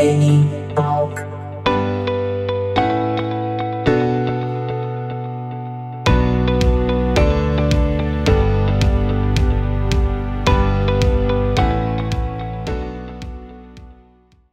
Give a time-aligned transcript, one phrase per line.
[0.00, 1.14] Neni Talk.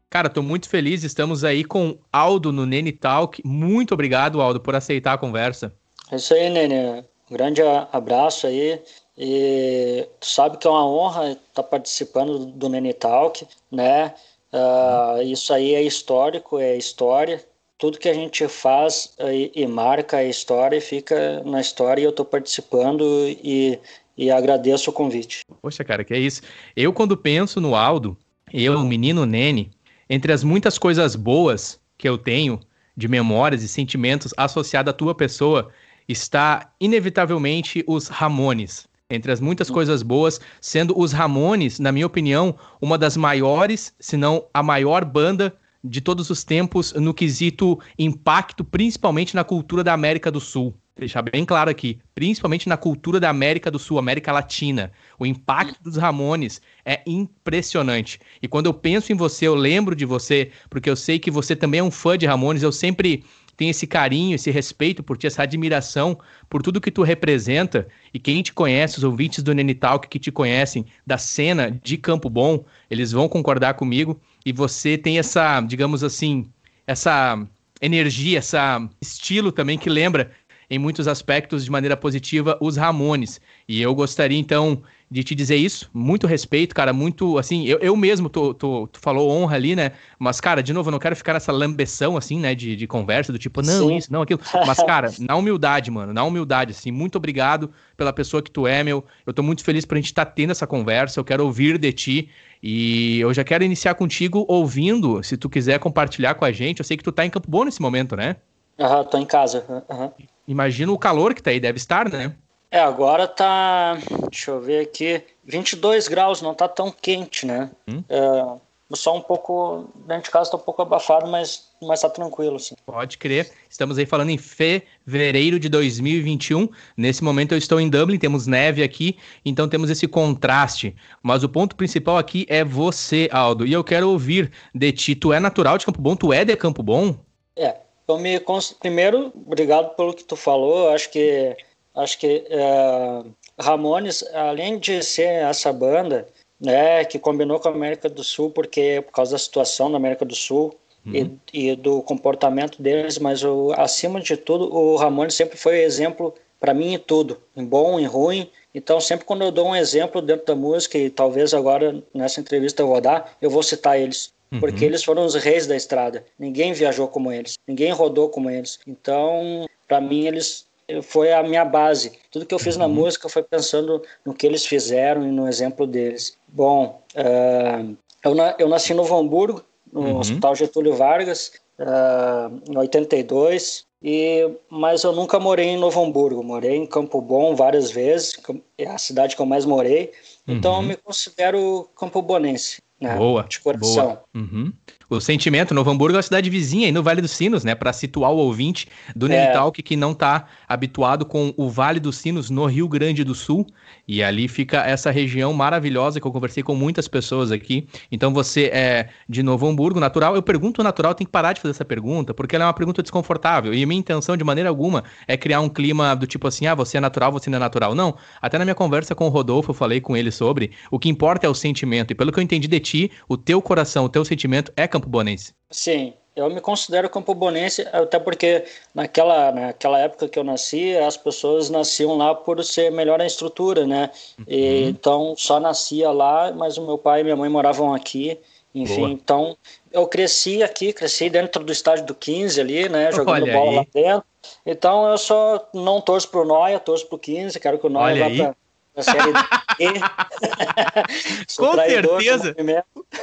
[0.10, 1.06] Cara, tô muito feliz.
[1.06, 3.42] Estamos aí com Aldo no Nene Talk.
[3.46, 5.74] Muito obrigado, Aldo, por aceitar a conversa.
[6.12, 7.06] É isso aí, Nene.
[7.32, 7.62] Um grande
[7.94, 8.82] abraço aí.
[9.18, 14.14] E tu sabe que é uma honra estar participando do Nene Talk, né?
[14.52, 17.44] Uh, isso aí é histórico, é história.
[17.78, 22.04] Tudo que a gente faz e, e marca a história e fica na história e
[22.06, 23.80] eu estou participando e,
[24.18, 25.42] e agradeço o convite.
[25.62, 26.42] Poxa, cara, que é isso.
[26.76, 28.18] Eu, quando penso no Aldo,
[28.52, 29.72] eu, o menino Nene,
[30.10, 32.60] entre as muitas coisas boas que eu tenho
[32.96, 35.70] de memórias e sentimentos associados à tua pessoa,
[36.08, 38.88] está inevitavelmente os Ramones.
[39.10, 44.18] Entre as muitas coisas boas, sendo os Ramones, na minha opinião, uma das maiores, se
[44.18, 49.94] não a maior banda de todos os tempos no quesito impacto, principalmente na cultura da
[49.94, 54.32] América do Sul deixar bem claro aqui, principalmente na cultura da América do Sul, América
[54.32, 54.92] Latina.
[55.20, 58.20] O impacto dos Ramones é impressionante.
[58.42, 61.56] E quando eu penso em você, eu lembro de você, porque eu sei que você
[61.56, 63.24] também é um fã de Ramones, eu sempre
[63.58, 66.18] tenho esse carinho, esse respeito por ti, essa admiração
[66.48, 67.88] por tudo que tu representa.
[68.14, 72.30] E quem te conhece, os ouvintes do Nenitalk que te conhecem da cena de Campo
[72.30, 74.22] Bom, eles vão concordar comigo.
[74.46, 76.46] E você tem essa, digamos assim,
[76.86, 77.44] essa
[77.82, 78.58] energia, esse
[79.02, 80.32] estilo também que lembra
[80.70, 83.42] em muitos aspectos de maneira positiva os Ramones.
[83.68, 87.96] E eu gostaria então de te dizer isso, muito respeito, cara, muito assim, eu, eu
[87.96, 89.94] mesmo, tô, tô, tu falou honra ali, né?
[90.20, 93.32] Mas, cara, de novo, eu não quero ficar nessa lambeção, assim, né, de, de conversa,
[93.32, 93.98] do tipo, não, Sim.
[93.98, 94.42] isso, não, aquilo.
[94.66, 98.84] Mas, cara, na humildade, mano, na humildade, assim, muito obrigado pela pessoa que tu é,
[98.84, 99.04] meu.
[99.26, 101.94] Eu tô muito feliz pra gente estar tá tendo essa conversa, eu quero ouvir de
[101.94, 102.30] ti.
[102.62, 106.80] E eu já quero iniciar contigo ouvindo, se tu quiser compartilhar com a gente.
[106.80, 108.36] Eu sei que tu tá em Campo Bom nesse momento, né?
[108.80, 109.64] Aham, tô em casa.
[109.90, 110.12] Uhum.
[110.48, 112.36] Imagina o calor que tá aí, deve estar, né?
[112.70, 113.98] É, agora tá.
[114.30, 115.24] Deixa eu ver aqui.
[115.46, 117.72] 22 graus, não tá tão quente, né?
[117.88, 118.04] Hum?
[118.10, 119.90] É, só um pouco.
[120.06, 122.76] Dentro de casa tá um pouco abafado, mas, mas tá tranquilo, assim.
[122.86, 123.50] Pode crer.
[123.70, 126.68] Estamos aí falando em fevereiro de 2021.
[126.96, 130.96] Nesse momento eu estou em Dublin, temos neve aqui, então temos esse contraste.
[131.24, 133.66] Mas o ponto principal aqui é você, Aldo.
[133.66, 135.16] E eu quero ouvir de ti.
[135.16, 136.16] Tu é natural de Campo Bom?
[136.16, 137.16] Tu é de Campo Bom?
[137.56, 138.40] É, então, me
[138.80, 140.90] primeiro, obrigado pelo que tu falou.
[140.90, 141.56] Acho que
[141.98, 143.24] acho que é,
[143.60, 146.28] Ramones, além de ser essa banda,
[146.60, 150.26] né, que combinou com a América do Sul, porque por causa da situação da América
[150.26, 150.76] do Sul
[151.06, 151.38] uhum.
[151.54, 156.34] e, e, do comportamento deles, mas o, acima de tudo, o Ramones sempre foi exemplo
[156.60, 158.50] para mim em tudo, em bom, em ruim.
[158.74, 162.82] Então, sempre quando eu dou um exemplo dentro da música, e talvez agora nessa entrevista
[162.82, 164.92] eu vou dar, eu vou citar eles porque uhum.
[164.92, 166.26] eles foram os reis da estrada.
[166.40, 168.80] Ninguém viajou como eles, ninguém rodou como eles.
[168.88, 170.66] Então, para mim, eles
[171.02, 172.14] foi a minha base.
[172.32, 172.82] Tudo que eu fiz uhum.
[172.82, 176.38] na música foi pensando no que eles fizeram e no exemplo deles.
[176.48, 180.18] Bom, uh, eu, na, eu nasci no Hamburgo, no uhum.
[180.18, 183.86] Hospital Getúlio Vargas, uh, em 82.
[184.02, 188.38] E, mas eu nunca morei em Novo Hamburgo, morei em Campo Bom várias vezes,
[188.78, 190.12] é a cidade que eu mais morei,
[190.48, 190.86] então eu uhum.
[190.86, 192.80] me considero campobonense.
[193.02, 193.16] Né?
[193.16, 193.44] Boa.
[193.44, 194.06] De coração.
[194.06, 194.24] Boa.
[194.36, 194.74] Uhum.
[195.10, 197.74] O sentimento, Novo Hamburgo é uma cidade vizinha aí no Vale dos Sinos, né?
[197.74, 199.54] Para situar o ouvinte do é.
[199.54, 203.66] Talk que não está habituado com o Vale dos Sinos no Rio Grande do Sul.
[204.06, 207.88] E ali fica essa região maravilhosa que eu conversei com muitas pessoas aqui.
[208.12, 210.36] Então você é de Novo Hamburgo, natural.
[210.36, 213.02] Eu pergunto natural, tem que parar de fazer essa pergunta, porque ela é uma pergunta
[213.02, 213.74] desconfortável.
[213.74, 216.98] E minha intenção, de maneira alguma, é criar um clima do tipo assim: ah, você
[216.98, 217.96] é natural, você não é natural.
[217.96, 218.18] Não.
[218.42, 221.48] Até na minha conversa com o Rodolfo, eu falei com ele sobre o que importa
[221.48, 222.12] é o sentimento.
[222.12, 225.10] E pelo que eu entendi de ti, o teu coração, o teu sentimento é Campo
[225.10, 225.54] Bonense.
[225.70, 228.64] Sim, eu me considero campobonense, até porque
[228.94, 233.86] naquela, naquela época que eu nasci, as pessoas nasciam lá por ser melhor a estrutura,
[233.86, 234.10] né?
[234.40, 234.46] Uhum.
[234.48, 238.40] E, então só nascia lá, mas o meu pai e minha mãe moravam aqui.
[238.74, 239.10] Enfim, Boa.
[239.10, 239.58] então
[239.92, 243.12] eu cresci aqui, cresci dentro do estádio do 15 ali, né?
[243.12, 243.76] Jogando Olha bola aí.
[243.78, 244.24] lá dentro.
[244.66, 248.36] Então eu só não torço pro Noia, torço pro 15, quero que o Noia vá
[248.36, 248.56] pra
[248.98, 250.00] na série D.
[251.56, 252.56] Com certeza.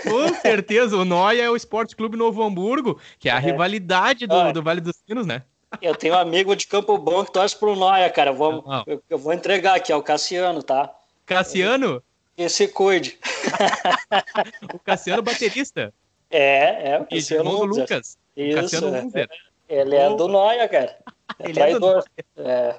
[0.04, 0.96] Com certeza.
[0.96, 3.40] O Noia é o Esporte Clube Novo Hamburgo, que é a é.
[3.40, 5.42] rivalidade do, do Vale dos Sinos, né?
[5.82, 8.30] Eu tenho um amigo de Campo Bom que torce pro Noia, cara.
[8.30, 10.92] Eu vou, eu, eu, vou entregar aqui, é o Cassiano, tá?
[11.26, 12.02] Cassiano?
[12.36, 13.18] Que se cuide.
[14.72, 15.92] o Cassiano baterista.
[16.30, 17.00] É, é.
[17.00, 18.18] O Cassiano Lucas.
[18.36, 19.26] Isso, Cassiano é.
[19.68, 20.96] Ele é do Noia, cara.
[21.38, 22.04] É Ele traidor.
[22.36, 22.76] É.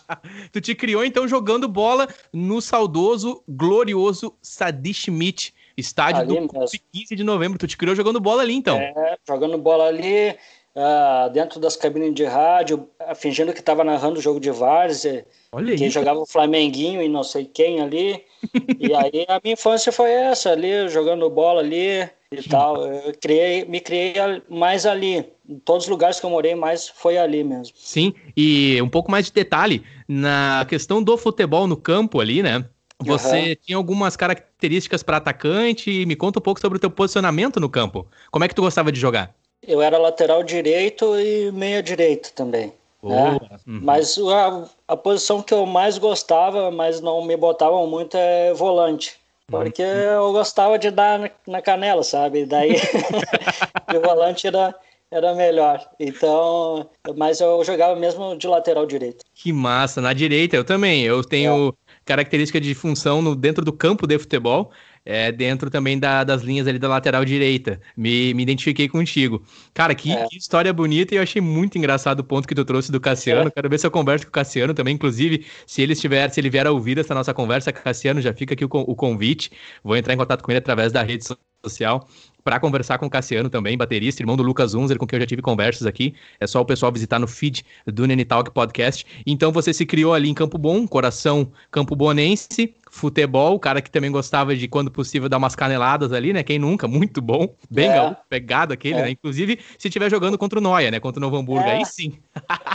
[0.52, 5.54] tu te criou então jogando bola no saudoso, glorioso Sadi Schmidt.
[5.76, 6.80] Estádio ali do mesmo.
[6.92, 7.58] 15 de novembro.
[7.58, 8.78] Tu te criou jogando bola ali, então.
[8.78, 10.36] É, jogando bola ali,
[10.74, 15.26] uh, dentro das cabines de rádio, uh, fingindo que estava narrando o jogo de várzea.
[15.52, 18.22] Olha que jogava o Flamenguinho e não sei quem ali.
[18.78, 22.84] e aí a minha infância foi essa, ali, jogando bola ali e tal.
[22.86, 24.14] Eu criei, me criei
[24.48, 25.24] mais ali.
[25.48, 27.74] Em todos os lugares que eu morei, mais foi ali mesmo.
[27.76, 32.64] Sim, e um pouco mais de detalhe, na questão do futebol no campo ali, né?
[33.02, 33.56] Você uhum.
[33.64, 36.06] tinha algumas características para atacante.
[36.06, 38.06] Me conta um pouco sobre o teu posicionamento no campo.
[38.30, 39.34] Como é que tu gostava de jogar?
[39.66, 42.72] Eu era lateral direito e meia direito também.
[43.02, 43.38] Né?
[43.66, 43.80] Uhum.
[43.82, 49.16] Mas a, a, posição que eu mais gostava, mas não me botavam muito, é volante.
[49.46, 49.88] Porque uhum.
[49.88, 52.46] eu gostava de dar na, na canela, sabe?
[52.46, 52.76] Daí
[53.94, 54.74] o volante era,
[55.10, 55.86] era melhor.
[56.00, 59.22] Então, mas eu jogava mesmo de lateral direito.
[59.34, 60.00] Que massa.
[60.00, 61.02] Na direita eu também.
[61.02, 61.83] Eu tenho é.
[62.04, 64.72] Característica de função no, dentro do campo de futebol
[65.04, 67.80] é, dentro também da, das linhas ali da lateral direita.
[67.96, 69.42] Me, me identifiquei contigo.
[69.74, 70.26] Cara, que, é.
[70.26, 73.48] que, história bonita e eu achei muito engraçado o ponto que tu trouxe do Cassiano.
[73.48, 73.50] É.
[73.50, 74.94] Quero ver se eu converso com o Cassiano também.
[74.94, 78.54] Inclusive, se ele estiver, se ele vier a ouvir essa nossa conversa, Cassiano, já fica
[78.54, 79.50] aqui o, o convite.
[79.82, 81.24] Vou entrar em contato com ele através da rede
[81.64, 82.08] social
[82.44, 85.26] para conversar com o Cassiano também, baterista, irmão do Lucas Unzer, com quem eu já
[85.26, 86.14] tive conversas aqui.
[86.38, 89.06] É só o pessoal visitar no feed do Nene Talk Podcast.
[89.26, 94.10] Então você se criou ali em Campo Bom, coração Campo Bonense, futebol, cara que também
[94.10, 96.42] gostava de, quando possível, dar umas caneladas ali, né?
[96.42, 96.86] Quem nunca?
[96.86, 97.48] Muito bom.
[97.70, 98.16] Bem é.
[98.28, 99.02] pegado aquele, é.
[99.02, 99.10] né?
[99.10, 101.00] Inclusive, se estiver jogando contra o Noia, né?
[101.00, 101.78] Contra o Novo Hamburgo, é.
[101.78, 102.12] aí sim.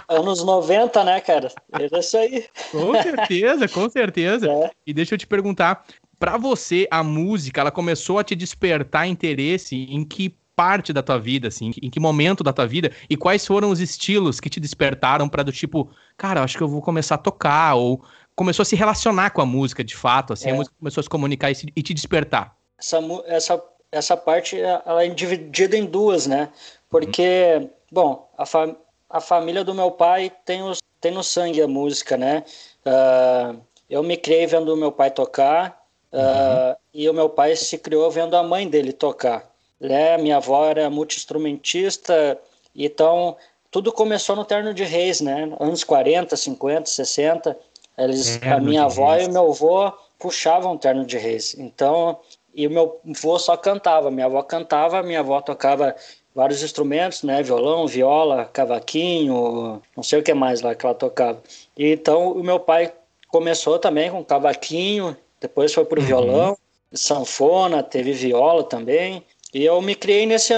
[0.10, 1.50] Anos 90, né, cara?
[1.80, 2.46] É isso aí.
[2.72, 4.50] Com certeza, com certeza.
[4.50, 4.72] É.
[4.86, 5.86] E deixa eu te perguntar,
[6.20, 11.18] para você, a música, ela começou a te despertar interesse em que parte da tua
[11.18, 14.60] vida, assim, em que momento da tua vida e quais foram os estilos que te
[14.60, 18.04] despertaram para do tipo, cara, acho que eu vou começar a tocar ou
[18.36, 20.52] começou a se relacionar com a música de fato, assim, é.
[20.52, 22.54] a música começou a se comunicar e, se, e te despertar.
[22.78, 26.50] Essa, essa, essa parte ela é dividida em duas, né?
[26.90, 28.76] Porque, bom, a, fa
[29.10, 32.44] a família do meu pai tem, os, tem no sangue a música, né?
[32.86, 35.79] Uh, eu me criei vendo meu pai tocar
[36.14, 39.50] uh, e o meu pai se criou vendo a mãe dele tocar.
[39.80, 40.18] Né?
[40.18, 42.38] Minha avó era multi-instrumentista,
[42.76, 43.38] então
[43.72, 45.52] tudo começou no Terno de Reis, né?
[45.60, 47.58] Anos 40, 50, 60.
[47.98, 49.28] Eles, a minha avó reis.
[49.28, 51.56] e o meu avô puxavam terno de reis.
[51.58, 52.20] Então,
[52.54, 54.10] e o meu avô só cantava.
[54.10, 55.96] Minha avó cantava, minha avó tocava
[56.34, 57.44] vários instrumentos, né?
[57.44, 61.42] Violão, viola, cavaquinho, não sei o que mais lá que ela tocava.
[61.78, 62.94] E, então, o meu pai
[63.28, 66.08] começou também com cavaquinho, depois foi pro uhum.
[66.08, 66.58] violão,
[66.94, 69.24] sanfona, teve viola também.
[69.54, 70.54] E eu me criei nesse,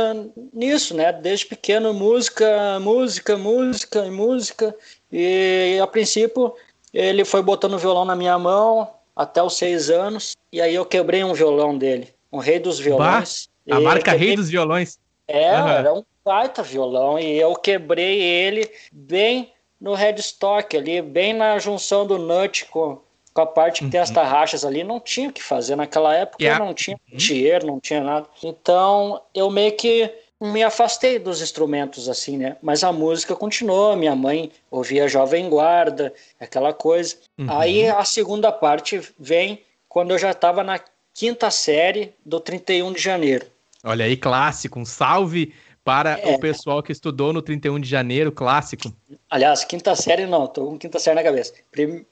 [0.54, 1.13] nisso, né?
[1.13, 4.75] Desde pequeno, música, música, música e música.
[5.12, 6.54] E a princípio
[6.94, 10.86] ele foi botando o violão na minha mão até os seis anos, e aí eu
[10.86, 13.50] quebrei um violão dele, um rei dos violões.
[13.68, 14.28] Bah, a marca quebrei...
[14.28, 15.00] rei dos violões.
[15.28, 15.68] É, uhum.
[15.68, 22.06] era um baita violão, e eu quebrei ele bem no headstock ali, bem na junção
[22.06, 23.00] do nut com,
[23.33, 23.89] com a parte que uhum.
[23.89, 25.75] tem as tarraxas ali, não tinha o que fazer.
[25.75, 26.63] Naquela época yeah.
[26.63, 27.68] não tinha uhum.
[27.68, 28.28] não tinha nada.
[28.44, 30.12] Então eu meio que
[30.42, 32.57] me afastei dos instrumentos assim, né?
[32.62, 33.95] Mas a música continuou.
[33.95, 37.16] Minha mãe ouvia Jovem Guarda, aquela coisa.
[37.38, 37.45] Uhum.
[37.50, 40.80] Aí a segunda parte vem quando eu já estava na
[41.13, 43.45] quinta série do 31 de janeiro.
[43.83, 44.80] Olha aí, clássico.
[44.80, 46.35] Um salve para é.
[46.35, 48.94] o pessoal que estudou no 31 de janeiro, clássico.
[49.30, 51.54] Aliás, quinta série não, tô com quinta série na cabeça.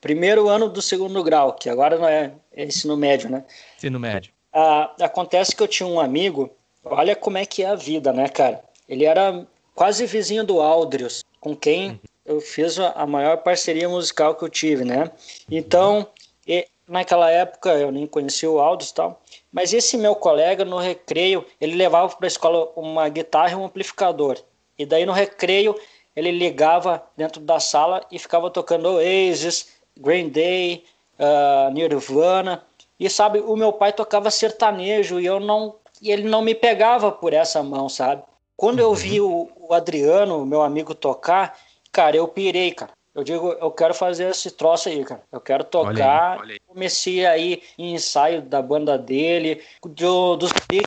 [0.01, 3.43] Primeiro ano do segundo grau, que agora não é, é ensino médio, né?
[3.77, 4.31] Ensino médio.
[4.51, 6.51] Ah, acontece que eu tinha um amigo
[6.83, 8.63] Olha como é que é a vida, né, cara?
[8.87, 9.45] Ele era
[9.75, 11.99] quase vizinho do Aldrius, com quem uhum.
[12.25, 15.11] eu fiz a maior parceria musical que eu tive, né?
[15.49, 16.07] Então,
[16.47, 20.77] e, naquela época eu nem conhecia o Aldrius e tal, mas esse meu colega no
[20.77, 24.37] recreio, ele levava para a escola uma guitarra e um amplificador.
[24.77, 25.75] E daí no recreio
[26.15, 30.83] ele ligava dentro da sala e ficava tocando Oasis, Green Day,
[31.17, 32.63] uh, Nirvana.
[32.99, 37.11] E sabe, o meu pai tocava sertanejo e eu não e ele não me pegava
[37.11, 38.23] por essa mão, sabe?
[38.55, 41.57] Quando eu vi o, o Adriano, meu amigo, tocar,
[41.91, 42.91] cara, eu pirei, cara.
[43.19, 45.21] Eu digo, eu quero fazer esse troço aí, cara.
[45.31, 45.89] Eu quero tocar.
[45.91, 46.59] Olha aí, olha aí.
[46.65, 50.81] Comecei aí em ensaio da banda dele, do, dos que,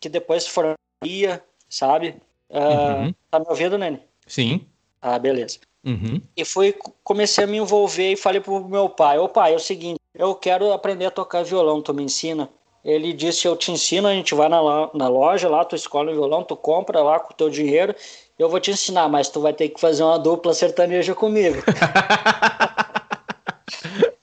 [0.00, 0.74] que depois foram
[1.68, 2.16] sabe?
[2.50, 3.14] Uh, uhum.
[3.30, 4.00] Tá me ouvindo, Nene?
[4.26, 4.66] Sim.
[5.00, 5.58] Ah, beleza.
[5.84, 6.20] Uhum.
[6.36, 9.60] E fui, comecei a me envolver e falei pro meu pai, ô pai, é o
[9.60, 12.50] seguinte, eu quero aprender a tocar violão, tu me ensina?
[12.84, 14.60] Ele disse: Eu te ensino, a gente vai na,
[14.94, 17.94] na loja lá, tu escolhe o violão, tu compra lá com o teu dinheiro,
[18.42, 21.58] eu vou te ensinar, mas tu vai ter que fazer uma dupla sertaneja comigo.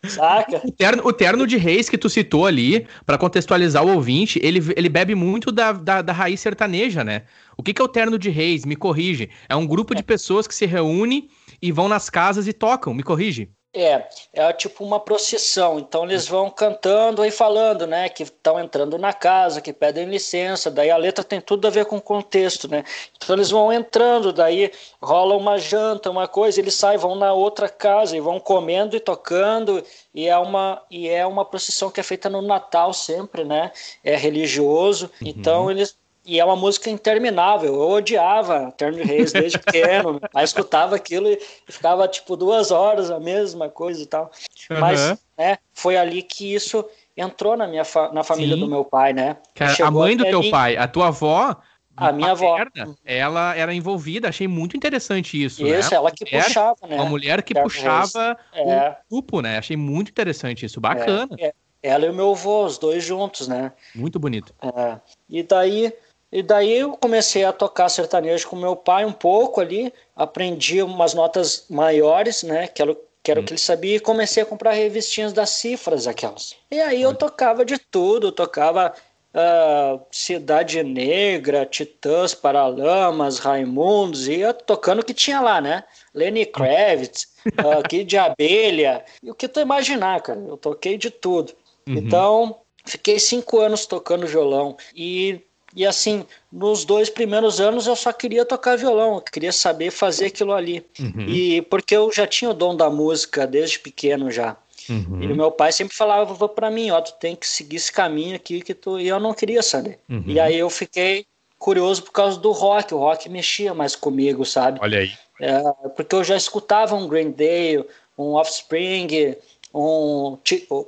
[0.07, 0.61] Saca?
[0.65, 4.59] O terno, o terno de reis que tu citou ali, para contextualizar o ouvinte, ele,
[4.75, 7.23] ele bebe muito da, da, da, raiz sertaneja, né?
[7.55, 8.65] O que, que é o terno de reis?
[8.65, 9.29] Me corrige.
[9.47, 11.29] É um grupo de pessoas que se reúne
[11.61, 12.93] e vão nas casas e tocam.
[12.93, 13.51] Me corrige.
[13.79, 15.77] É, é tipo uma procissão.
[15.77, 18.09] Então eles vão cantando e falando, né?
[18.09, 20.71] Que estão entrando na casa, que pedem licença.
[20.71, 22.83] Daí a letra tem tudo a ver com o contexto, né?
[23.15, 27.69] Então eles vão entrando, daí rola uma janta, uma coisa, eles saem, vão na outra
[27.69, 29.83] casa e vão comendo e tocando.
[30.13, 33.71] E é uma, e é uma procissão que é feita no Natal sempre, né?
[34.03, 35.11] É religioso.
[35.21, 35.27] Uhum.
[35.27, 35.95] Então eles
[36.27, 37.73] e é uma música interminável.
[37.73, 40.19] Eu odiava Terno de Reis desde pequeno.
[40.35, 44.29] Aí escutava aquilo e ficava tipo duas horas a mesma coisa e tal.
[44.69, 44.79] Uhum.
[44.81, 48.59] Mas né, foi ali que isso entrou na minha fa na família Sim.
[48.59, 49.37] do meu pai, né?
[49.55, 50.51] Cara, a mãe do teu mim.
[50.51, 51.55] pai, a tua avó.
[51.95, 52.95] A minha paterna, avó.
[53.03, 55.65] Ela era envolvida, achei muito interessante isso.
[55.65, 55.95] Isso, né?
[55.95, 56.95] ela que mulher, puxava, né?
[56.95, 58.89] Uma mulher que Terno puxava é.
[59.09, 59.57] o grupo, né?
[59.57, 60.79] Achei muito interessante isso.
[60.79, 61.35] Bacana.
[61.39, 61.53] É, é.
[61.81, 63.71] Ela e o meu avô, os dois juntos, né?
[63.95, 64.53] Muito bonito.
[64.61, 64.99] É.
[65.29, 65.93] E daí
[66.31, 71.13] e daí eu comecei a tocar sertanejo com meu pai um pouco ali, aprendi umas
[71.13, 73.43] notas maiores, né, que era, que era hum.
[73.43, 76.55] o que ele sabia, e comecei a comprar revistinhas das cifras aquelas.
[76.69, 78.93] E aí eu tocava de tudo, tocava
[79.33, 85.83] uh, Cidade Negra, Titãs, Paralamas, Raimundos, ia tocando o que tinha lá, né?
[86.13, 91.09] Lenny Kravitz, uh, Kid de Abelha, e o que tu imaginar, cara, eu toquei de
[91.09, 91.53] tudo.
[91.87, 91.95] Uhum.
[91.95, 95.41] Então, fiquei cinco anos tocando violão, e
[95.77, 100.25] e assim, nos dois primeiros anos eu só queria tocar violão, eu queria saber fazer
[100.25, 100.83] aquilo ali.
[100.99, 101.29] Uhum.
[101.29, 104.57] E porque eu já tinha o dom da música desde pequeno já.
[104.89, 105.21] Uhum.
[105.21, 108.59] E meu pai sempre falava para mim, ó, tu tem que seguir esse caminho aqui
[108.59, 109.99] que tu e eu não queria saber.
[110.09, 110.23] Uhum.
[110.25, 111.27] E aí eu fiquei
[111.59, 114.79] curioso por causa do rock, o rock mexia mais comigo, sabe?
[114.81, 115.11] Olha aí.
[115.39, 115.61] É,
[115.95, 117.85] porque eu já escutava um Green Day,
[118.17, 119.35] um Offspring,
[119.71, 120.39] um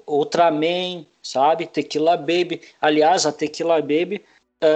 [0.08, 1.68] Ultraman, sabe?
[1.68, 2.62] Tequila Baby.
[2.82, 4.24] Aliás, a Tequila Baby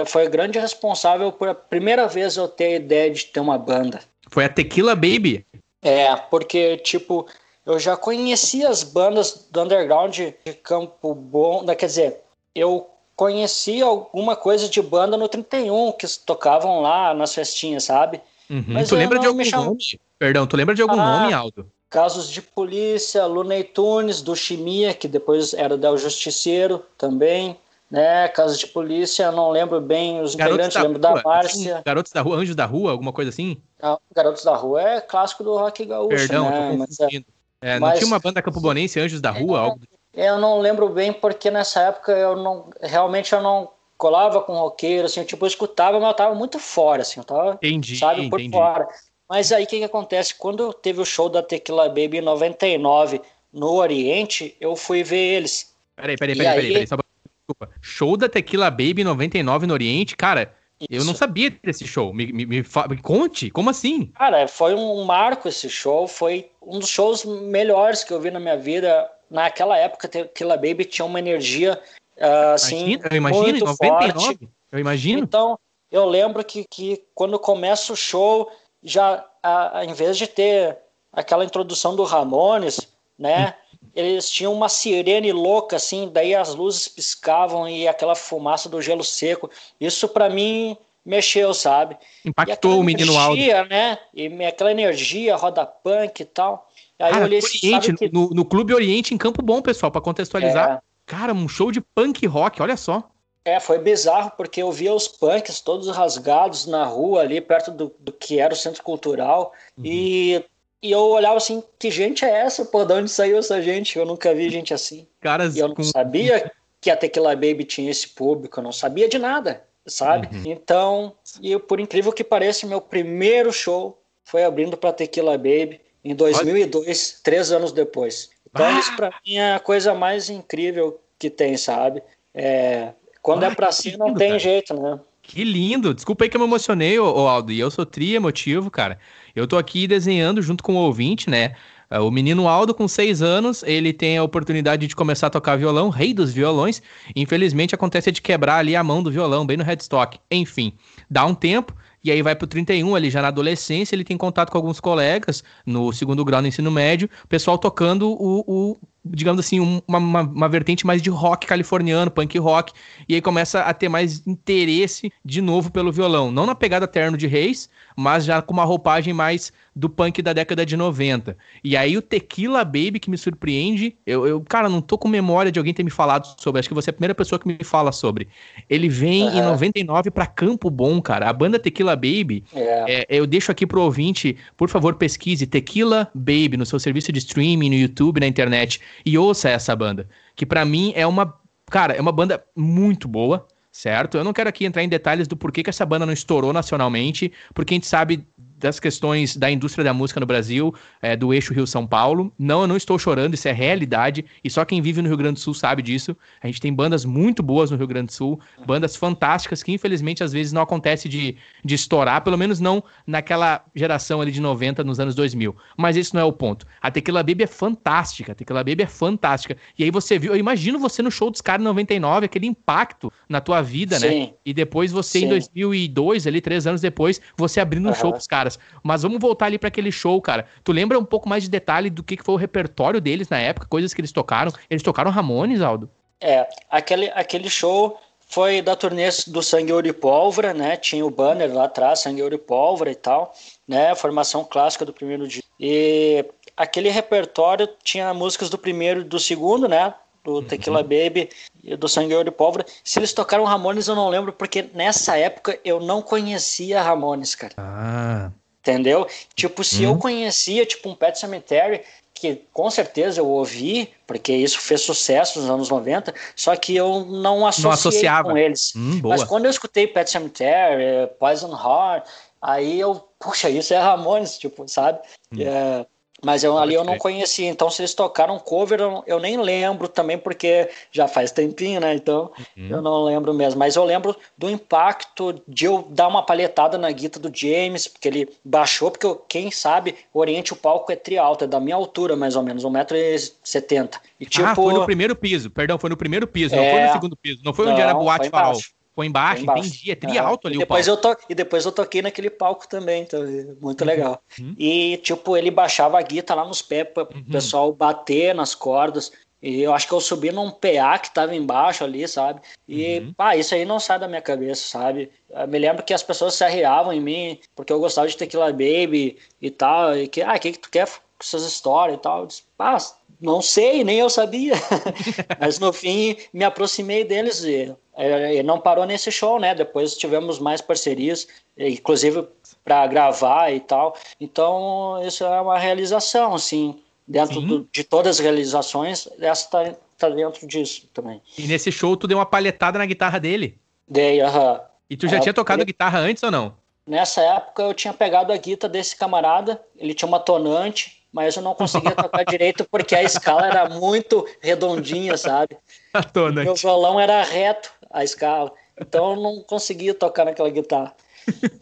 [0.06, 3.58] foi a grande responsável por a primeira vez eu ter a ideia de ter uma
[3.58, 4.00] banda.
[4.30, 5.44] Foi a Tequila Baby?
[5.82, 7.26] É, porque, tipo,
[7.66, 12.20] eu já conhecia as bandas do underground de Campo Bom, quer dizer,
[12.54, 18.20] eu conhecia alguma coisa de banda no 31 que tocavam lá nas festinhas, sabe?
[18.50, 18.64] Uhum.
[18.68, 19.64] Mas tu lembra de algum cham...
[19.66, 19.78] nome?
[20.18, 21.70] Perdão, tu lembra de algum ah, nome, Aldo?
[21.90, 27.56] Casos de Polícia, Looney Tunes, do Chimia, que depois era da Justiceiro também
[27.90, 28.28] né?
[28.28, 31.82] Casos de polícia, não lembro bem os integrantes, lembro da Márcia.
[31.84, 33.56] Garotos da Rua, Anjos da Rua, alguma coisa assim?
[33.80, 36.76] Não, Garotos da Rua é clássico do rock gaúcho, Perdão, né?
[36.78, 37.24] Mas, é,
[37.60, 39.80] é, não mas, tinha uma banda campobonense, Anjos da Rua, é, algo
[40.12, 45.06] Eu não lembro bem porque nessa época eu não realmente eu não colava com roqueiro,
[45.06, 48.28] assim, eu, tipo, eu escutava, mas eu tava muito fora, assim, eu tava, entendi, sabe,
[48.28, 48.56] por entendi.
[48.56, 48.88] fora.
[49.28, 50.34] Mas aí o que que acontece?
[50.34, 53.20] Quando teve o show da Tequila Baby em 99
[53.52, 55.72] no Oriente, eu fui ver eles.
[55.96, 56.96] Peraí, peraí, peraí, peraí, peraí, só
[57.44, 57.74] Desculpa.
[57.80, 60.54] Show da Tequila Baby 99 no Oriente, cara.
[60.80, 60.88] Isso.
[60.90, 62.12] Eu não sabia desse show.
[62.12, 64.06] Me, me, me, me, conte, como assim?
[64.06, 66.08] Cara, foi um marco esse show.
[66.08, 69.10] Foi um dos shows melhores que eu vi na minha vida.
[69.30, 71.80] Naquela época, Tequila Baby tinha uma energia
[72.16, 72.92] uh, assim.
[72.92, 74.20] Imagina, eu imagino, muito 99.
[74.20, 74.48] Forte.
[74.72, 75.22] Eu imagino.
[75.22, 75.58] Então,
[75.90, 78.50] eu lembro que, que quando começa o show,
[78.82, 80.78] já a, a, em vez de ter
[81.12, 82.80] aquela introdução do Ramones,
[83.18, 83.54] né?
[83.94, 89.04] Eles tinham uma sirene louca, assim, daí as luzes piscavam e aquela fumaça do gelo
[89.04, 89.50] seco.
[89.80, 91.96] Isso para mim mexeu, sabe?
[92.24, 93.70] Impactou o menino energia, alto.
[93.70, 93.98] né?
[94.12, 96.68] E aquela energia, roda punk e tal.
[96.98, 98.08] Aí Cara, eu olhei, Oriente, que...
[98.12, 100.76] no, no, Clube Oriente, em Campo Bom, pessoal, para contextualizar.
[100.76, 100.80] É.
[101.06, 103.10] Cara, um show de punk rock, olha só.
[103.44, 107.94] É, foi bizarro, porque eu via os punks todos rasgados na rua ali, perto do,
[108.00, 109.52] do que era o centro cultural.
[109.76, 109.84] Uhum.
[109.84, 110.44] E
[110.84, 112.62] e eu olhava assim, que gente é essa?
[112.62, 113.98] Pô, de onde saiu essa gente?
[113.98, 115.06] Eu nunca vi gente assim.
[115.18, 115.82] Caras e eu não com...
[115.82, 120.28] sabia que a Tequila Baby tinha esse público, eu não sabia de nada, sabe?
[120.30, 120.42] Uhum.
[120.44, 126.14] Então, e por incrível que pareça, meu primeiro show foi abrindo para Tequila Baby em
[126.14, 127.20] 2002, Olha.
[127.22, 128.28] três anos depois.
[128.50, 128.78] Então, ah!
[128.78, 132.02] isso para mim é a coisa mais incrível que tem, sabe?
[132.34, 132.90] É,
[133.22, 134.38] quando ah, é para si, não tem cara.
[134.38, 135.00] jeito, né?
[135.22, 135.94] Que lindo!
[135.94, 137.50] Desculpa aí que eu me emocionei, ô, Aldo.
[137.50, 138.98] E eu sou tri emotivo, cara.
[139.34, 141.54] Eu tô aqui desenhando junto com o ouvinte, né?
[141.90, 145.56] É, o menino Aldo, com seis anos, ele tem a oportunidade de começar a tocar
[145.56, 146.82] violão, rei dos violões.
[147.14, 150.18] Infelizmente, acontece de quebrar ali a mão do violão, bem no headstock.
[150.30, 150.72] Enfim,
[151.10, 154.50] dá um tempo, e aí vai pro 31, ali já na adolescência, ele tem contato
[154.50, 159.60] com alguns colegas no segundo grau do ensino médio, pessoal tocando o, o digamos assim,
[159.60, 162.72] uma, uma, uma, vertente mais de rock californiano, punk rock,
[163.08, 166.30] e aí começa a ter mais interesse de novo pelo violão.
[166.30, 170.32] Não na pegada terno de Reis, mas já com uma roupagem mais do punk da
[170.32, 171.36] década de 90.
[171.62, 175.50] E aí o Tequila Baby que me surpreende, eu, eu cara, não tô com memória
[175.50, 177.58] de alguém ter me falado sobre, acho que você é a primeira pessoa que me
[177.62, 178.28] fala sobre.
[178.70, 179.38] Ele vem uhum.
[179.38, 181.28] em 99 para Campo Bom, cara.
[181.28, 183.02] A banda Tequila Baby, é.
[183.02, 187.18] É, eu deixo aqui pro ouvinte, por favor, pesquise Tequila Baby no seu serviço de
[187.18, 191.34] streaming, no YouTube, na internet, e ouça essa banda, que para mim é uma,
[191.70, 194.16] cara, é uma banda muito boa, certo?
[194.16, 197.32] Eu não quero aqui entrar em detalhes do porquê que essa banda não estourou nacionalmente,
[197.52, 198.26] porque a gente sabe
[198.64, 202.32] das questões da indústria da música no Brasil, é, do eixo Rio-São Paulo.
[202.38, 205.34] Não, eu não estou chorando, isso é realidade, e só quem vive no Rio Grande
[205.34, 206.16] do Sul sabe disso.
[206.42, 210.24] A gente tem bandas muito boas no Rio Grande do Sul, bandas fantásticas que infelizmente
[210.24, 214.82] às vezes não acontece de, de estourar, pelo menos não naquela geração ali de 90,
[214.82, 215.54] nos anos 2000.
[215.76, 216.66] Mas esse não é o ponto.
[216.80, 219.58] A Tequila Baby é fantástica, a Tequila Baby é fantástica.
[219.78, 223.12] E aí você viu, eu imagino você no show dos caras em 99, aquele impacto
[223.28, 224.08] na tua vida, né?
[224.08, 224.20] Sim.
[224.20, 224.30] né?
[224.42, 225.26] E depois você Sim.
[225.26, 227.94] em 2002, ali três anos depois, você abrindo um uhum.
[227.94, 228.80] show pros caras caras.
[228.82, 230.46] Mas vamos voltar ali para aquele show, cara.
[230.62, 233.66] Tu lembra um pouco mais de detalhe do que foi o repertório deles na época,
[233.68, 234.52] coisas que eles tocaram?
[234.68, 235.90] Eles tocaram Ramones, Aldo?
[236.20, 240.76] É, aquele, aquele show foi da turnê do Sangue Ouro e Pólvora, né?
[240.76, 243.34] Tinha o banner lá atrás, Sangue Ouro e Pólvora e tal,
[243.68, 243.94] né?
[243.94, 245.42] Formação clássica do primeiro dia.
[245.60, 246.24] E
[246.56, 249.94] aquele repertório tinha músicas do primeiro e do segundo, né?
[250.24, 250.44] do uhum.
[250.44, 251.28] Tequila Baby
[251.62, 252.64] e do Sangue Ouro e Pólvora.
[252.82, 257.52] Se eles tocaram Ramones, eu não lembro, porque nessa época eu não conhecia Ramones, cara.
[257.58, 258.30] Ah.
[258.64, 259.06] Entendeu?
[259.34, 259.98] Tipo, se eu uhum.
[259.98, 261.82] conhecia, tipo, um Pet Cemetery,
[262.14, 267.04] que com certeza eu ouvi, porque isso fez sucesso nos anos 90, só que eu
[267.04, 268.30] não associei não associava.
[268.30, 268.72] com eles.
[268.74, 272.08] Hum, Mas quando eu escutei Pet Cemetery, Poison Heart,
[272.40, 275.00] aí eu, puxa, isso é Ramones, tipo, sabe?
[275.30, 275.42] Hum.
[275.42, 275.84] É,
[276.24, 279.88] mas eu, ali eu não conhecia, então se eles tocaram cover, eu, eu, nem lembro
[279.88, 281.94] também, porque já faz tempinho, né?
[281.94, 282.68] Então uhum.
[282.68, 283.58] eu não lembro mesmo.
[283.58, 288.08] Mas eu lembro do impacto de eu dar uma palhetada na guitarra do James, porque
[288.08, 291.60] ele baixou, porque eu, quem sabe, o Oriente o palco é tri alto, é da
[291.60, 294.00] minha altura mais ou menos, 1,70m.
[294.18, 296.58] E, tipo, ah, foi no primeiro piso, perdão, foi no primeiro piso, é...
[296.58, 298.58] não foi no segundo piso, não foi onde era boate farol.
[298.94, 299.90] Foi embaixo, foi embaixo.
[299.90, 300.16] entendi.
[300.16, 300.86] É alto ali e depois.
[300.86, 301.16] Eu to...
[301.28, 303.20] E depois eu toquei naquele palco também, então,
[303.60, 303.86] muito uhum.
[303.86, 304.22] legal.
[304.38, 304.54] Uhum.
[304.56, 307.24] E, tipo, ele baixava a guitarra lá nos pés para o uhum.
[307.24, 309.10] pessoal bater nas cordas.
[309.42, 312.40] E eu acho que eu subi num PA que tava embaixo ali, sabe?
[312.66, 313.12] E, uhum.
[313.12, 315.10] pá, isso aí não sai da minha cabeça, sabe?
[315.28, 318.52] Eu me lembro que as pessoas se arriavam em mim, porque eu gostava de Tequila
[318.52, 319.96] Baby e tal.
[319.98, 322.20] E que, ah, o que, que tu quer com essas histórias e tal?
[322.20, 322.78] Eu disse, pá,
[323.20, 324.54] não sei, nem eu sabia.
[325.40, 329.54] Mas no fim, me aproximei deles e é, não parou nesse show, né?
[329.54, 332.26] Depois tivemos mais parcerias, inclusive
[332.64, 333.96] para gravar e tal.
[334.20, 340.08] Então, isso é uma realização, assim, dentro do, de todas as realizações, essa tá, tá,
[340.08, 341.20] dentro disso também.
[341.38, 343.58] E nesse show, tu deu uma palhetada na guitarra dele?
[343.86, 344.52] Dei, aham.
[344.52, 344.60] Uh -huh.
[344.90, 345.66] E tu já é, tinha tocado ele...
[345.66, 346.54] guitarra antes ou não?
[346.86, 351.42] Nessa época, eu tinha pegado a guitarra desse camarada, ele tinha uma tonante, mas eu
[351.42, 355.56] não conseguia tocar direito porque a escala era muito redondinha, sabe?
[355.92, 356.44] A tonante.
[356.44, 358.52] Meu violão era reto a escala.
[358.78, 360.92] Então eu não conseguia tocar naquela guitarra.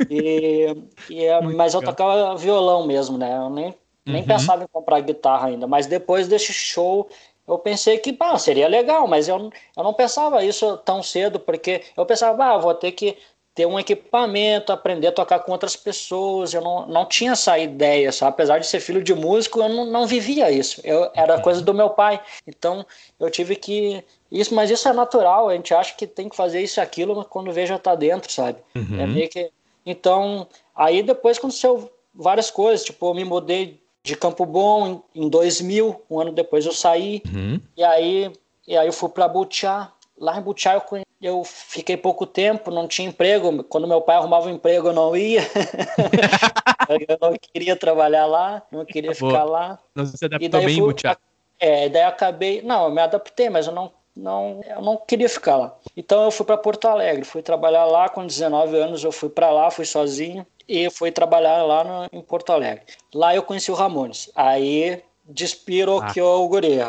[0.08, 0.74] E,
[1.10, 3.36] e é, mas eu tocava violão mesmo, né?
[3.36, 3.74] Eu nem,
[4.06, 4.26] nem uhum.
[4.26, 5.66] pensava em comprar guitarra ainda.
[5.66, 7.06] Mas depois desse show,
[7.46, 11.82] eu pensei que pá, seria legal, mas eu, eu não pensava isso tão cedo, porque
[11.94, 13.18] eu pensava, ah, vou ter que
[13.54, 16.54] ter um equipamento, aprender a tocar com outras pessoas.
[16.54, 20.06] Eu não, não tinha essa ideia, apesar de ser filho de músico, eu não, não
[20.06, 20.80] vivia isso.
[20.84, 22.20] Eu, era coisa do meu pai.
[22.46, 22.84] Então
[23.20, 26.62] eu tive que isso, mas isso é natural, a gente acha que tem que fazer
[26.62, 28.58] isso e aquilo, mas quando vê já tá dentro, sabe?
[28.74, 29.00] Uhum.
[29.00, 29.50] É meio que.
[29.84, 36.02] Então, aí depois aconteceu várias coisas, tipo, eu me mudei de Campo Bom em 2000,
[36.10, 37.60] um ano depois eu saí, uhum.
[37.76, 38.32] e aí
[38.66, 39.92] e aí eu fui para Butiá.
[40.18, 43.62] Lá em Butiá eu, eu fiquei pouco tempo, não tinha emprego.
[43.64, 45.42] Quando meu pai arrumava um emprego, eu não ia.
[47.08, 49.78] eu não queria trabalhar lá, não queria ficar lá.
[49.94, 51.16] Não se adaptou bem em Butiá.
[51.60, 52.60] É, daí acabei.
[52.62, 55.74] Não, eu me adaptei, mas eu não não, eu não queria ficar lá.
[55.96, 59.50] Então eu fui para Porto Alegre, fui trabalhar lá com 19 anos, eu fui para
[59.50, 62.84] lá, fui sozinho e fui trabalhar lá no, em Porto Alegre.
[63.14, 64.30] Lá eu conheci o Ramones.
[64.34, 66.38] Aí despirocou ah.
[66.38, 66.80] o guri.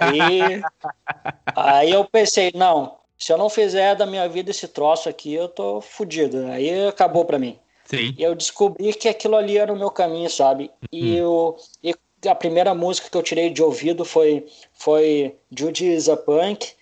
[0.00, 0.62] Aí,
[1.54, 5.48] aí eu pensei, não, se eu não fizer da minha vida esse troço aqui, eu
[5.48, 6.44] tô fudido.
[6.46, 7.56] Aí acabou para mim.
[7.84, 8.12] Sim.
[8.18, 10.72] Eu descobri que aquilo ali era o meu caminho, sabe?
[10.90, 11.14] E, hum.
[11.14, 11.94] eu, e
[12.28, 16.72] a primeira música que eu tirei de ouvido foi, foi Judy is a Punk.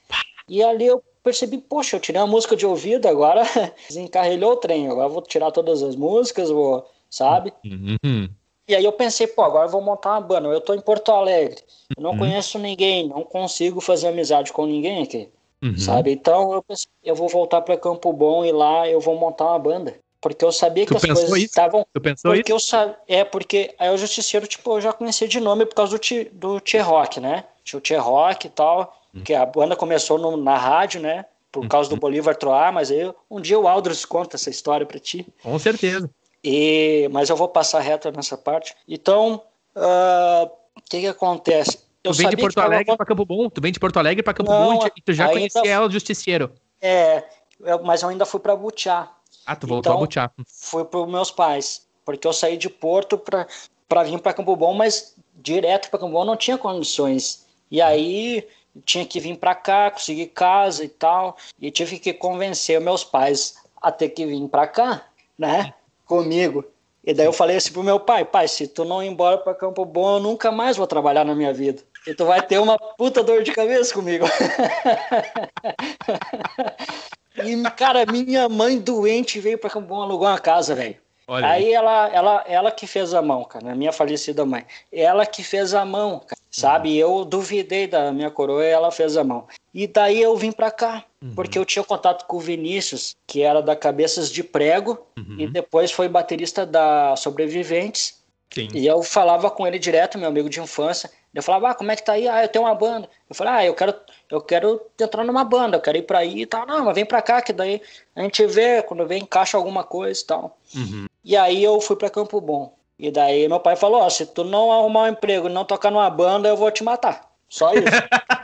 [0.49, 3.43] E ali eu percebi, poxa, eu tirei uma música de ouvido, agora
[3.87, 7.53] desencarrilhou o trem, agora vou tirar todas as músicas, vou, sabe?
[7.63, 8.31] Uhum.
[8.67, 10.49] E aí eu pensei, pô, agora eu vou montar uma banda.
[10.49, 11.59] Eu tô em Porto Alegre,
[11.95, 12.19] eu não uhum.
[12.19, 15.29] conheço ninguém, não consigo fazer amizade com ninguém aqui,
[15.63, 15.79] uhum.
[15.79, 16.13] sabe?
[16.13, 19.59] Então eu pensei, eu vou voltar para Campo Bom e lá eu vou montar uma
[19.59, 19.95] banda.
[20.21, 21.87] Porque eu sabia que tu as coisas estavam.
[21.95, 22.77] Tu pensou porque isso?
[22.77, 25.99] Eu É, porque aí o Justiceiro, tipo, eu já conhecia de nome por causa do,
[25.99, 27.45] t, do T-Rock, né?
[27.65, 29.23] Tinha o T-Rock e tal, uhum.
[29.23, 31.25] que a banda começou no, na rádio, né?
[31.51, 32.01] Por causa do uhum.
[32.01, 35.27] Bolívar Troar, mas aí um dia o Aldros conta essa história para ti.
[35.43, 36.09] Com certeza.
[36.45, 38.75] E, mas eu vou passar reto nessa parte.
[38.87, 39.43] Então,
[39.75, 41.79] ah, o uh, que que acontece?
[42.03, 42.97] Eu tu vem de Porto Alegre tava...
[42.97, 43.51] para Campo Bom?
[43.51, 45.35] Tu vem de Porto Alegre para Campo Não, Bom e tu já ainda...
[45.35, 46.53] conhecia o Justiceiro?
[46.81, 47.25] É,
[47.61, 49.11] eu, mas eu ainda fui para Butiá.
[49.47, 50.31] Ah, tu voltou então, a Butiá.
[50.47, 55.15] Fui para meus pais, porque eu saí de Porto para vir para Campo Bom, mas
[55.37, 57.47] direto para Campo Bom não tinha condições.
[57.71, 58.47] E aí
[58.85, 63.57] tinha que vir para cá, conseguir casa e tal, e tive que convencer meus pais
[63.83, 65.05] a ter que vir para cá,
[65.39, 65.75] né?
[66.11, 66.65] comigo.
[67.05, 69.55] E daí eu falei assim pro meu pai, pai, se tu não ir embora para
[69.55, 71.83] Campo Bom, eu nunca mais vou trabalhar na minha vida.
[72.07, 74.27] E tu vai ter uma puta dor de cabeça comigo.
[77.45, 80.97] e, cara, minha mãe doente veio para Campo Bom alugar uma casa, velho.
[81.31, 84.67] Olha aí, ela, ela, ela que fez a mão, cara, minha falecida mãe.
[84.93, 86.99] Ela que fez a mão, cara, sabe?
[86.99, 89.47] Eu duvidei da minha coroa e ela fez a mão.
[89.73, 91.33] E daí eu vim pra cá, uhum.
[91.37, 95.37] porque eu tinha contato com o Vinícius, que era da Cabeças de Prego, uhum.
[95.39, 98.20] e depois foi baterista da Sobreviventes.
[98.53, 98.69] Sim.
[98.75, 101.11] E eu falava com ele direto, meu amigo de infância.
[101.33, 102.27] Eu falava, ah, como é que tá aí?
[102.27, 103.09] Ah, eu tenho uma banda.
[103.29, 103.95] Eu falei, ah, eu quero,
[104.29, 106.67] eu quero entrar numa banda, eu quero ir pra aí e tal.
[106.67, 107.81] Não, mas vem pra cá, que daí
[108.17, 110.59] a gente vê, quando vem, encaixa alguma coisa e tal.
[110.75, 111.07] Uhum.
[111.25, 112.75] E aí eu fui para Campo Bom.
[112.99, 115.91] E daí meu pai falou: oh, se tu não arrumar um emprego e não tocar
[115.91, 117.31] numa banda, eu vou te matar.
[117.49, 117.87] Só isso.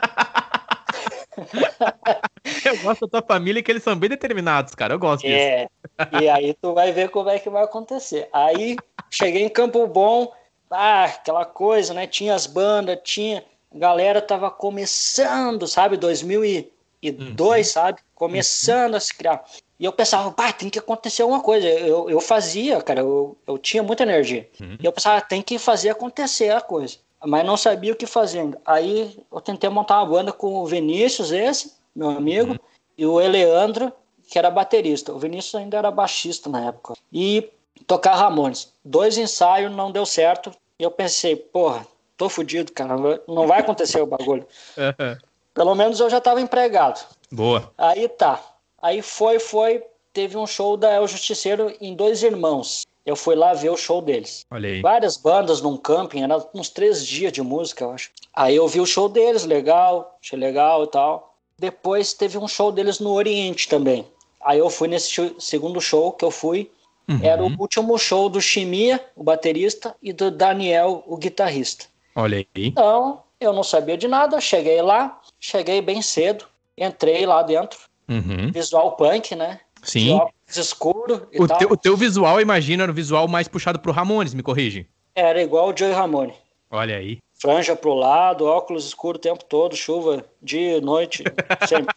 [2.65, 4.93] eu gosto da tua família que eles são bem determinados, cara.
[4.93, 6.23] Eu gosto é, disso.
[6.23, 8.27] E aí tu vai ver como é que vai acontecer.
[8.33, 8.75] Aí
[9.09, 10.33] cheguei em Campo Bom,
[10.69, 12.07] ah, aquela coisa, né?
[12.07, 13.43] Tinha as bandas, tinha.
[13.73, 15.97] A galera tava começando, sabe?
[15.97, 16.71] 2002,
[17.03, 17.63] uhum.
[17.63, 17.99] sabe?
[18.15, 18.97] Começando uhum.
[18.97, 19.43] a se criar.
[19.79, 21.67] E eu pensava, pá, tem que acontecer alguma coisa.
[21.67, 24.49] Eu, eu fazia, cara, eu, eu tinha muita energia.
[24.59, 24.77] Uhum.
[24.79, 26.97] E eu pensava, tem que fazer acontecer a coisa.
[27.25, 28.57] Mas não sabia o que fazer.
[28.65, 32.59] Aí eu tentei montar uma banda com o Vinícius, esse, meu amigo, uhum.
[32.97, 33.91] e o Eleandro,
[34.29, 35.13] que era baterista.
[35.13, 36.93] O Vinícius ainda era baixista na época.
[37.11, 37.49] E
[37.85, 38.71] tocar Ramones.
[38.83, 40.51] Dois ensaios, não deu certo.
[40.79, 42.95] E eu pensei, porra, tô fudido, cara,
[43.27, 44.45] não vai acontecer o bagulho.
[44.77, 45.17] Uhum.
[45.53, 47.03] Pelo menos eu já estava empregado.
[47.31, 47.71] Boa.
[47.77, 48.41] Aí tá.
[48.79, 52.85] Aí foi, foi, teve um show da El Justiceiro em Dois Irmãos.
[53.07, 54.45] Eu fui lá ver o show deles.
[54.81, 58.11] Várias bandas num camping, era uns três dias de música, eu acho.
[58.33, 61.33] Aí eu vi o show deles, legal, achei legal e tal.
[61.57, 64.05] Depois teve um show deles no Oriente também.
[64.43, 66.69] Aí eu fui nesse segundo show que eu fui.
[67.07, 67.19] Uhum.
[67.23, 71.85] Era o último show do Chimia, o baterista, e do Daniel, o guitarrista.
[72.13, 72.45] Olha aí.
[72.57, 76.45] Então, eu não sabia de nada, cheguei lá, cheguei bem cedo,
[76.77, 78.51] entrei lá dentro, Uhum.
[78.51, 79.59] Visual punk, né?
[79.87, 80.05] Sim.
[80.05, 84.33] Visual escuro o, teu, o teu visual, imagina, era o visual mais puxado pro Ramones,
[84.33, 84.87] me corrige.
[85.13, 86.33] Era igual o Joey Ramone.
[86.69, 87.17] Olha aí.
[87.39, 91.23] Franja pro lado, óculos escuro o tempo todo, chuva, dia, noite,
[91.67, 91.93] sempre.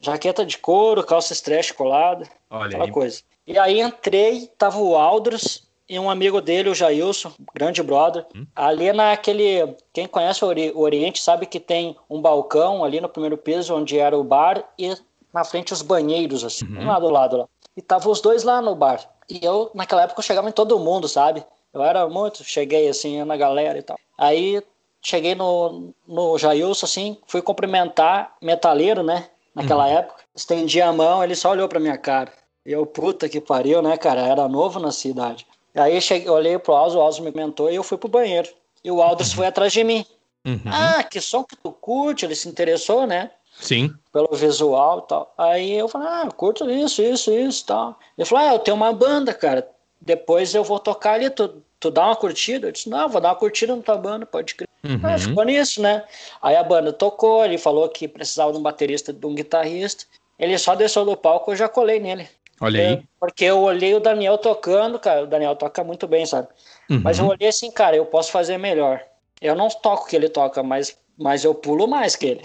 [0.00, 2.90] Jaqueta de couro, calça stretch colada, Olha aquela aí.
[2.90, 3.22] coisa.
[3.46, 8.24] E aí entrei, tava o Aldros e um amigo dele, o Jailson, grande brother.
[8.34, 8.46] Hum.
[8.54, 9.76] Ali naquele.
[9.92, 14.16] Quem conhece o Oriente sabe que tem um balcão ali no primeiro piso, onde era
[14.16, 14.94] o bar, e
[15.32, 16.82] na frente os banheiros, assim, uhum.
[16.82, 17.48] um lado do lado lá.
[17.76, 19.00] E tava os dois lá no bar.
[19.28, 21.44] E eu, naquela época, eu chegava em todo mundo, sabe?
[21.72, 23.98] Eu era muito, cheguei assim na galera e tal.
[24.18, 24.62] Aí
[25.00, 29.28] cheguei no, no Jailson, assim, fui cumprimentar, metaleiro, né?
[29.54, 29.98] Naquela uhum.
[29.98, 30.22] época.
[30.34, 32.32] Estendi a mão, ele só olhou pra minha cara.
[32.64, 34.20] E eu, puta que pariu, né, cara?
[34.20, 35.46] Era novo na cidade.
[35.74, 38.48] Aí cheguei, olhei pro Alzo, o Alzo me comentou e eu fui pro banheiro.
[38.84, 40.04] E o Aldous foi atrás de mim.
[40.44, 40.60] Uhum.
[40.66, 42.24] Ah, que som que tu curte?
[42.24, 43.30] Ele se interessou, né?
[43.58, 43.94] Sim.
[44.12, 45.34] Pelo visual e tal.
[45.38, 47.98] Aí eu falei, ah, curto isso, isso, isso e tal.
[48.16, 49.68] Ele falou, ah, eu tenho uma banda, cara.
[50.00, 52.68] Depois eu vou tocar ali, tu, tu dá uma curtida?
[52.68, 54.68] Eu disse, não, vou dar uma curtida na tua banda, pode crer.
[54.84, 55.00] Uhum.
[55.02, 56.04] Ah, ficou nisso, né?
[56.40, 60.04] Aí a banda tocou, ele falou que precisava de um baterista, de um guitarrista.
[60.38, 62.28] Ele só desceu do palco, eu já colei nele.
[62.60, 63.02] Olha aí.
[63.18, 65.24] Porque eu olhei o Daniel tocando, cara.
[65.24, 66.48] O Daniel toca muito bem, sabe?
[66.90, 67.00] Uhum.
[67.02, 69.02] Mas eu olhei assim, cara, eu posso fazer melhor.
[69.40, 72.40] Eu não toco o que ele toca, mas, mas eu pulo mais que ele.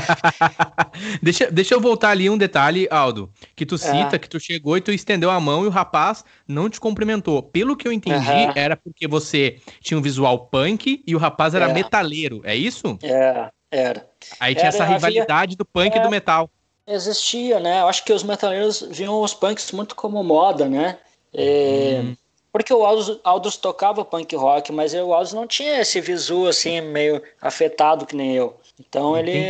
[1.22, 3.30] deixa, deixa eu voltar ali um detalhe, Aldo.
[3.54, 4.18] Que tu cita, é.
[4.18, 7.42] que tu chegou e tu estendeu a mão e o rapaz não te cumprimentou.
[7.42, 8.52] Pelo que eu entendi, uhum.
[8.54, 11.72] era porque você tinha um visual punk e o rapaz era é.
[11.72, 12.98] metaleiro, é isso?
[13.02, 14.08] É, era.
[14.40, 15.56] Aí tinha era, essa rivalidade havia...
[15.56, 16.10] do punk e do é.
[16.10, 16.50] metal
[16.86, 17.82] existia, né?
[17.82, 20.98] Eu acho que os metaleiros viam os punks muito como moda, né?
[21.32, 22.16] É, hum.
[22.52, 26.80] Porque o Aldous, Aldous tocava punk rock, mas o Aldous não tinha esse visu assim,
[26.80, 28.56] meio afetado que nem eu.
[28.78, 29.46] Então ele,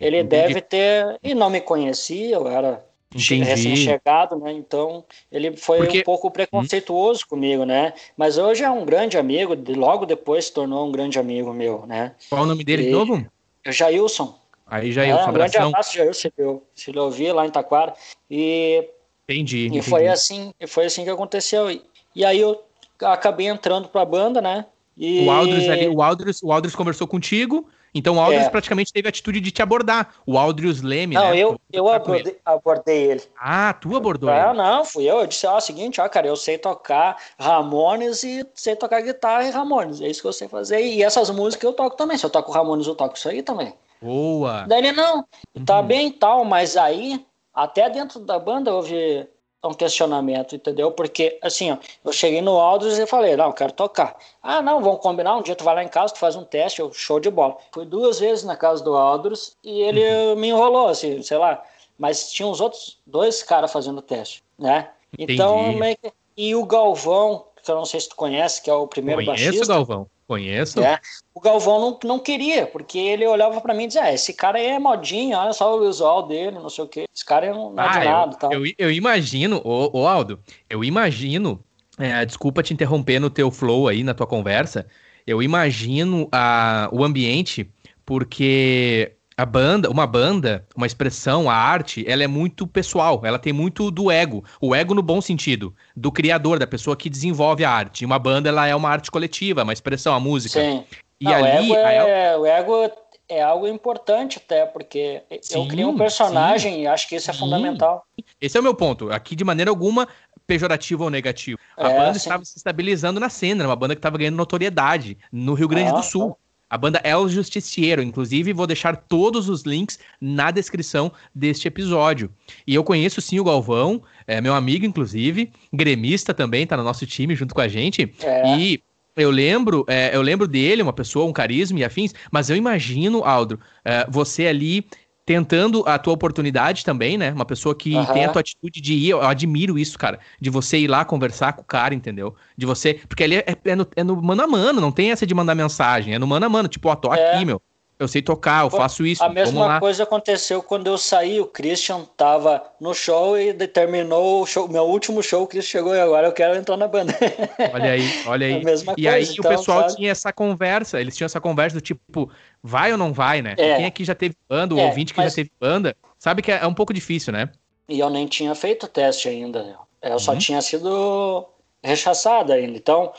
[0.00, 1.18] ele deve ter.
[1.22, 4.52] E não me conhecia, eu era recém-chegado, né?
[4.52, 6.00] Então ele foi Porque...
[6.00, 7.28] um pouco preconceituoso hum.
[7.30, 7.92] comigo, né?
[8.16, 12.14] Mas hoje é um grande amigo, logo depois se tornou um grande amigo meu, né?
[12.28, 12.86] Qual o nome dele e...
[12.86, 13.26] de novo?
[13.66, 14.38] Jailson.
[14.66, 16.28] Aí Jailson, é, um grande abraço, Jailson,
[16.74, 17.94] se ele ouvir lá em Taquara.
[18.28, 18.88] E,
[19.28, 19.88] entendi, e entendi.
[19.88, 21.68] foi assim, foi assim que aconteceu.
[22.16, 22.64] E, aí eu
[23.02, 24.64] acabei entrando para a banda, né?
[24.96, 25.26] E...
[25.26, 28.48] O Aldris ali, o Aldris, o Aldris conversou contigo, então o Aldrius é.
[28.48, 30.14] praticamente teve a atitude de te abordar.
[30.26, 31.38] O Aldrius Leme, não, né?
[31.38, 32.40] eu, eu abordei, ele.
[32.42, 33.22] abordei, ele.
[33.38, 34.58] Ah, tu abordou não, ele?
[34.58, 35.20] Não, fui eu.
[35.20, 39.50] Eu disse, ó, seguinte, ó, cara, eu sei tocar Ramones e sei tocar guitarra e
[39.50, 40.00] Ramones.
[40.00, 40.80] É isso que eu sei fazer.
[40.80, 42.16] E essas músicas eu toco também.
[42.16, 43.74] Se eu toco Ramones, eu toco isso aí também.
[44.00, 44.64] Boa!
[44.66, 45.26] Daí ele, não,
[45.66, 45.86] tá uhum.
[45.86, 49.26] bem e tal, mas aí, até dentro da banda houve
[49.68, 50.90] um questionamento, entendeu?
[50.90, 54.16] Porque, assim, ó, eu cheguei no Aldous e falei, não, eu quero tocar.
[54.42, 56.80] Ah, não, vamos combinar, um dia tu vai lá em casa, tu faz um teste,
[56.80, 57.56] eu, show de bola.
[57.72, 60.36] Fui duas vezes na casa do Aldous e ele uhum.
[60.36, 61.62] me enrolou, assim, sei lá.
[61.98, 64.90] Mas tinha uns outros dois caras fazendo teste, né?
[65.12, 65.34] Entendi.
[65.34, 66.12] Então, meio que...
[66.36, 69.30] E o Galvão, que eu não sei se tu conhece, que é o primeiro Conheço
[69.30, 69.52] baixista.
[69.52, 70.15] Conheço o Galvão.
[70.26, 70.80] Conheço.
[70.80, 70.98] É,
[71.32, 74.58] o Galvão não, não queria, porque ele olhava para mim e dizia: ah, esse cara
[74.58, 77.04] aí é modinho, olha só o visual dele, não sei o quê.
[77.14, 78.32] Esse cara é um ah, nada.
[78.32, 78.52] Eu, tal.
[78.52, 81.62] Eu, eu imagino, ô, ô, Aldo, eu imagino.
[81.98, 84.86] É, desculpa te interromper no teu flow aí, na tua conversa.
[85.26, 87.70] Eu imagino a, o ambiente,
[88.04, 93.52] porque a banda, uma banda, uma expressão, a arte, ela é muito pessoal, ela tem
[93.52, 97.70] muito do ego, o ego no bom sentido, do criador, da pessoa que desenvolve a
[97.70, 98.04] arte.
[98.04, 100.58] Uma banda, ela é uma arte coletiva, uma expressão, a música.
[100.58, 100.84] Sim.
[101.20, 102.92] E Não, ali, o, ego é, o ego
[103.28, 107.30] é algo importante até, porque sim, eu criei um personagem sim, e acho que isso
[107.30, 107.40] é sim.
[107.40, 108.04] fundamental.
[108.40, 109.10] Esse é o meu ponto.
[109.10, 110.08] Aqui, de maneira alguma,
[110.46, 111.58] pejorativo ou negativo.
[111.76, 115.52] A é, banda estava se estabilizando na cena, uma banda que estava ganhando notoriedade no
[115.54, 116.38] Rio Grande ah, do Sul.
[116.68, 122.30] A banda é o Justiciero, inclusive vou deixar todos os links na descrição deste episódio.
[122.66, 127.06] E eu conheço sim o Galvão, é meu amigo, inclusive, gremista também, tá no nosso
[127.06, 128.12] time junto com a gente.
[128.20, 128.58] É.
[128.58, 128.82] E
[129.16, 133.24] eu lembro, é, eu lembro dele, uma pessoa, um carisma e afins, mas eu imagino,
[133.24, 134.84] Aldo, é, você ali
[135.26, 137.32] tentando a tua oportunidade também, né?
[137.32, 138.06] Uma pessoa que uhum.
[138.06, 141.52] tem a tua atitude de ir, eu admiro isso, cara, de você ir lá conversar
[141.52, 142.36] com o cara, entendeu?
[142.56, 145.26] De você, porque ali é, é, no, é no mano a mano, não tem essa
[145.26, 147.34] de mandar mensagem, é no mano a mano, tipo, ó, tô é.
[147.34, 147.60] aqui, meu,
[147.98, 149.24] eu sei tocar, eu faço isso.
[149.24, 151.40] A mesma coisa aconteceu quando eu saí.
[151.40, 155.44] O Christian tava no show e determinou o show, meu último show.
[155.44, 157.14] O Christian chegou e agora eu quero entrar na banda.
[157.72, 158.60] Olha aí, olha aí.
[158.60, 159.96] A mesma e coisa, aí então, o pessoal sabe?
[159.96, 161.00] tinha essa conversa.
[161.00, 162.30] Eles tinham essa conversa do tipo,
[162.62, 163.54] vai ou não vai, né?
[163.56, 163.76] É.
[163.76, 165.32] Quem aqui já teve banda, o é, ouvinte que mas...
[165.32, 167.48] já teve banda, sabe que é um pouco difícil, né?
[167.88, 169.76] E eu nem tinha feito o teste ainda.
[170.02, 170.38] Eu só uhum.
[170.38, 171.48] tinha sido
[171.82, 172.76] rechaçado ainda.
[172.76, 173.12] Então,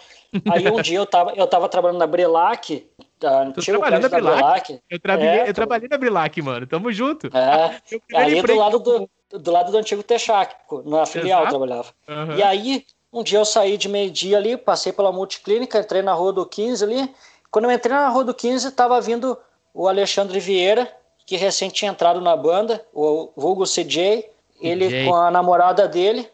[0.49, 2.85] aí um dia eu tava, eu tava trabalhando na Brilac
[3.19, 4.37] Tá, tu trabalhando na Brilac?
[4.37, 4.81] Brilac.
[4.89, 6.67] Eu, trabalhei, é, eu trabalhei na Brilac, mano.
[6.67, 7.27] Tamo junto.
[7.35, 7.81] É,
[8.15, 11.87] ali do lado do, do lado do antigo Texaco, na filial eu trabalhava.
[12.07, 12.35] Uhum.
[12.35, 16.31] E aí, um dia eu saí de meio-dia ali, passei pela multiclínica, entrei na rua
[16.31, 17.15] do 15 ali.
[17.49, 19.37] Quando eu entrei na rua do 15, tava vindo
[19.73, 20.91] o Alexandre Vieira,
[21.25, 24.29] que recém tinha entrado na banda, o vulgo CJ,
[24.61, 26.29] ele com a namorada dele,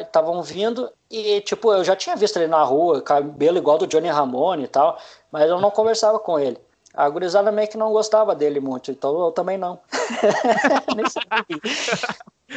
[0.00, 3.86] estavam uh, vindo e, tipo, eu já tinha visto ele na rua, cabelo igual do
[3.86, 4.98] Johnny Ramone e tal,
[5.32, 6.58] mas eu não conversava com ele.
[6.94, 9.80] A gurizada meio que não gostava dele muito, então eu também não.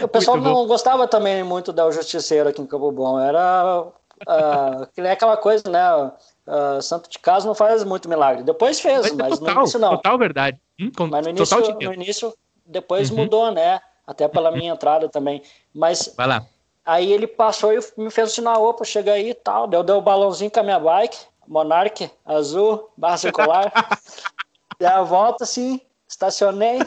[0.02, 3.20] O pessoal não gostava também muito da Justiceiro aqui em Campo Bom.
[3.20, 6.12] Era uh, que nem aquela coisa, né?
[6.48, 8.44] Uh, Santo de Casa não faz muito milagre.
[8.44, 9.90] Depois fez, mas, mas total, no início não.
[9.92, 10.62] Total verdade.
[10.80, 12.34] Hum, com, mas no início, no início
[12.66, 13.18] depois uhum.
[13.18, 13.80] mudou, né?
[14.06, 15.42] Até pela minha entrada também.
[15.74, 16.46] Mas Vai lá.
[16.86, 19.68] aí ele passou e me fez sinal, opa, chega aí e tal.
[19.68, 21.18] Deu, deu o um balãozinho com a minha bike.
[21.48, 23.72] Monarch, azul, barra circular.
[24.80, 26.80] Dei a volta assim, estacionei.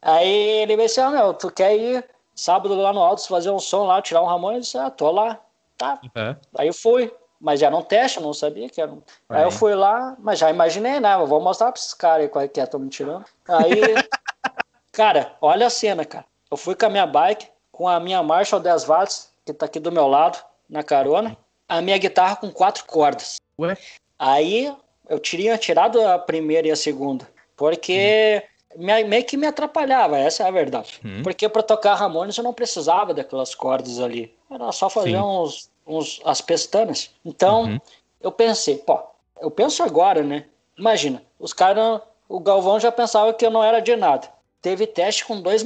[0.00, 3.58] Aí ele me disse, ah, meu, tu quer ir sábado lá no Altos fazer um
[3.58, 4.52] som lá, tirar um Ramon?
[4.52, 5.40] Eu disse, ah, tô lá.
[5.76, 6.00] Tá.
[6.02, 6.36] Uhum.
[6.58, 7.12] Aí eu fui.
[7.40, 9.02] Mas já era um teste, eu não sabia que era um...
[9.28, 9.38] Aí.
[9.38, 11.14] aí eu fui lá, mas já imaginei, né?
[11.14, 13.24] Eu vou mostrar pra esses caras aí qual é que é, tô me tirando.
[13.48, 13.80] Aí,
[14.92, 16.24] cara, olha a cena, cara.
[16.48, 19.80] Eu fui com a minha bike, com a minha Marshall 10 watts, que tá aqui
[19.80, 20.38] do meu lado,
[20.70, 21.36] na carona,
[21.68, 23.41] a minha guitarra com quatro cordas.
[23.58, 23.76] Ué?
[24.18, 24.72] Aí
[25.08, 28.42] eu tinha tirado a primeira e a segunda, porque
[28.76, 28.84] hum.
[28.84, 31.00] me, meio que me atrapalhava, essa é a verdade.
[31.04, 31.22] Hum.
[31.22, 36.20] Porque para tocar Ramones eu não precisava daquelas cordas ali, era só fazer uns, uns,
[36.24, 37.10] as pestanas.
[37.24, 37.80] Então uhum.
[38.20, 39.00] eu pensei, pô,
[39.40, 40.46] eu penso agora, né?
[40.78, 44.28] Imagina, os caras, o Galvão já pensava que eu não era de nada.
[44.60, 45.64] Teve teste com dois,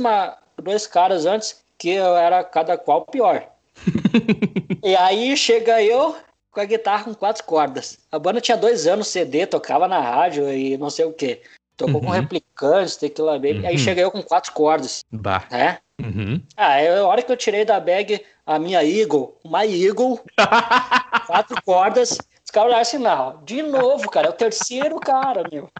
[0.61, 3.47] dois caras antes que eu era cada qual pior.
[4.83, 6.17] e aí chega eu
[6.57, 7.99] com a guitarra com quatro cordas.
[8.11, 11.43] A banda tinha dois anos, CD, tocava na rádio e não sei o que.
[11.77, 12.07] Tocou uhum.
[12.07, 13.59] com replicantes, Tequila Baby.
[13.59, 13.67] Uhum.
[13.67, 15.05] Aí cheguei eu com quatro cordas.
[15.13, 15.45] Bah.
[15.51, 15.77] Né?
[16.03, 16.41] Uhum.
[16.57, 20.19] Ah, eu, a hora que eu tirei da bag a minha Eagle, uma Eagle,
[21.27, 25.69] quatro cordas, os caras olharam assim, não, de novo, cara, é o terceiro cara, meu.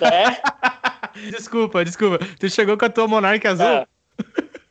[0.00, 1.30] É?
[1.30, 2.18] Desculpa, desculpa.
[2.38, 3.66] Tu chegou com a tua Monarch azul?
[3.66, 3.86] Ah,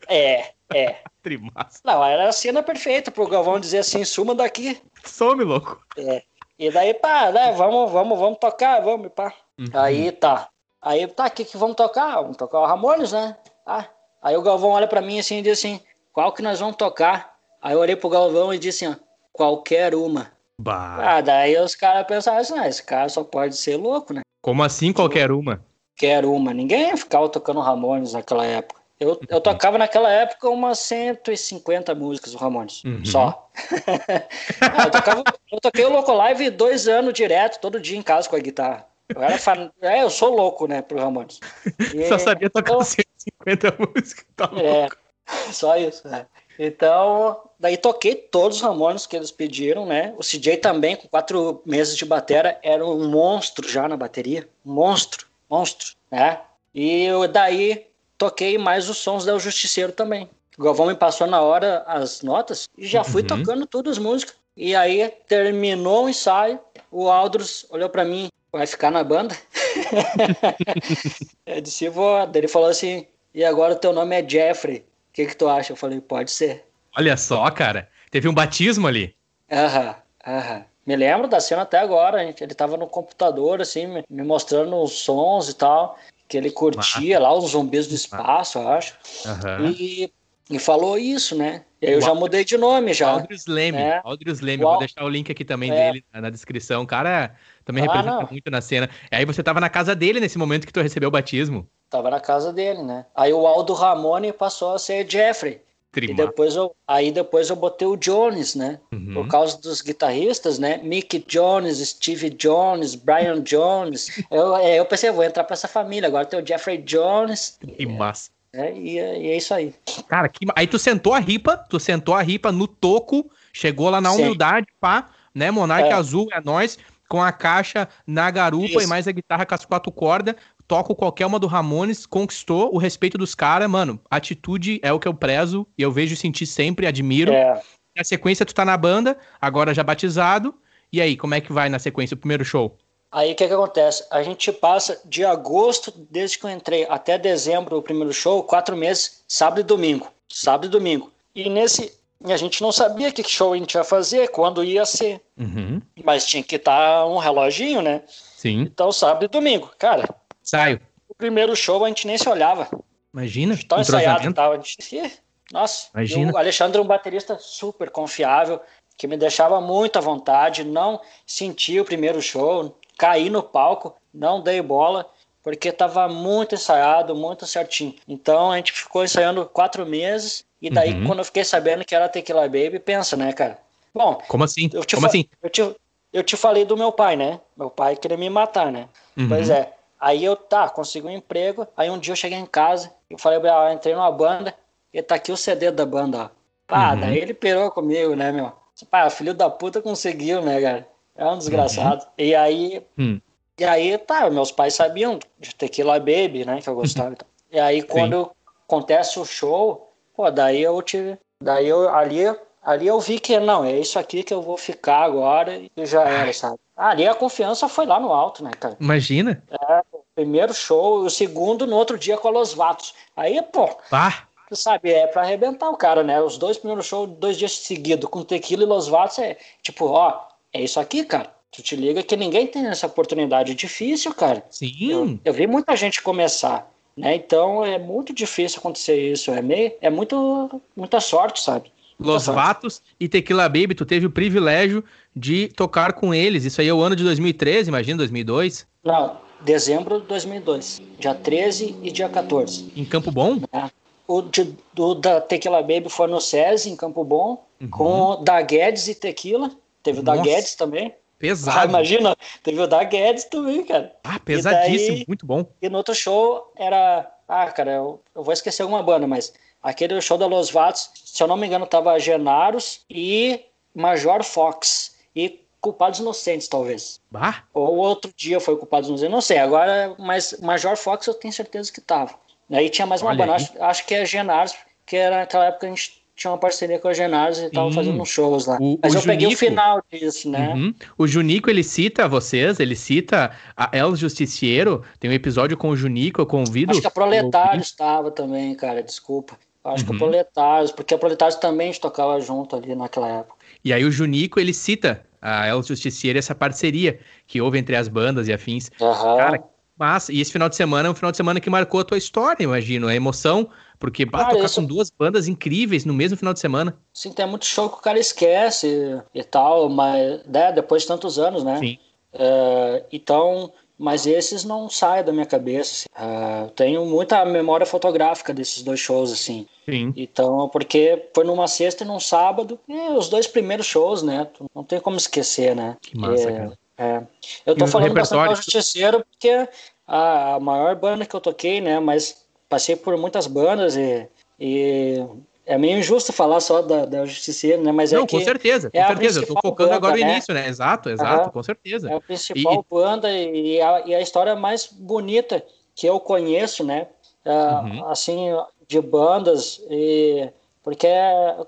[0.08, 0.98] é, é.
[1.22, 1.80] Trimassa.
[1.84, 4.82] Não, era a cena perfeita pro Galvão dizer assim, suma daqui.
[5.06, 5.80] Some, louco.
[5.98, 6.24] É.
[6.58, 9.34] E daí, pá, né, vamos, vamos, vamos tocar, vamos, pá.
[9.58, 9.66] Uhum.
[9.74, 10.50] Aí tá.
[10.82, 12.22] Aí, tá, o que que vamos tocar?
[12.22, 13.38] Vamos tocar o Ramones, né?
[13.66, 13.88] Ah.
[14.22, 15.80] Aí o Galvão olha pra mim assim e diz assim,
[16.12, 17.36] qual que nós vamos tocar?
[17.62, 20.32] Aí eu olhei pro Galvão e disse assim, ó, qualquer uma.
[20.60, 20.98] Bah.
[21.00, 24.22] Ah, daí os caras pensaram assim, ah, esse cara só pode ser louco, né?
[24.42, 25.64] Como assim qualquer uma?
[25.98, 26.54] Qualquer uma.
[26.54, 28.81] Ninguém ficava tocando Ramones naquela época.
[29.02, 29.42] Eu, eu uhum.
[29.42, 33.04] tocava naquela época umas 150 músicas do Ramones, uhum.
[33.04, 33.50] só.
[34.86, 38.36] eu, tocava, eu toquei o Loco Live dois anos direto, todo dia em casa com
[38.36, 38.86] a guitarra.
[39.10, 39.72] Eu, era fan...
[39.82, 41.40] é, eu sou louco, né, pro Ramones.
[41.96, 44.88] E, Só sabia tocar então, 150 músicas, tá é,
[45.52, 46.28] só isso, né.
[46.60, 50.14] Então, daí toquei todos os Ramones que eles pediram, né?
[50.16, 54.48] O CJ também, com quatro meses de batera, era um monstro já na bateria.
[54.64, 56.40] Um monstro, monstro, né?
[56.74, 57.91] E daí
[58.22, 60.30] toquei mais os sons da O Justiceiro também.
[60.56, 63.28] O Galvão me passou na hora as notas e já fui uhum.
[63.28, 64.36] tocando todas as músicas.
[64.56, 66.60] E aí terminou o ensaio,
[66.92, 69.36] o Aldros olhou para mim, vai ficar na banda?
[71.48, 72.30] eu disse, vou.
[72.32, 74.78] Ele falou assim, e agora o teu nome é Jeffrey.
[75.10, 75.72] O que, que tu acha?
[75.72, 76.64] Eu falei, pode ser.
[76.96, 77.90] Olha só, cara.
[78.12, 79.16] Teve um batismo ali.
[79.52, 79.96] Aham,
[80.28, 80.66] aham.
[80.86, 82.24] Me lembro da cena até agora.
[82.24, 85.98] Ele tava no computador, assim, me mostrando os sons e tal
[86.32, 88.96] que ele curtia lá os zumbis do espaço, eu acho.
[89.26, 89.68] Uhum.
[89.78, 90.10] E,
[90.50, 91.66] e falou isso, né?
[91.82, 93.10] E aí eu já mudei de nome já.
[93.10, 94.00] Aldris Leme, né?
[94.02, 95.92] Aldris Leme, vou deixar o link aqui também é.
[95.92, 96.84] dele na, descrição.
[96.84, 98.30] O cara também ah, representa não.
[98.32, 98.90] muito na cena.
[99.12, 101.68] E aí você tava na casa dele nesse momento que tu recebeu o batismo.
[101.90, 103.06] Tava na casa dele, né?
[103.14, 105.60] Aí o Aldo Ramone passou a ser Jeffrey.
[105.94, 108.80] E depois eu, aí depois eu botei o Jones, né?
[108.94, 109.14] Uhum.
[109.14, 110.78] Por causa dos guitarristas, né?
[110.78, 114.24] Mick Jones, Steve Jones, Brian Jones.
[114.32, 116.08] eu, é, eu pensei, vou entrar pra essa família.
[116.08, 117.58] Agora tem o Jeffrey Jones.
[117.76, 118.32] Que massa.
[118.54, 119.74] É, e, é, e, é isso aí.
[120.08, 124.00] Cara, que, aí tu sentou a ripa, tu sentou a ripa no toco, chegou lá
[124.00, 124.22] na Sim.
[124.22, 125.52] humildade, pá, né?
[125.52, 125.94] Monarca é.
[125.94, 126.78] Azul é nós,
[127.10, 128.82] com a caixa na garupa isso.
[128.82, 132.78] e mais a guitarra com as quatro cordas toco qualquer uma do Ramones, conquistou o
[132.78, 134.00] respeito dos caras, mano.
[134.10, 137.34] Atitude é o que eu prezo e eu vejo sentir sempre, admiro.
[137.34, 137.62] É.
[137.96, 140.56] Na sequência, tu tá na banda, agora já batizado.
[140.92, 142.78] E aí, como é que vai na sequência o primeiro show?
[143.12, 144.06] Aí o que, que acontece?
[144.10, 148.76] A gente passa de agosto, desde que eu entrei, até dezembro, o primeiro show, quatro
[148.76, 150.08] meses, sábado e domingo.
[150.30, 151.12] Sábado e domingo.
[151.36, 152.00] E nesse.
[152.24, 155.20] A gente não sabia que show a gente ia fazer, quando ia ser.
[155.38, 155.82] Uhum.
[156.04, 158.04] Mas tinha que estar tá um reloginho, né?
[158.08, 158.62] Sim.
[158.62, 159.72] Então, sábado e domingo.
[159.78, 160.08] Cara,
[160.42, 160.80] Saio.
[161.08, 162.70] O primeiro show a gente nem se olhava.
[163.14, 163.58] Imagina.
[163.68, 164.54] Tão ensaiado e tal.
[164.54, 165.22] A gente...
[165.52, 166.32] Nossa, Imagina.
[166.32, 168.62] o Alexandre é um baterista super confiável,
[168.98, 174.42] que me deixava muito à vontade, não senti o primeiro show, caí no palco, não
[174.42, 175.10] dei bola,
[175.44, 177.96] porque estava muito ensaiado, muito certinho.
[178.08, 181.08] Então a gente ficou ensaiando quatro meses, e daí uhum.
[181.08, 183.58] quando eu fiquei sabendo que era Tequila Baby, pensa, né, cara?
[183.94, 184.70] Bom, como assim?
[184.70, 185.26] Como assim?
[185.42, 185.76] Eu te,
[186.14, 187.40] eu te falei do meu pai, né?
[187.58, 188.88] Meu pai queria me matar, né?
[189.18, 189.28] Uhum.
[189.28, 189.74] Pois é.
[190.02, 191.68] Aí eu, tá, consegui um emprego.
[191.78, 194.52] Aí um dia eu cheguei em casa e falei, ah, entrei numa banda
[194.92, 196.30] e tá aqui o CD da banda, ó.
[196.66, 197.02] Pá, uhum.
[197.02, 198.52] daí ele pirou comigo, né, meu?
[198.90, 200.88] Pá, filho da puta conseguiu, né, cara?
[201.16, 202.02] É um desgraçado.
[202.02, 202.10] Uhum.
[202.18, 203.22] E aí, uhum.
[203.60, 207.16] e aí, tá, meus pais sabiam de Tequila Baby, né, que eu gostava.
[207.52, 208.32] e aí, quando Sim.
[208.66, 212.24] acontece o show, pô, daí eu tive, daí eu, ali,
[212.64, 216.04] ali eu vi que, não, é isso aqui que eu vou ficar agora e já
[216.08, 216.58] era, sabe?
[216.82, 218.76] Ali a confiança foi lá no alto, né, cara?
[218.80, 219.44] Imagina.
[219.52, 222.96] É, o primeiro show, o segundo no outro dia com a Los Vatos.
[223.16, 223.68] Aí, pô.
[223.88, 224.28] Pá.
[224.50, 226.20] Tu sabe, é pra arrebentar o cara, né?
[226.20, 230.22] Os dois primeiros shows, dois dias seguidos, com tequila e Los Vatos, é tipo, ó,
[230.52, 231.32] é isso aqui, cara.
[231.52, 233.54] Tu te liga que ninguém tem essa oportunidade.
[233.54, 234.44] Difícil, cara.
[234.50, 234.90] Sim.
[234.90, 236.68] Eu, eu vi muita gente começar,
[236.98, 237.14] né?
[237.14, 239.30] Então é muito difícil acontecer isso.
[239.30, 241.72] É, meio, é muito, muita sorte, sabe?
[242.02, 244.84] Los Vatos e Tequila Baby, tu teve o privilégio
[245.16, 246.46] de tocar com eles.
[246.46, 248.66] Isso aí é o ano de 2013, imagina, 2002?
[248.84, 250.82] Não, dezembro de 2002.
[251.00, 252.72] Dia 13 e dia 14.
[252.76, 253.40] Em Campo Bom?
[253.52, 253.70] É.
[254.08, 257.70] O de, do, da Tequila Baby foi no SESI, em Campo Bom, uhum.
[257.70, 259.52] com o da Guedes e Tequila.
[259.84, 260.94] Teve o da Guedes também.
[261.18, 261.60] Pesado.
[261.60, 263.96] Ah, imagina, teve o da Guedes também, cara.
[264.04, 265.46] Ah, pesadíssimo, daí, muito bom.
[265.62, 267.10] E no outro show era.
[267.28, 269.32] Ah, cara, eu, eu vou esquecer alguma banda, mas
[269.62, 273.42] aquele show da Los Vatos, se eu não me engano, tava Genaros e
[273.76, 277.00] Major Fox e Culpados Inocentes, talvez.
[277.12, 277.44] Bah?
[277.54, 279.38] Ou outro dia foi Culpados Inocentes, não sei.
[279.38, 282.16] Agora, mas Major Fox eu tenho certeza que tava.
[282.50, 284.56] Aí tinha mais uma Olha banda, acho, acho que é Genars,
[284.86, 287.76] que era naquela época a gente tinha uma parceria com a Genars e tava Sim.
[287.76, 288.58] fazendo uns shows lá.
[288.60, 289.46] O- mas o eu peguei o Junico.
[289.46, 290.50] final disso, né?
[290.54, 290.74] Uhum.
[290.98, 295.76] O Junico, ele cita vocês, ele cita a El Justiciero, tem um episódio com o
[295.76, 296.72] Junico, eu convido...
[296.72, 299.38] Acho que a Proletários estava também, cara, desculpa.
[299.64, 299.96] Acho que Uhum.
[299.96, 303.36] a Proletários, porque a Proletários também tocava junto ali naquela época.
[303.64, 307.88] E aí o Junico, ele cita a El Justiciero, essa parceria que houve entre as
[307.88, 308.72] bandas e afins.
[308.82, 309.18] Aham.
[309.18, 309.44] Cara,
[309.78, 310.12] Massa.
[310.14, 312.44] E esse final de semana é um final de semana que marcou a tua história,
[312.44, 312.88] imagino.
[312.88, 313.50] A emoção,
[313.80, 316.78] porque bah, Cara, tocar isso- com duas bandas incríveis no mesmo final de semana.
[316.94, 321.18] Sim, tem muito show que o cara esquece e tal, mas né, depois de tantos
[321.18, 321.58] anos, né?
[321.58, 321.78] Sim.
[322.14, 323.52] É, então,
[323.82, 325.88] mas esses não saem da minha cabeça.
[325.96, 326.44] assim.
[326.44, 329.48] Eu tenho muita memória fotográfica desses dois shows, assim.
[329.68, 329.92] Sim.
[329.98, 334.28] Então, porque foi numa sexta e num sábado, e os dois primeiros shows, né?
[334.54, 335.78] Não tem como esquecer, né?
[335.82, 336.58] Que massa, É, cara.
[336.78, 337.02] é.
[337.44, 338.32] Eu E tô o falando repertório?
[338.34, 339.50] do Justiceiro porque
[339.88, 341.80] a, a maior banda que eu toquei, né?
[341.80, 344.08] Mas passei por muitas bandas e,
[344.40, 345.04] e
[345.52, 347.74] é meio injusto falar só da, da Justiceiro, né?
[347.74, 349.20] Mas Não, é que com certeza, com é certeza.
[349.20, 350.12] Eu tô focando agora no né?
[350.14, 350.48] início, né?
[350.48, 351.32] Exato, exato, Aham.
[351.32, 351.90] com certeza.
[351.92, 355.46] é a principal banda e a, e a história mais bonita
[355.76, 356.88] que eu conheço, né?
[357.26, 357.86] Ah, Uhum.
[357.90, 358.30] Assim,
[358.68, 360.30] de bandas e
[360.64, 360.88] porque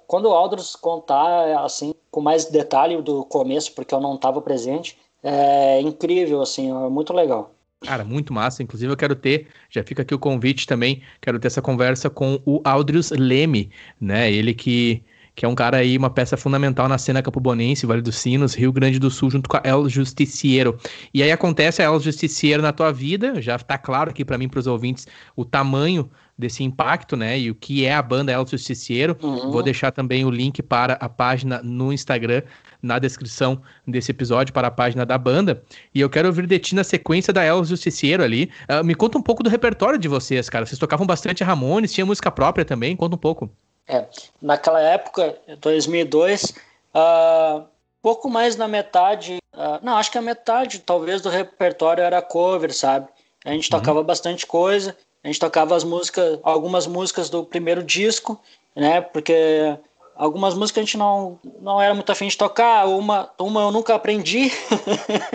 [0.06, 4.97] quando o Aldros contar assim com mais detalhe do começo, porque eu não estava presente,
[5.24, 7.51] é incrível assim, é muito legal.
[7.86, 8.63] Cara, muito massa.
[8.63, 12.41] Inclusive, eu quero ter, já fica aqui o convite também, quero ter essa conversa com
[12.45, 13.69] o Aldrius Leme,
[13.99, 14.31] né?
[14.31, 15.03] Ele que,
[15.36, 18.71] que é um cara aí, uma peça fundamental na cena capobonense, Vale dos Sinos, Rio
[18.71, 20.77] Grande do Sul, junto com a El Justiciero.
[21.13, 24.47] E aí acontece a El Justiciero na tua vida, já tá claro aqui para mim,
[24.47, 25.05] para os ouvintes,
[25.36, 27.38] o tamanho desse impacto, né?
[27.39, 29.17] E o que é a banda El Justiciero.
[29.21, 29.51] Uhum.
[29.51, 32.41] Vou deixar também o link para a página no Instagram,
[32.81, 35.63] na descrição desse episódio, para a página da banda.
[35.93, 38.51] E eu quero ouvir de ti na sequência da El Justiciero ali.
[38.67, 40.65] Ah, me conta um pouco do repertório de vocês, cara.
[40.65, 42.95] Vocês tocavam bastante Ramones, tinha música própria também?
[42.95, 43.49] Conta um pouco.
[43.88, 44.05] É,
[44.41, 46.53] naquela época, 2002,
[46.93, 47.63] ah,
[48.01, 52.73] pouco mais na metade, ah, não, acho que a metade talvez do repertório era cover,
[52.73, 53.07] sabe?
[53.45, 53.79] A gente Uhum.
[53.79, 58.39] tocava bastante coisa, a gente tocava as músicas, algumas músicas do primeiro disco,
[58.76, 58.99] né?
[59.01, 59.78] Porque
[60.15, 63.95] algumas músicas a gente não, não era muito afim de tocar, uma, uma eu nunca
[63.95, 64.51] aprendi.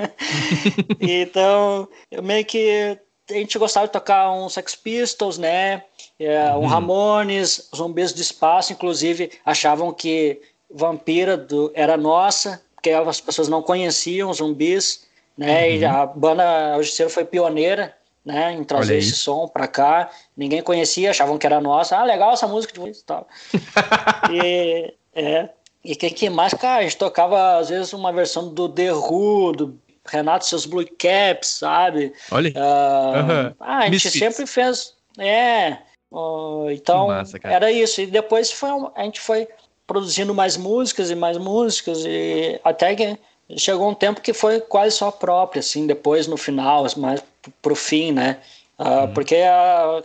[1.01, 2.99] então, eu meio que
[3.31, 5.85] a gente gostava de tocar um Sex Pistols, né?
[6.19, 6.67] É, um Uhum.
[6.67, 13.63] Ramones, Zumbis do Espaço, inclusive achavam que Vampira do, era nossa, porque as pessoas não
[13.63, 15.71] conheciam zumbis, né?
[15.71, 15.91] E Uhum.
[15.91, 18.53] a banda Justiceiro foi pioneira, né?
[18.53, 20.11] Em trazer esse som pra cá.
[20.37, 21.97] Ninguém conhecia, achavam que era nossa.
[21.97, 23.27] Ah, legal essa música de vocês e tal.
[24.33, 25.49] e, é,
[25.85, 26.53] e que, que mais?
[26.55, 30.85] Cara, a gente tocava às vezes uma versão do The Who, do Renato seus Blue
[30.99, 32.13] Caps, sabe?
[32.31, 33.55] Olha, Ah, Aham.
[33.61, 34.19] ah, a gente Misfits.
[34.19, 34.95] sempre fez.
[35.19, 35.79] É.
[36.13, 38.01] ó, então, massa, era isso.
[38.01, 39.49] E depois foi, a gente foi
[39.87, 42.05] produzindo mais músicas e mais músicas.
[42.05, 43.19] E até que
[43.57, 47.23] chegou um tempo que foi quase só própria, assim, depois no final, mais
[47.63, 48.39] pro fim, né?
[48.79, 49.15] Ah, Uhum.
[49.15, 50.03] Porque a,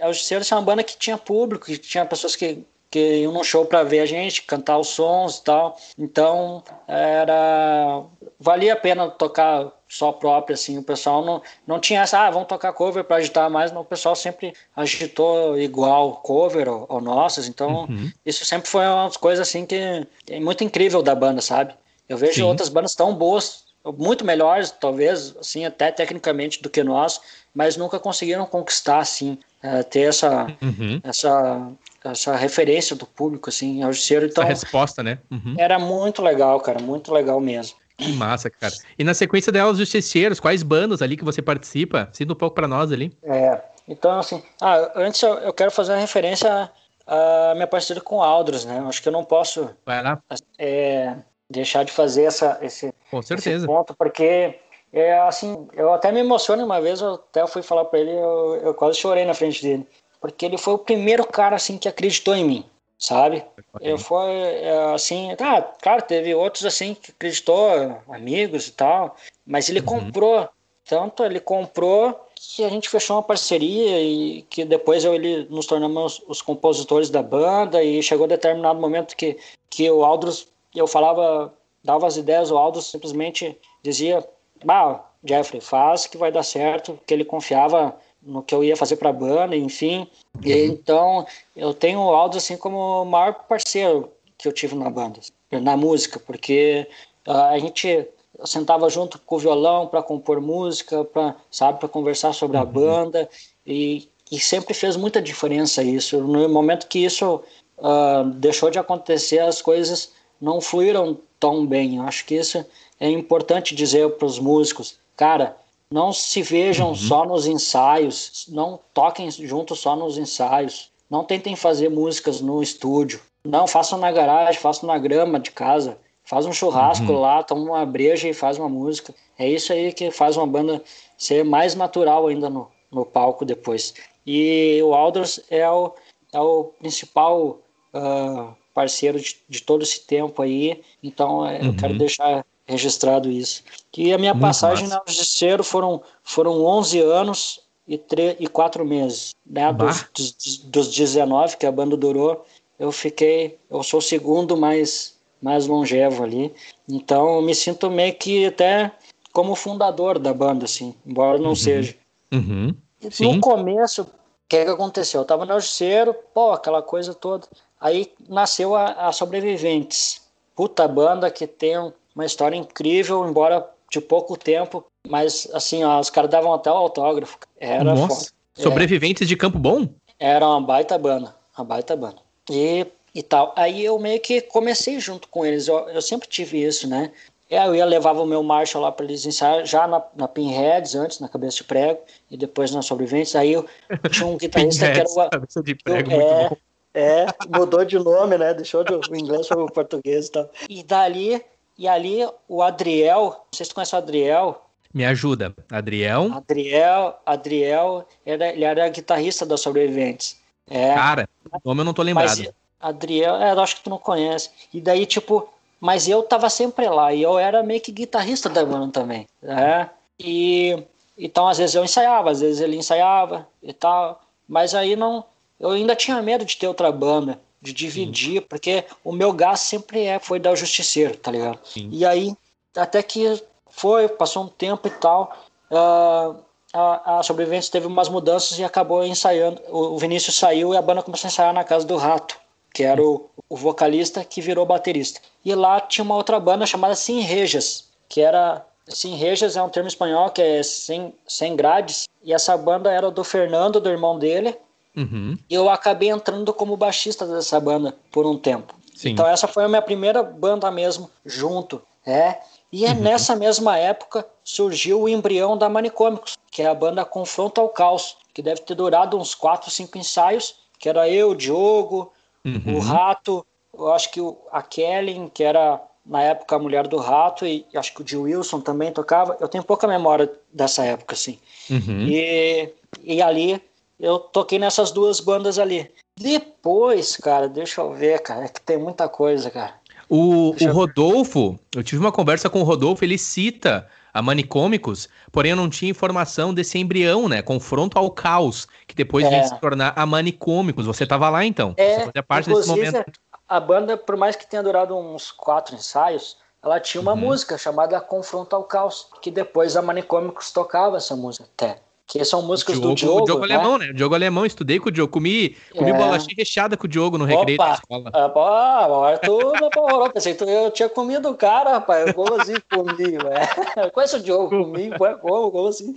[0.00, 3.44] a Justiceiro é uma banda que tinha público, que tinha pessoas que, que iam num
[3.44, 5.76] show para ver a gente, cantar os sons e tal.
[5.96, 8.02] Então, era
[8.40, 12.48] valia a pena tocar só próprio, assim, o pessoal não, não tinha essa, ah, vamos
[12.48, 17.46] tocar cover para agitar mais, não, o pessoal sempre agitou igual cover ou, ou nossas,
[17.46, 18.10] então Uhum.
[18.24, 21.74] isso sempre foi uma das coisas, assim, que é muito incrível da banda, sabe?
[22.08, 22.42] Eu vejo Sim.
[22.42, 27.20] outras bandas tão boas, muito melhores, talvez, assim, até tecnicamente do que nós,
[27.54, 31.00] mas nunca conseguiram conquistar, assim, eh, ter essa, Uhum.
[31.02, 31.68] essa,
[32.04, 35.18] essa referência do público, assim, ao Justiceiro, então Essa resposta, né?
[35.30, 35.54] Uhum.
[35.58, 37.76] era muito legal, cara, muito legal mesmo.
[37.98, 38.72] Que massa, cara.
[38.98, 42.08] E na sequência delas, Justiceiros, quais bandas ali que você participa?
[42.12, 43.16] Cita um pouco pra nós ali.
[43.22, 46.70] É, então, assim, ah, antes eu, eu quero fazer uma referência à
[47.04, 48.82] à minha parceria com o Aldros, né?
[48.86, 50.22] Acho que eu não posso Vai lá,
[50.56, 51.16] é,
[51.50, 53.66] deixar de fazer essa, esse, com certeza.
[53.66, 54.58] ponto, porque
[54.90, 58.56] é assim, eu até me emociono uma vez, eu até fui falar para ele, eu,
[58.56, 59.86] eu quase chorei na frente dele,
[60.18, 62.64] porque ele foi o primeiro cara assim que acreditou em mim,
[62.98, 63.44] sabe?
[63.80, 69.14] Eu foi é, assim, tá, claro, teve outros assim que acreditou, amigos e tal,
[69.46, 69.86] mas ele Uhum.
[69.86, 70.48] comprou,
[70.88, 75.66] tanto ele comprou que a gente fechou uma parceria e que depois eu ele nos
[75.66, 79.38] tornamos os compositores da banda e chegou determinado momento que
[79.70, 81.52] que o Aldros eu falava,
[81.82, 84.26] dava as ideias, o Aldros simplesmente dizia,
[84.64, 88.96] bah, Jeffrey, faz que vai dar certo, porque ele confiava no que eu ia fazer
[88.96, 90.06] para a banda, enfim.
[90.44, 91.26] E então
[91.56, 95.20] eu tenho o Aldros assim como o maior parceiro que eu tive na banda.
[95.50, 96.88] na música, porque
[97.26, 98.08] a gente
[98.44, 102.66] sentava junto com o violão para compor música, para sabe, para conversar sobre a uhum.
[102.66, 103.28] banda
[103.66, 106.20] e, e sempre fez muita diferença isso.
[106.20, 107.42] No momento que isso
[107.78, 111.96] uh, deixou de acontecer, as coisas não fluíram tão bem.
[111.96, 112.64] Eu acho que isso
[113.00, 115.56] é importante dizer para os músicos, cara,
[115.90, 116.94] não se vejam uhum.
[116.94, 123.20] só nos ensaios, não toquem juntos só nos ensaios, não tentem fazer músicas no estúdio,
[123.44, 127.20] não façam na garagem, façam na grama de casa, faz um churrasco uhum.
[127.20, 129.12] lá, toma uma breja e faz uma música.
[129.36, 130.80] É isso aí que faz uma banda
[131.18, 133.94] ser mais natural ainda no, no palco depois.
[134.24, 135.92] E o Aldous é o,
[136.32, 137.58] é o principal
[137.92, 141.66] uh, parceiro de, de, todo esse tempo aí, então é, uhum.
[141.66, 143.62] eu quero deixar registrado isso.
[143.90, 144.96] Que a minha Muito passagem massa.
[144.96, 149.34] na Justiceiro foram, foram 11 anos e, 3, e 4 meses.
[149.44, 149.72] Né?
[149.72, 152.44] Dos, dos, dos 19 que a banda durou,
[152.78, 156.52] eu fiquei, eu sou o segundo mais, mais longevo ali.
[156.88, 158.92] Então eu me sinto meio que até
[159.32, 161.56] como fundador da banda, assim, embora não uhum.
[161.56, 161.94] seja.
[162.32, 162.74] Uhum.
[163.20, 164.06] No começo,
[164.52, 165.22] que, que aconteceu?
[165.22, 167.46] Eu tava no Justiceiro, pô, aquela coisa toda.
[167.80, 170.20] Aí nasceu a, a Sobreviventes.
[170.54, 171.76] Puta banda que tem
[172.14, 176.76] uma história incrível, embora de pouco tempo, mas assim, ó, os caras davam até o
[176.76, 177.38] autógrafo.
[177.58, 178.14] Era Nossa.
[178.14, 178.26] Foda.
[178.54, 179.88] Sobreviventes é, de Campo Bom?
[180.18, 182.18] Era uma baita banda, uma baita banda.
[182.50, 183.54] E, e tal.
[183.56, 185.66] Aí eu meio que comecei junto com eles.
[185.66, 187.10] Eu, eu sempre tive isso, né?
[187.52, 190.94] É, eu ia levava o meu Marshall lá para eles ensaiar, já na, na Pinheads,
[190.94, 192.00] antes, na cabeça de prego,
[192.30, 193.36] e depois na sobreviventes.
[193.36, 193.68] Aí eu
[194.10, 195.28] tinha um guitarrista que era o.
[195.28, 196.56] Cabeça de prego, eu, é, bom.
[196.94, 198.54] É, mudou de nome, né?
[198.54, 200.50] Deixou de, o inglês para o português e tal.
[200.66, 201.44] E dali,
[201.76, 204.64] e ali o Adriel, não sei se tu conhece o Adriel.
[204.94, 206.32] Me ajuda, Adriel.
[206.32, 210.40] Adriel, Adriel, era, ele era guitarrista da Sobreviventes.
[210.70, 211.28] É, Cara,
[211.62, 212.28] o nome eu não tô lembrado.
[212.28, 212.50] Mas,
[212.80, 214.48] Adriel, é, acho que tu não conhece.
[214.72, 215.52] E daí, tipo,
[215.82, 219.26] mas eu tava sempre lá e eu era meio que guitarrista da banda também.
[219.42, 219.90] Né?
[220.16, 220.80] E
[221.18, 224.22] então, às vezes eu ensaiava, às vezes ele ensaiava e tal.
[224.48, 225.24] Mas aí não,
[225.58, 228.46] eu ainda tinha medo de ter outra banda, de dividir, Sim.
[228.48, 231.58] porque o meu gás sempre é, foi dar o justiceiro, tá ligado?
[231.64, 231.88] Sim.
[231.90, 232.32] E aí,
[232.76, 235.36] até que foi, passou um tempo e tal,
[235.68, 236.36] uh,
[236.72, 239.60] a, a Sobrevivência teve umas mudanças e acabou ensaiando.
[239.68, 242.38] O Vinícius saiu e a banda começou a ensaiar na casa do Rato,
[242.72, 245.20] que era o, o vocalista que virou baterista.
[245.44, 250.30] E lá tinha uma outra banda chamada Sinrejas, que era Sinrejas é um termo espanhol
[250.30, 252.08] que é sem, sem grades.
[252.24, 254.56] E essa banda era do Fernando, do irmão dele,
[254.96, 255.38] Uhum.
[255.48, 258.74] Eu acabei entrando como baixista dessa banda por um tempo.
[258.94, 259.10] Sim.
[259.10, 261.80] Então essa foi a minha primeira banda mesmo, junto.
[262.04, 262.38] É.
[262.70, 263.00] E é uhum.
[263.00, 268.16] nessa mesma época surgiu o embrião da Manicômicos, que é a banda Confronto ao Caos,
[268.34, 272.12] que deve ter durado uns 4, 5 ensaios, que era eu, Diogo,
[272.44, 272.76] uhum.
[272.76, 274.20] o Rato, eu acho que
[274.50, 278.22] a Kellen, que era na época a mulher do Rato, e acho que o Jill
[278.22, 279.36] Wilson também tocava.
[279.40, 281.38] Eu tenho pouca memória dessa época, assim.
[281.70, 282.06] Uhum.
[282.08, 282.72] E,
[283.02, 283.62] e ali
[283.98, 285.90] eu toquei nessas duas bandas ali.
[286.18, 289.74] Depois, cara, deixa eu ver, cara, é que tem muita coisa, cara.
[290.08, 295.50] O, o Rodolfo, eu tive uma conversa com o Rodolfo, ele cita a Manicômicos, porém
[295.50, 297.40] eu não tinha informação desse embrião, né?
[297.40, 299.30] Confronto ao caos, que depois é.
[299.30, 300.86] veio se tornar a Manicômicos.
[300.86, 301.74] Você estava lá então?
[301.76, 303.04] É, Você fazia parte desse momento.
[303.48, 307.18] A banda, por mais que tenha durado uns quatro ensaios, ela tinha uma uhum.
[307.18, 311.80] música chamada Confronto ao Caos, que depois a Manicômicos tocava essa música até.
[312.12, 313.22] Que são músicas Diogo, do Diogo.
[313.22, 313.54] O Diogo né?
[313.54, 313.88] alemão, né?
[313.88, 315.10] O Diogo alemão, estudei com o Diogo.
[315.10, 315.94] Comi, comi é...
[315.94, 318.10] bolacha recheada com o Diogo no recreio da escola.
[318.12, 320.10] Ah, agora tu me apavorou.
[320.10, 322.12] Pensei que eu tinha comido o cara, rapaz.
[322.12, 323.90] Como assim comi, velho?
[323.94, 324.50] Conhece o Diogo?
[324.50, 325.94] Comi, como, como assim?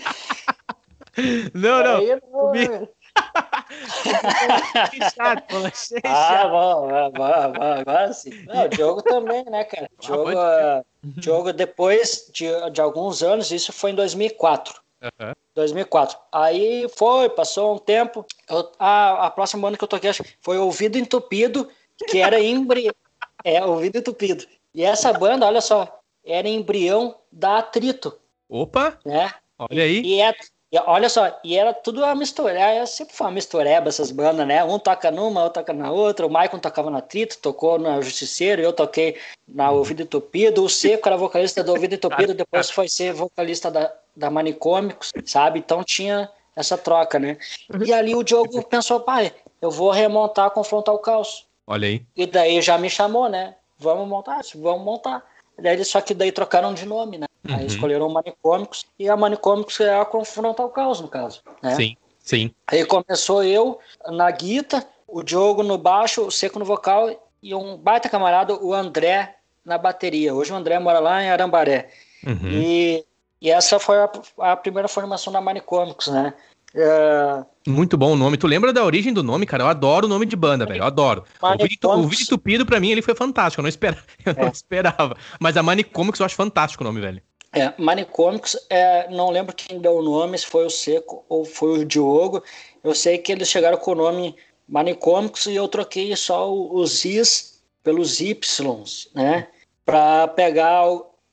[1.54, 1.98] Não, não.
[1.98, 2.88] Aí, não comi...
[6.06, 8.32] ah, bom, bom, bom, agora sim.
[8.46, 9.90] Não, o Diogo também, né, cara?
[9.98, 14.85] O Diogo, ah, Diogo depois de, de alguns anos, isso foi em 2004.
[15.20, 15.34] Uhum.
[15.56, 16.18] 2004.
[16.32, 18.26] Aí foi, passou um tempo.
[18.50, 21.70] Eu, a, a próxima banda que eu toquei foi Ouvido Entupido,
[22.10, 22.92] que era embri...
[23.44, 24.46] é, Ouvido Entupido.
[24.74, 28.18] E essa banda, olha só, era embrião da Atrito.
[28.50, 29.00] Opa!
[29.06, 29.32] Né?
[29.58, 30.02] Olha aí.
[30.02, 30.34] E, e é,
[30.76, 34.46] e olha só, e era tudo uma mistura, é, sempre foi uma mistureba essas bandas,
[34.46, 34.62] né?
[34.62, 36.28] Um toca numa, outro toca na outra.
[36.28, 39.18] O Maicon tocava na Trito, tocou na Justiceiro, eu toquei
[39.48, 40.66] na Ouvido Entupido.
[40.66, 45.60] O Seco era vocalista do Ouvido Entupido, depois foi ser vocalista da, da Manicômicos, sabe?
[45.60, 47.38] Então tinha essa troca, né?
[47.86, 51.48] E ali o Diogo pensou, pai, eu vou remontar, confrontar o caos.
[51.66, 52.06] Olha aí.
[52.18, 53.56] E daí já me chamou, né?
[53.80, 55.24] Vamos montar, vamos montar.
[55.58, 57.28] Daí, só que daí trocaram de nome, né?
[57.48, 57.56] Uhum.
[57.56, 61.42] Aí escolheram o Manicômicos e a Manicômicos é a confrontar o caos, no caso.
[61.62, 61.76] Né?
[61.76, 62.52] Sim, sim.
[62.68, 67.10] Aí começou eu na guita, o Diogo no baixo, o Seco no vocal
[67.42, 70.34] e um baita camarada, o André, na bateria.
[70.34, 71.90] Hoje o André mora lá em Arambaré.
[72.26, 72.50] Uhum.
[72.50, 73.06] E,
[73.42, 76.34] e essa foi a, a primeira formação da Manicômicos, né?
[76.76, 77.46] É...
[77.66, 78.38] Muito bom o nome.
[78.38, 79.64] Tu lembra da origem do nome, cara?
[79.64, 80.82] Eu adoro o nome de banda, velho.
[80.82, 81.24] Eu adoro.
[81.42, 83.62] O vídeo, Tupido, pra mim, ele foi fantástico.
[83.62, 83.98] Eu não, espera...
[84.26, 84.52] eu não é.
[84.52, 85.16] esperava.
[85.40, 87.22] Mas a Manicômicos eu acho fantástico o nome, velho.
[87.54, 91.80] É, Manicômicos, é, não lembro quem deu o nome, se foi o Seco ou foi
[91.80, 92.44] o Diogo.
[92.84, 94.36] Eu sei que eles chegaram com o nome
[94.68, 99.48] Manicômicos e eu troquei só os Is pelos Ys, né?
[99.86, 100.84] Para pegar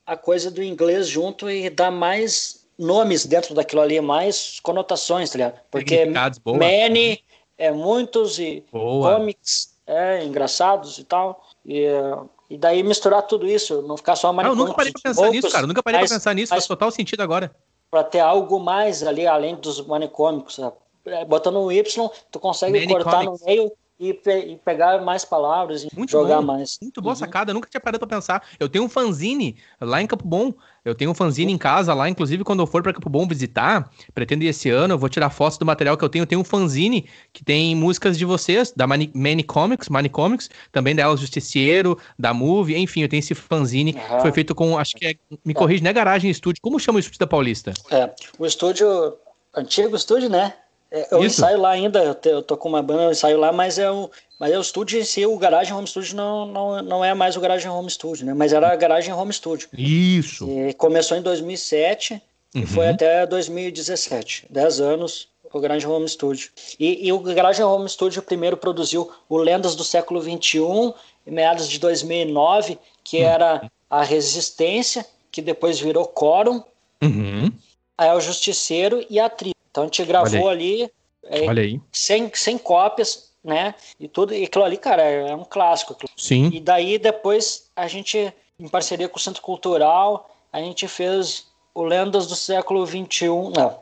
[0.05, 5.37] a coisa do inglês junto e dar mais nomes dentro daquilo ali, mais conotações, tá
[5.37, 5.59] ligado?
[5.69, 6.05] Porque
[6.45, 7.23] many
[7.57, 9.15] é muitos e boa.
[9.15, 11.43] comics é engraçados e tal.
[11.65, 11.85] E,
[12.49, 14.57] e daí misturar tudo isso, não ficar só manicômicos.
[14.59, 15.67] Não, nunca parei pra pensar poucos, nisso, cara.
[15.67, 17.53] Nunca parei mas, pra pensar nisso, faz total sentido agora.
[17.89, 20.59] Para ter algo mais ali, além dos manicômicos.
[21.05, 23.41] É, botando um Y, tu consegue Many cortar comics.
[23.41, 23.71] no meio
[24.09, 26.77] e, pe e, pegar mais palavras e muito jogar bom, mais.
[26.81, 27.19] Muito boa uhum.
[27.19, 28.43] sacada, nunca tinha parado pra pensar.
[28.59, 30.53] Eu tenho um fanzine lá em Campo Bom.
[30.83, 31.55] Eu tenho um fanzine uhum.
[31.55, 34.95] em casa lá, inclusive quando eu for para Campo Bom visitar, pretendo ir esse ano,
[34.95, 36.23] eu vou tirar fotos do material que eu tenho.
[36.23, 40.49] Eu tenho um fanzine que tem músicas de vocês, da Mani, Mani Comics, Mani Comics,
[40.71, 43.95] também da El Justiciero, da Movie, enfim, eu tenho esse fanzine.
[43.95, 44.19] Uhum.
[44.19, 45.83] Foi feito com, acho que é, me corrige, é.
[45.85, 46.61] não é garagem estúdio.
[46.61, 47.73] Como chama o estúdio da Paulista?
[47.89, 49.17] É, o estúdio,
[49.55, 50.53] antigo estúdio, né?
[50.93, 51.39] É, eu Isso.
[51.39, 53.89] ensaio lá ainda, eu, te, eu tô com uma banda, eu ensaio lá, mas é
[53.89, 57.15] o, mas é o estúdio em si, o Garagem Home Studio não, não, não é
[57.15, 58.33] mais o Garagem Home Studio, né?
[58.35, 59.67] Mas era a Garagem Home Studio.
[59.75, 60.47] Isso.
[60.47, 62.61] E começou em 2007 uhum.
[62.61, 66.49] e foi até 2017, 10 anos o Garagem Home Studio.
[66.79, 70.93] E, e, o Garagem Home Studio primeiro produziu o Lendas do Século XXI,
[71.25, 73.23] em meados de 2009, que uhum.
[73.23, 76.61] era a Resistência, que depois virou Quórum,
[77.01, 77.51] uhum.
[77.97, 79.53] aí é o Justiceiro e a Tri.
[79.73, 80.87] Então a gente gravou ali
[81.25, 81.79] é, Olha aí.
[81.91, 83.73] 100, 100 cópias, né?
[83.99, 84.33] E tudo.
[84.33, 85.95] E aquilo ali, cara, é um clássico.
[86.17, 86.49] Sim.
[86.53, 91.83] E daí depois a gente, em parceria com o Centro Cultural, a gente fez o
[91.83, 93.27] Lendas do Século XXI.
[93.55, 93.77] Não,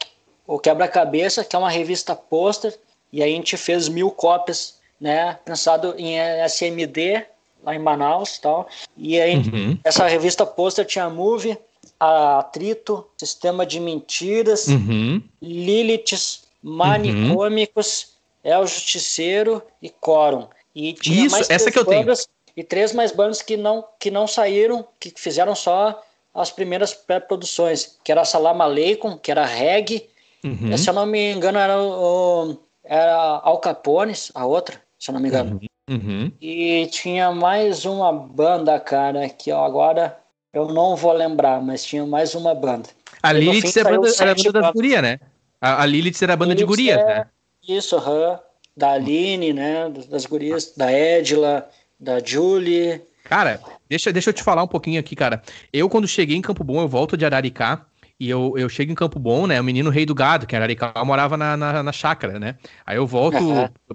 [0.46, 2.78] o Quebra-Cabeça, que é uma revista pôster.
[3.12, 5.38] E aí a gente fez mil cópias, né?
[5.44, 7.26] Pensado em SMD,
[7.64, 8.68] lá em Manaus e tal.
[8.96, 9.78] E aí uhum.
[9.84, 11.58] essa revista pôster tinha movie
[12.04, 15.22] Atrito, Sistema de Mentiras, uhum.
[15.40, 18.52] Liliths, Manicômicos, uhum.
[18.52, 20.48] El Justiceiro e Quórum.
[20.74, 22.38] E tinha Isso, mais essa que eu bandas, tenho.
[22.58, 26.02] E três mais bandas que não, que não saíram, que fizeram só
[26.34, 30.10] as primeiras pré-produções, que era Salam Aleikum, que era reggae.
[30.44, 30.76] Uhum.
[30.76, 35.22] Se eu não me engano, era o, era Al Capones, a outra, se eu não
[35.22, 35.62] me engano.
[35.88, 35.96] Uhum.
[35.96, 36.32] uhum.
[36.42, 40.21] E tinha mais uma banda, cara, que ó, agora
[40.54, 42.90] eu não vou lembrar, mas tinha mais uma banda.
[43.24, 45.20] A Lilith era, banda, era a banda das gurias, né?
[45.60, 47.26] A, a Lilith era a banda Lilith de gurias, é, né?
[47.68, 48.38] Isso, uhum.
[48.76, 49.90] da Aline, né?
[50.10, 53.02] Das gurias, da Edila, da Julie.
[53.24, 55.42] Cara, deixa, deixa eu te falar um pouquinho aqui, cara.
[55.72, 57.86] Eu, quando cheguei em Campo Bom, eu volto de Araricá.
[58.22, 59.60] E eu, eu chego em Campo Bom, né?
[59.60, 62.56] O menino rei do gado, que era Araricá, morava na, na, na chácara, né?
[62.86, 63.40] Aí eu volto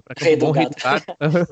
[0.03, 1.05] pra Campo rei Bom, rei do gado.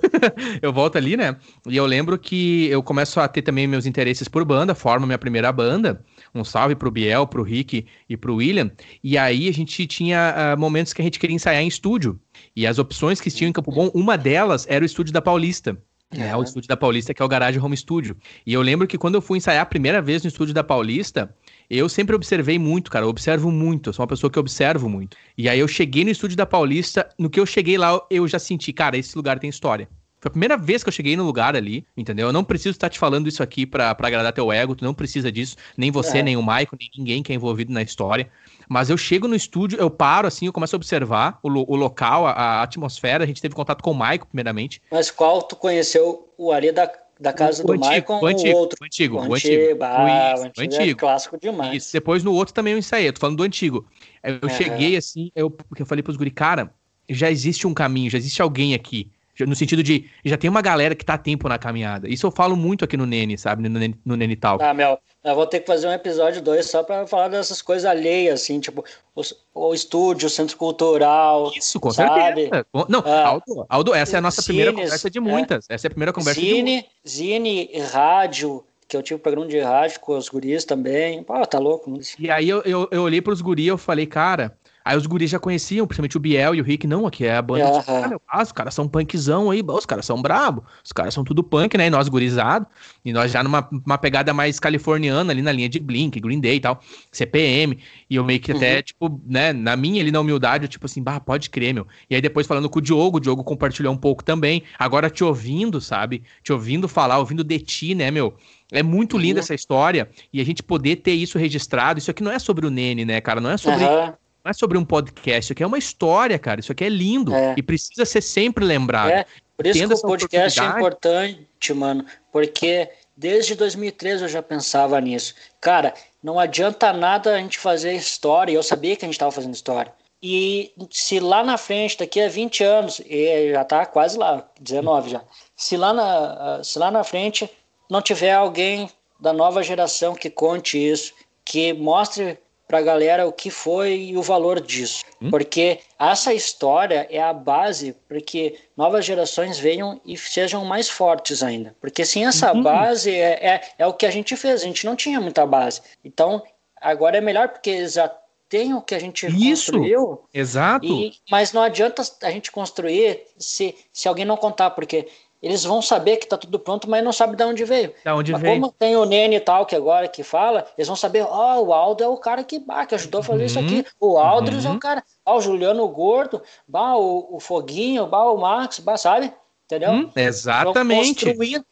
[0.61, 1.37] eu volto ali, né?
[1.65, 5.17] E eu lembro que eu começo a ter também meus interesses por banda, formo minha
[5.17, 6.03] primeira banda.
[6.33, 8.69] Um salve pro Biel, pro Rick e pro William.
[9.01, 12.19] E aí a gente tinha uh, momentos que a gente queria ensaiar em estúdio.
[12.53, 15.81] E as opções que tinham em Campo Bom, uma delas era o estúdio da Paulista.
[16.11, 18.15] É, o estúdio da Paulista, que é o Garage Home Studio.
[18.45, 21.33] E eu lembro que quando eu fui ensaiar a primeira vez no estúdio da Paulista,
[21.69, 23.05] eu sempre observei muito, cara.
[23.05, 23.89] Eu observo muito.
[23.89, 25.17] Eu sou uma pessoa que observo muito.
[25.37, 27.09] E aí eu cheguei no estúdio da Paulista.
[27.17, 29.87] No que eu cheguei lá, eu já senti, cara, esse lugar tem história.
[30.25, 32.27] Foi a primeira vez que eu cheguei no lugar ali, entendeu?
[32.27, 34.93] Eu não preciso estar te falando isso aqui pra, pra agradar teu ego, tu não
[34.93, 35.55] precisa disso.
[35.77, 36.23] Nem você, é.
[36.23, 38.27] nem o Michael, nem ninguém que é envolvido na história.
[38.67, 42.25] Mas eu chego no estúdio, eu paro assim, eu começo a observar o, o local,
[42.25, 43.23] a, a, atmosfera.
[43.23, 44.81] A gente teve contato com o Michael, primeiramente.
[44.89, 48.57] Mas qual tu conheceu o ali da da casa o do antigo, Michael o antigo,
[48.57, 48.77] o outro.
[48.81, 49.31] O antigo, o antigo.
[49.31, 50.91] O antigo, ah, o antigo, o antigo.
[50.91, 51.75] É clássico demais.
[51.75, 51.93] Isso.
[51.93, 53.87] Depois no outro também eu ensaiei, eu tô falando do antigo.
[54.23, 54.53] Eu é.
[54.53, 56.73] cheguei assim, eu, porque eu falei pros guri, cara,
[57.09, 59.11] já existe um caminho, já existe alguém aqui.
[59.39, 62.07] No sentido de, já tem uma galera que tá tempo na caminhada.
[62.07, 63.67] Isso eu falo muito aqui no Nene, sabe?
[63.67, 64.61] No Nene, no Nene Tal.
[64.61, 67.83] Ah, meu, eu vou ter que fazer um episódio 2 só pra falar dessas coisas
[67.83, 69.21] alheias, assim, tipo, o,
[69.53, 71.51] o estúdio, o centro cultural.
[71.55, 72.43] Isso, com sabe?
[72.43, 72.65] certeza.
[72.87, 75.69] Não, ah, Aldo, Aldo, essa é a nossa primeira conversa de muitas.
[75.69, 79.59] É, essa é a primeira conversa zine, de Zine, rádio, que eu tive programa de
[79.59, 81.23] rádio com os guris também.
[81.23, 81.99] Pô, tá louco.
[82.19, 85.31] E aí eu, eu, eu olhei pros guris e eu falei, cara, Aí os guris
[85.31, 87.65] já conheciam, principalmente o Biel e o Rick, não, aqui é a banda.
[87.65, 87.81] Uhum.
[87.81, 91.43] Cara, ah, os caras são punkzão aí, os caras são brabo, os caras são tudo
[91.43, 91.87] punk, né?
[91.87, 92.67] E nós gurizado,
[93.03, 96.57] e nós já numa uma pegada mais californiana ali na linha de Blink, Green Day
[96.57, 96.79] e tal,
[97.11, 98.81] CPM, e eu meio que até, uhum.
[98.83, 101.87] tipo, né, na minha ali na humildade, eu tipo assim, bah, pode crer, meu.
[102.07, 105.23] E aí depois falando com o Diogo, o Diogo compartilhou um pouco também, agora te
[105.23, 106.21] ouvindo, sabe?
[106.43, 108.35] Te ouvindo falar, ouvindo de ti, né, meu?
[108.71, 109.43] É muito linda uhum.
[109.43, 111.97] essa história e a gente poder ter isso registrado.
[111.97, 113.41] Isso aqui não é sobre o Nene, né, cara?
[113.41, 114.13] Não é sobre uhum
[114.45, 116.59] não é sobre um podcast, isso aqui é uma história, cara.
[116.59, 117.55] Isso aqui é lindo é.
[117.57, 119.09] e precisa ser sempre lembrado.
[119.09, 119.25] É,
[119.57, 122.87] por isso Tendo que o podcast é importante, mano, porque
[123.17, 125.33] desde 2013 eu já pensava nisso.
[125.59, 129.55] Cara, não adianta nada a gente fazer história, eu sabia que a gente estava fazendo
[129.55, 129.91] história.
[130.21, 135.09] E se lá na frente, daqui a 20 anos, e já tá quase lá, 19
[135.09, 135.23] já.
[135.55, 137.49] Se lá na, se lá na frente
[137.89, 138.89] não tiver alguém
[139.19, 142.37] da nova geração que conte isso, que mostre
[142.67, 145.03] para a galera o que foi e o valor disso.
[145.21, 145.29] Hum?
[145.29, 151.43] Porque essa história é a base para que novas gerações venham e sejam mais fortes
[151.43, 151.75] ainda.
[151.79, 152.63] Porque sem essa uhum.
[152.63, 155.81] base é, é, é, o que a gente fez, a gente não tinha muita base.
[156.03, 156.43] Então,
[156.81, 158.11] agora é melhor porque já
[158.47, 160.23] tem o que a gente Isso, construiu.
[160.33, 160.85] Exato.
[160.85, 165.07] E, mas não adianta a gente construir se, se alguém não contar, porque
[165.45, 167.93] eles vão saber que está tudo pronto, mas não sabem de onde veio.
[168.03, 168.55] Da onde mas veio.
[168.55, 171.67] Como tem o Nene e tal, que agora que fala, eles vão saber, ó, oh,
[171.67, 173.85] o Aldo é o cara que, bah, que ajudou a fazer uhum, isso aqui.
[173.99, 174.65] O Aldris uhum.
[174.65, 174.79] é o uhum.
[174.79, 179.31] cara, ó, o Juliano Gordo, bah, o, o Foguinho, bah, o Max, bah, sabe?
[179.65, 179.91] Entendeu?
[179.91, 181.27] Hum, exatamente.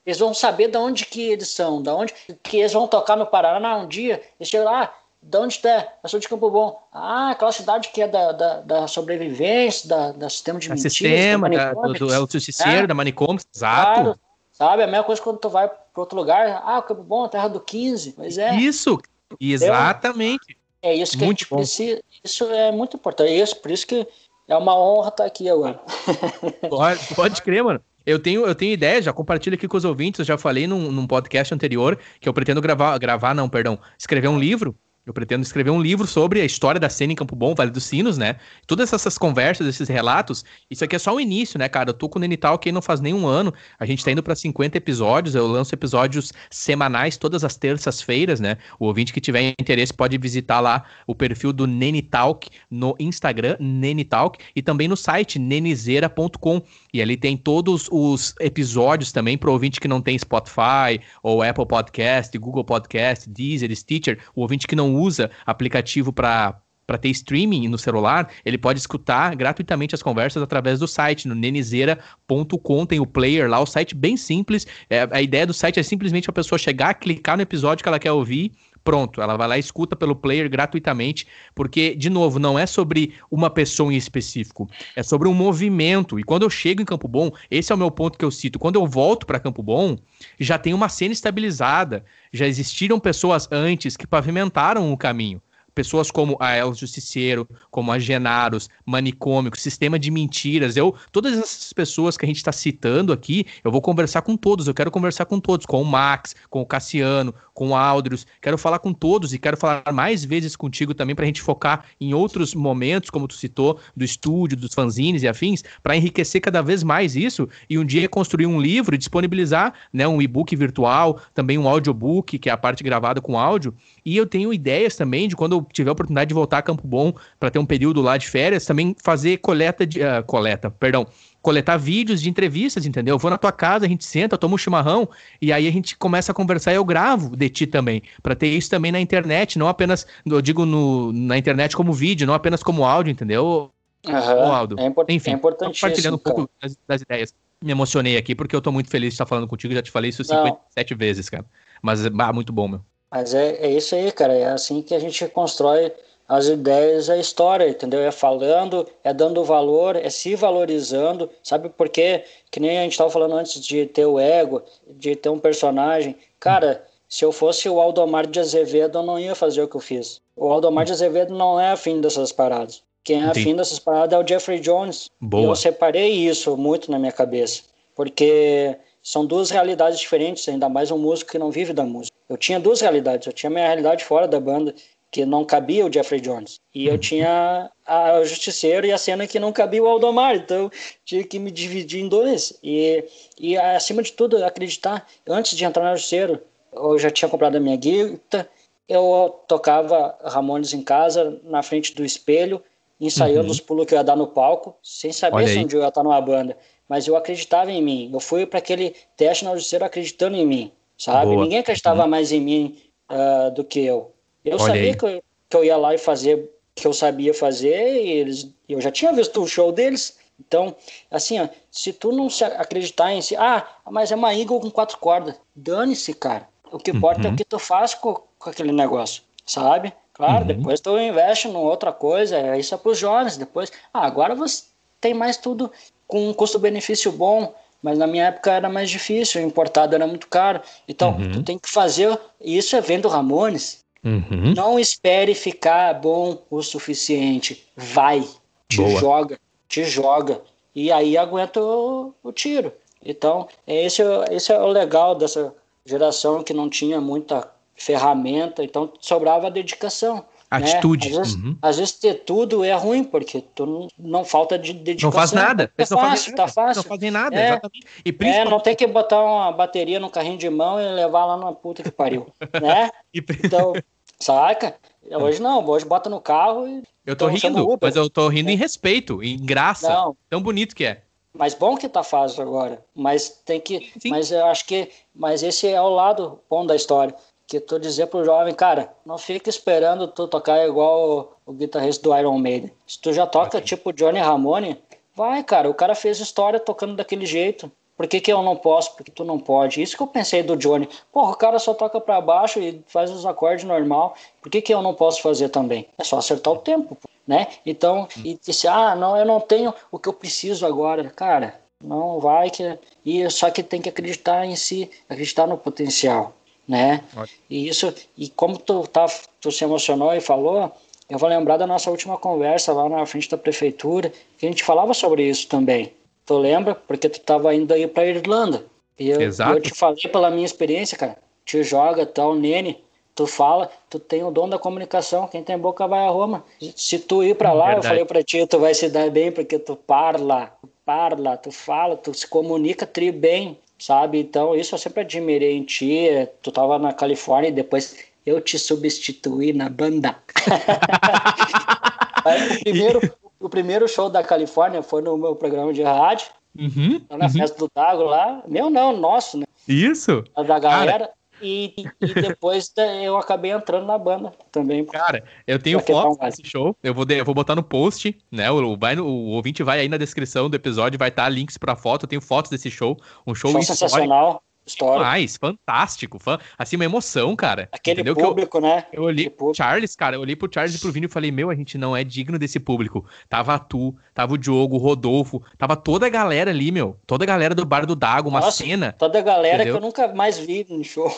[0.05, 2.13] Eles vão saber de onde que eles são, de onde
[2.43, 4.21] que eles vão tocar no Paraná um dia.
[4.39, 4.93] Eles chegam lá,
[5.23, 5.87] de onde está?
[6.03, 6.87] Eu sou de Campo Bom.
[6.91, 10.93] Ah, aquela cidade que é da, da, da sobrevivência, da, da sistema de mentiras.
[10.93, 14.01] Sistema, da, do, é o justiceiro, é, da manicômio, exato.
[14.01, 14.19] Claro,
[14.51, 16.61] sabe, a mesma coisa quando tu vai para outro lugar.
[16.65, 18.13] Ah, Campo Bom, terra do 15.
[18.13, 18.53] Pois é.
[18.55, 18.99] Isso,
[19.39, 20.57] exatamente.
[20.81, 21.55] É isso que muito a gente bom.
[21.57, 22.03] precisa.
[22.23, 23.31] Isso é muito importante.
[23.31, 24.05] É isso, por isso que
[24.47, 25.79] é uma honra estar aqui agora.
[26.69, 27.81] Pode, pode crer, mano.
[28.05, 30.91] Eu tenho, eu tenho ideia, já compartilho aqui com os ouvintes, eu já falei num,
[30.91, 34.75] num podcast anterior que eu pretendo gravar, gravar, não, perdão, escrever um livro
[35.05, 37.83] eu pretendo escrever um livro sobre a história da cena em Campo Bom, Vale dos
[37.83, 38.37] Sinos, né?
[38.65, 41.89] Todas essas conversas, esses relatos, isso aqui é só o início, né, cara?
[41.89, 44.23] Eu tô com o Nenital que não faz nem um ano, a gente tá indo
[44.23, 48.57] para 50 episódios, eu lanço episódios semanais todas as terças-feiras, né?
[48.79, 54.39] O ouvinte que tiver interesse pode visitar lá o perfil do Nenitalk no Instagram, Nenitalk,
[54.55, 56.61] e também no site nenizeira.com.
[56.93, 61.65] E ali tem todos os episódios também pro ouvinte que não tem Spotify, ou Apple
[61.65, 67.67] Podcast, Google Podcast, Deezer, Stitcher, o ouvinte que não usa aplicativo para para ter streaming
[67.69, 73.05] no celular, ele pode escutar gratuitamente as conversas através do site, no nenizeira.com, tem o
[73.05, 74.67] player lá, o site bem simples.
[74.89, 77.99] É, a ideia do site é simplesmente a pessoa chegar, clicar no episódio que ela
[77.99, 78.51] quer ouvir,
[78.83, 83.13] pronto, ela vai lá e escuta pelo player gratuitamente, porque, de novo, não é sobre
[83.31, 86.19] uma pessoa em específico, é sobre um movimento.
[86.19, 88.59] E quando eu chego em Campo Bom, esse é o meu ponto que eu cito,
[88.59, 89.97] quando eu volto para Campo Bom,
[90.39, 95.41] já tem uma cena estabilizada, já existiram pessoas antes que pavimentaram o caminho
[95.73, 101.73] pessoas como a El Justiceiro, como a Genaros, Manicômico, Sistema de Mentiras, eu, todas essas
[101.73, 105.25] pessoas que a gente está citando aqui, eu vou conversar com todos, eu quero conversar
[105.25, 109.33] com todos, com o Max, com o Cassiano, com o Aldrius, quero falar com todos
[109.33, 113.27] e quero falar mais vezes contigo também para a gente focar em outros momentos, como
[113.27, 117.77] tu citou, do estúdio, dos fanzines e afins, para enriquecer cada vez mais isso e
[117.77, 122.49] um dia construir um livro e disponibilizar né, um e-book virtual, também um audiobook, que
[122.49, 123.73] é a parte gravada com áudio,
[124.05, 126.87] e eu tenho ideias também de quando eu tiver a oportunidade de voltar a Campo
[126.87, 129.99] Bom para ter um período lá de férias, também fazer coleta de.
[129.99, 131.07] Uh, coleta, perdão.
[131.41, 133.15] Coletar vídeos de entrevistas, entendeu?
[133.15, 135.09] Eu vou na tua casa, a gente senta, toma um chimarrão
[135.41, 138.01] e aí a gente começa a conversar e eu gravo de ti também.
[138.21, 142.25] para ter isso também na internet, não apenas, eu digo no, na internet como vídeo,
[142.25, 143.69] não apenas como áudio, entendeu?
[144.07, 144.51] Uhum.
[144.51, 144.79] Aldo.
[144.79, 147.33] É, import Enfim, é compartilhando um pouco das, das, ideias.
[147.61, 150.09] Me emocionei aqui porque eu tô muito feliz de estar falando contigo, já te falei
[150.09, 150.97] isso 57 não.
[150.97, 151.45] vezes, cara.
[151.81, 152.81] Mas, ah, muito bom, meu.
[153.13, 154.33] Mas é, é isso aí, cara.
[154.33, 155.91] É assim que a gente constrói
[156.27, 157.99] as ideias, a história, entendeu?
[157.99, 161.69] É falando, é dando valor, é se valorizando, sabe?
[161.69, 165.37] Porque, que nem a gente estava falando antes de ter o ego, de ter um
[165.37, 166.15] personagem.
[166.39, 169.81] Cara, se eu fosse o Aldomar de Azevedo, eu não ia fazer o que eu
[169.81, 170.19] fiz.
[170.35, 172.81] O Aldomar de Azevedo não é afim dessas paradas.
[173.03, 175.11] Quem é afim dessas paradas é o Jeffrey Jones.
[175.21, 175.51] Boa.
[175.51, 177.61] eu separei isso muito na minha cabeça.
[177.93, 182.12] Porque são duas realidades diferentes, ainda mais um músico que não vive da música.
[182.33, 183.27] Eu tinha duas realidades.
[183.27, 184.73] Eu tinha minha realidade fora da banda,
[185.11, 186.59] que não cabia o Jeffrey Jones.
[186.73, 190.35] E eu tinha a, o Justiceiro e a cena que não cabia o Aldomar.
[190.35, 190.71] Então,
[191.05, 192.57] tinha que me dividir em dois.
[192.63, 193.05] E,
[193.39, 195.07] e acima de tudo, acreditar.
[195.27, 196.41] Antes de entrar no Justiceiro,
[196.73, 198.49] eu já tinha comprado a minha guita.
[198.89, 202.63] Eu tocava Ramones em casa, na frente do espelho,
[202.99, 203.51] ensaiando uhum.
[203.51, 205.89] os pulos que eu ia dar no palco, sem saber se um dia eu ia
[205.89, 206.57] estar numa banda.
[206.89, 208.09] Mas eu acreditava em mim.
[208.11, 210.71] Eu fui para aquele teste na Justiceiro acreditando em mim,
[211.03, 211.31] sabe?
[211.31, 211.43] Boa.
[211.43, 212.09] Ninguém acreditava uhum.
[212.09, 212.81] mais em mim
[213.11, 214.13] uh, do que eu.
[214.45, 218.03] Eu Olha sabia que eu, que eu ia lá e fazer que eu sabia fazer,
[218.03, 220.17] e eles, eu já tinha visto o show deles.
[220.39, 220.75] Então,
[221.11, 224.71] assim, ó, se tu não se acreditar em si, ah, mas é uma Eagle com
[224.71, 226.47] quatro cordas, dane-se, cara.
[226.71, 227.25] O que importa uhum.
[227.25, 227.35] é o uhum.
[227.35, 229.93] que tu faz com, com aquele negócio, sabe?
[230.13, 230.47] Claro, uhum.
[230.47, 233.37] depois tu investe em outra coisa, é isso é para os jovens.
[233.37, 234.63] Depois, ah, agora você
[234.99, 235.71] tem mais tudo
[236.07, 240.27] com um custo-benefício bom, mas na minha época era mais difícil, o importado era muito
[240.27, 240.61] caro.
[240.87, 241.31] Então, uhum.
[241.33, 243.83] tu tem que fazer isso é vendo Ramones.
[244.01, 244.53] Uhum.
[244.55, 247.67] Não espere ficar bom o suficiente.
[247.75, 248.25] Vai,
[248.69, 248.99] te Boa.
[248.99, 250.41] joga, te joga.
[250.73, 252.71] E aí aguenta o, o tiro.
[253.05, 255.53] Então, esse, esse é o legal dessa
[255.85, 260.23] geração que não tinha muita ferramenta, então sobrava a dedicação.
[260.57, 261.09] Atitude.
[261.09, 261.11] Né?
[261.11, 261.57] Às, vezes, uhum.
[261.61, 265.09] às, vezes, ter tudo é ruim, porque tu não, não falta de dedicação.
[265.09, 265.71] Não faz nada.
[265.77, 266.83] É fácil, tá fácil.
[266.83, 267.87] Não fazem nada, é, exatamente.
[268.05, 268.47] E principalmente...
[268.47, 271.51] é, não tem que botar uma bateria no carrinho de mão e levar lá na
[271.51, 272.27] puta que pariu,
[272.61, 272.91] né?
[273.13, 273.73] Então,
[274.19, 274.75] saca?
[275.09, 276.83] Hoje não, hoje bota no carro e...
[277.05, 278.53] Eu tô rindo, mas eu tô rindo é.
[278.53, 279.89] em respeito, em graça.
[279.89, 280.15] Não.
[280.29, 281.01] Tão bonito que é.
[281.33, 282.79] Mas bom que tá fácil agora.
[282.95, 283.91] Mas tem que.
[283.99, 284.09] Sim.
[284.09, 284.89] Mas eu acho que.
[285.13, 287.13] Mas esse é o lado bom da história
[287.47, 292.03] que tu dizer pro jovem, cara, não fica esperando tu tocar igual o, o guitarrista
[292.03, 292.71] do Iron Maiden.
[292.87, 293.61] Se tu já toca okay.
[293.61, 294.81] tipo Johnny Ramone,
[295.15, 297.71] vai, cara, o cara fez história tocando daquele jeito.
[297.95, 298.95] Por que, que eu não posso?
[298.95, 299.81] Porque tu não pode.
[299.81, 300.89] Isso que eu pensei do Johnny.
[301.11, 304.15] Porra, o cara só toca para baixo e faz os acordes normal.
[304.41, 305.87] Por que, que eu não posso fazer também?
[305.97, 307.47] É só acertar o tempo, né?
[307.63, 311.11] Então, e disse, ah, não, eu não tenho o que eu preciso agora.
[311.15, 312.79] Cara, não vai que.
[313.05, 316.33] E só que tem que acreditar em si, acreditar no potencial
[316.67, 317.03] né?
[317.15, 317.39] Ótimo.
[317.49, 319.05] E isso, e como tu, tá,
[319.41, 320.71] tu se emocionou e falou,
[321.09, 324.63] eu vou lembrar da nossa última conversa lá na frente da prefeitura, que a gente
[324.63, 325.93] falava sobre isso também.
[326.25, 326.75] Tu lembra?
[326.75, 328.65] Porque tu estava indo aí para Irlanda.
[328.97, 331.17] E eu, eu, te falei pela minha experiência, cara.
[331.45, 332.81] Te joga, tal, nene.
[333.15, 335.27] Tu fala, tu tem o dom da comunicação.
[335.27, 336.43] Quem tem boca vai a Roma.
[336.75, 337.85] Se tu ir para lá, Verdade.
[337.85, 341.51] eu falei para ti, tu vai se dar bem porque tu parla, tu parla, tu
[341.51, 344.19] fala, tu se comunica tri bem sabe?
[344.19, 346.07] Então, isso eu sempre admirei em ti.
[346.41, 350.15] Tu tava na Califórnia e depois eu te substituí na banda.
[352.23, 356.27] Aí, o, primeiro, o primeiro show da Califórnia foi no meu programa de rádio,
[356.57, 357.31] uhum, na uhum.
[357.31, 358.41] festa do Dago lá.
[358.47, 359.45] Meu não, nosso, né?
[359.67, 360.23] Isso.
[360.33, 360.99] Da galera.
[360.99, 361.09] Cara,
[361.43, 362.71] e, e depois
[363.03, 364.85] eu acabei entrando na banda também.
[364.85, 366.75] Cara, eu tenho foto desse show.
[366.81, 368.49] Eu vou, eu vou botar no post, né?
[368.49, 372.03] O, vai, o ouvinte vai aí na descrição do episódio, vai estar links pra foto.
[372.03, 372.97] Eu tenho fotos desse show.
[373.27, 374.99] Um show, show sensacional história.
[374.99, 376.19] Demais, fantástico.
[376.19, 377.69] Fã, assim, uma emoção, cara.
[377.71, 378.15] Aquele Entendeu?
[378.15, 378.85] público, eu, né?
[378.91, 381.49] Eu olhei pro Charles, cara, eu olhei pro Charles e pro Vini e falei, meu,
[381.49, 383.05] a gente não é digno desse público.
[383.29, 386.97] Tava tu, tava o Diogo, o Rodolfo, tava toda a galera ali, meu.
[387.05, 388.93] Toda a galera do Bar do Dago, uma Nossa, cena.
[388.93, 389.73] Toda a galera entendeu?
[389.73, 391.11] que eu nunca mais vi no show.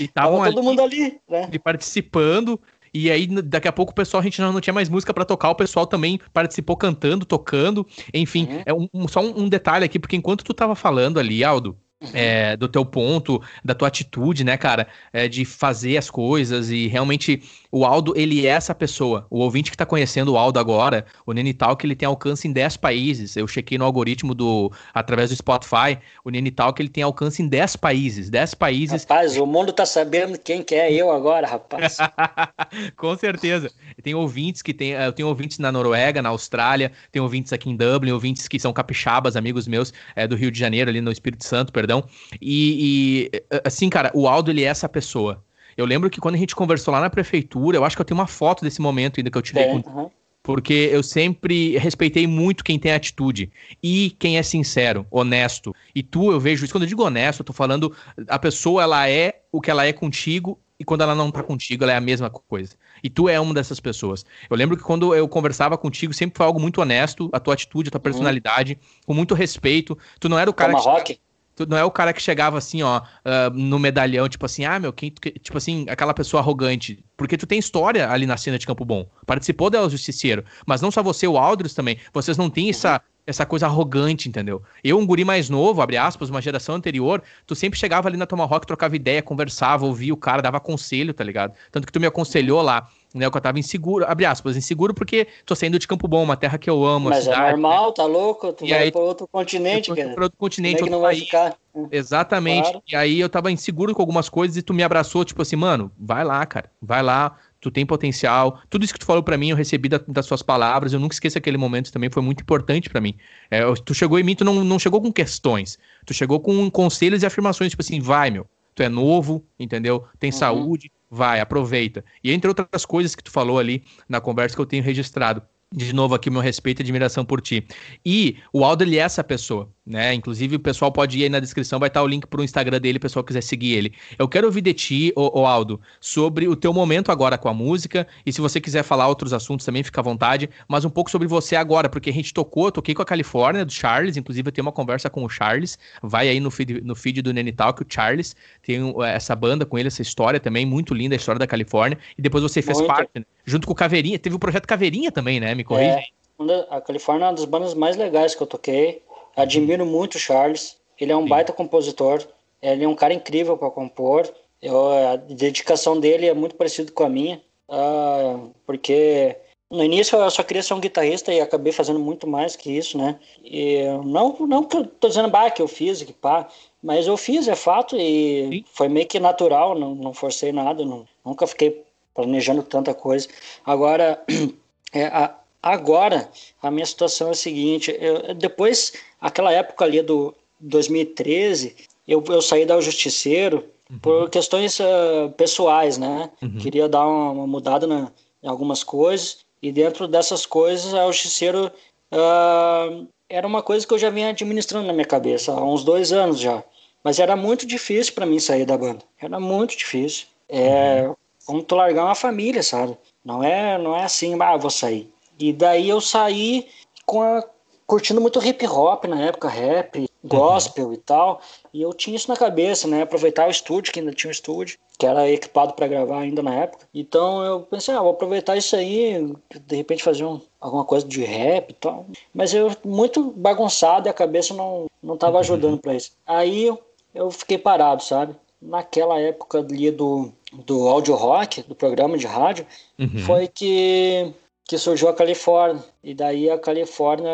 [0.00, 1.48] E tava todo mundo ali, né?
[1.52, 2.60] E participando.
[2.92, 5.24] E aí, daqui a pouco, o pessoal, a gente não, não tinha mais música para
[5.24, 7.86] tocar, o pessoal também participou cantando, tocando.
[8.14, 8.62] Enfim, uhum.
[8.64, 11.76] é um, um, só um, um, detalhe aqui, porque enquanto tu tava falando ali, Aldo,
[12.12, 16.86] é, do teu ponto, da tua atitude, né, cara, é, de fazer as coisas e
[16.86, 17.42] realmente
[17.76, 19.26] o Aldo, ele é essa pessoa.
[19.28, 22.52] O ouvinte que tá conhecendo o Aldo agora, o Nenital, que ele tem alcance em
[22.52, 23.36] 10 países.
[23.36, 27.48] Eu chequei no algoritmo do através do Spotify, o Nenital que ele tem alcance em
[27.48, 28.30] 10 países.
[28.30, 29.02] 10 países.
[29.02, 31.98] Rapaz, o mundo tá sabendo quem que é eu agora, rapaz.
[32.96, 33.70] Com certeza.
[34.02, 37.76] Tem ouvintes que tem, eu tenho ouvintes na Noruega, na Austrália, tem ouvintes aqui em
[37.76, 41.44] Dublin, ouvintes que são capixabas, amigos meus, é, do Rio de Janeiro, ali no Espírito
[41.44, 41.95] Santo, perdão.
[42.40, 45.42] E, e assim, cara, o Aldo, ele é essa pessoa.
[45.76, 48.18] Eu lembro que quando a gente conversou lá na prefeitura, eu acho que eu tenho
[48.18, 49.64] uma foto desse momento ainda que eu tirei.
[49.64, 49.90] É, com...
[49.90, 50.10] uhum.
[50.42, 53.50] Porque eu sempre respeitei muito quem tem atitude
[53.82, 55.74] e quem é sincero, honesto.
[55.92, 56.72] E tu, eu vejo isso.
[56.72, 57.92] Quando eu digo honesto, eu tô falando
[58.28, 61.82] a pessoa, ela é o que ela é contigo e quando ela não tá contigo,
[61.82, 62.76] ela é a mesma coisa.
[63.02, 64.24] E tu é uma dessas pessoas.
[64.48, 67.88] Eu lembro que quando eu conversava contigo, sempre foi algo muito honesto, a tua atitude,
[67.88, 68.02] a tua uhum.
[68.02, 69.00] personalidade, uhum.
[69.06, 69.98] com muito respeito.
[70.20, 70.88] Tu não era o cara Toma que.
[70.88, 71.20] Rock?
[71.56, 74.78] Tu não é o cara que chegava assim, ó, uh, no medalhão, tipo assim, ah,
[74.78, 77.02] meu, quem, tipo assim, aquela pessoa arrogante.
[77.16, 79.08] Porque tu tem história ali na cena de Campo Bom.
[79.24, 80.44] Participou dela, Justiceiro.
[80.66, 81.98] Mas não só você, o Aldros também.
[82.12, 84.62] Vocês não têm essa, essa coisa arrogante, entendeu?
[84.84, 88.26] Eu, um guri mais novo, abre aspas, uma geração anterior, tu sempre chegava ali na
[88.26, 91.54] Tomahawk, trocava ideia, conversava, ouvia o cara, dava conselho, tá ligado?
[91.72, 93.30] Tanto que tu me aconselhou lá né?
[93.30, 96.58] Que eu tava inseguro, abre aspas, inseguro porque tô saindo de Campo Bom, uma terra
[96.58, 97.08] que eu amo.
[97.08, 97.92] Mas é cidade, é normal, né?
[97.96, 98.52] tá louco?
[98.52, 100.14] Tu e vai aí, pra outro continente, cara.
[100.14, 101.18] Pra outro continente, outro não país.
[101.18, 101.56] Vai ficar.
[101.90, 102.70] Exatamente.
[102.70, 102.82] Claro.
[102.90, 105.90] E aí eu tava inseguro com algumas coisas e tu me abraçou, tipo assim, mano,
[105.98, 108.60] vai lá, cara, vai lá, tu tem potencial.
[108.70, 111.14] Tudo isso que tu falou para mim, eu recebi da, das suas palavras, eu nunca
[111.14, 113.14] esqueço aquele momento também, foi muito importante para mim.
[113.50, 117.22] É, tu chegou em mim, tu não, não chegou com questões, tu chegou com conselhos
[117.22, 120.04] e afirmações, tipo assim, vai, meu, tu é novo, entendeu?
[120.18, 120.36] Tem uhum.
[120.36, 122.04] saúde, vai, aproveita.
[122.22, 125.42] E entre outras coisas que tu falou ali na conversa que eu tenho registrado,
[125.72, 127.66] de novo aqui meu respeito e admiração por ti.
[128.04, 130.14] E o Aldo, ele é essa pessoa, né?
[130.14, 132.80] Inclusive, o pessoal pode ir aí na descrição, vai estar o link para o Instagram
[132.80, 133.92] dele, o pessoal quiser seguir ele.
[134.18, 137.54] Eu quero ouvir de ti, ô, ô, Aldo, sobre o teu momento agora com a
[137.54, 141.10] música, e se você quiser falar outros assuntos também, fica à vontade, mas um pouco
[141.10, 144.52] sobre você agora, porque a gente tocou, toquei com a Califórnia, do Charles, inclusive eu
[144.52, 147.82] tenho uma conversa com o Charles, vai aí no feed, no feed do Nene Talk,
[147.82, 151.46] o Charles tem essa banda com ele, essa história também, muito linda, a história da
[151.46, 152.88] Califórnia, e depois você fez muito.
[152.88, 153.24] parte, né?
[153.46, 154.18] Junto com o Caveirinha.
[154.18, 155.54] Teve o projeto Caveirinha também, né?
[155.54, 156.00] Me corrija.
[156.00, 159.02] É, a Califórnia é uma das bandas mais legais que eu toquei.
[159.34, 160.76] Admiro muito o Charles.
[161.00, 161.28] Ele é um Sim.
[161.28, 162.26] baita compositor.
[162.60, 164.28] Ele é um cara incrível para compor.
[164.60, 167.40] Eu, a dedicação dele é muito parecida com a minha.
[167.68, 169.36] Uh, porque
[169.70, 172.96] no início eu só queria ser um guitarrista e acabei fazendo muito mais que isso,
[172.96, 173.18] né?
[173.44, 176.48] E não, não que eu tô dizendo bah, que eu fiz, que pá,
[176.82, 178.64] mas eu fiz, é fato, e Sim.
[178.72, 181.84] foi meio que natural, não, não forcei nada, não, nunca fiquei
[182.16, 183.28] planejando tanta coisa.
[183.64, 184.20] Agora,
[184.92, 186.28] é, a, agora
[186.62, 191.76] a minha situação é a seguinte: eu, depois, aquela época ali do 2013,
[192.08, 193.98] eu, eu saí da Justiceiro uhum.
[193.98, 196.30] por questões uh, pessoais, né?
[196.42, 196.58] Uhum.
[196.58, 198.10] Queria dar uma, uma mudada na,
[198.42, 201.70] em algumas coisas, e dentro dessas coisas, a Justiceiro
[202.12, 206.12] uh, era uma coisa que eu já vinha administrando na minha cabeça há uns dois
[206.12, 206.64] anos já.
[207.04, 209.04] Mas era muito difícil para mim sair da banda.
[209.20, 210.26] Era muito difícil.
[210.48, 211.14] É, uhum
[211.46, 212.96] como tu largar uma família, sabe?
[213.24, 215.10] Não é, não é assim, ah, vou sair.
[215.38, 216.68] E daí eu saí
[217.04, 217.44] com a,
[217.86, 220.92] curtindo muito hip hop na época, rap, gospel uhum.
[220.92, 221.40] e tal.
[221.72, 223.02] E eu tinha isso na cabeça, né?
[223.02, 226.54] Aproveitar o estúdio, que ainda tinha um estúdio, que era equipado para gravar ainda na
[226.54, 226.88] época.
[226.92, 229.32] Então eu pensei, ah, vou aproveitar isso aí,
[229.66, 232.06] de repente fazer um, alguma coisa de rap e tal.
[232.34, 235.40] Mas eu muito bagunçado e a cabeça não, não tava uhum.
[235.40, 235.78] ajudando uhum.
[235.78, 236.12] para isso.
[236.26, 236.72] Aí
[237.14, 238.34] eu fiquei parado, sabe?
[238.60, 240.32] Naquela época ali do
[240.64, 242.66] do audio rock, do programa de rádio,
[242.98, 243.18] uhum.
[243.18, 244.32] foi que,
[244.64, 245.82] que surgiu a Califórnia.
[246.02, 247.30] E daí a Califórnia,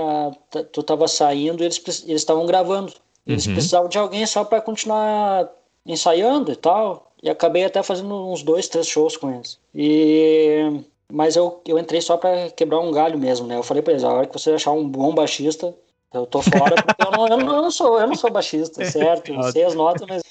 [0.72, 2.92] tu tava saindo e eles estavam gravando.
[3.26, 3.52] Eles uhum.
[3.52, 5.48] precisavam de alguém só para continuar
[5.86, 7.12] ensaiando e tal.
[7.22, 9.58] E acabei até fazendo uns dois, três shows com eles.
[9.74, 10.82] E
[11.14, 13.54] mas eu, eu entrei só para quebrar um galho mesmo, né?
[13.54, 15.74] Eu falei para eles, a hora que você achar um bom baixista,
[16.12, 18.82] eu tô fora porque eu não, eu não, eu não sou, eu não sou baixista,
[18.90, 19.30] certo?
[19.30, 20.22] Eu sei as notas, mas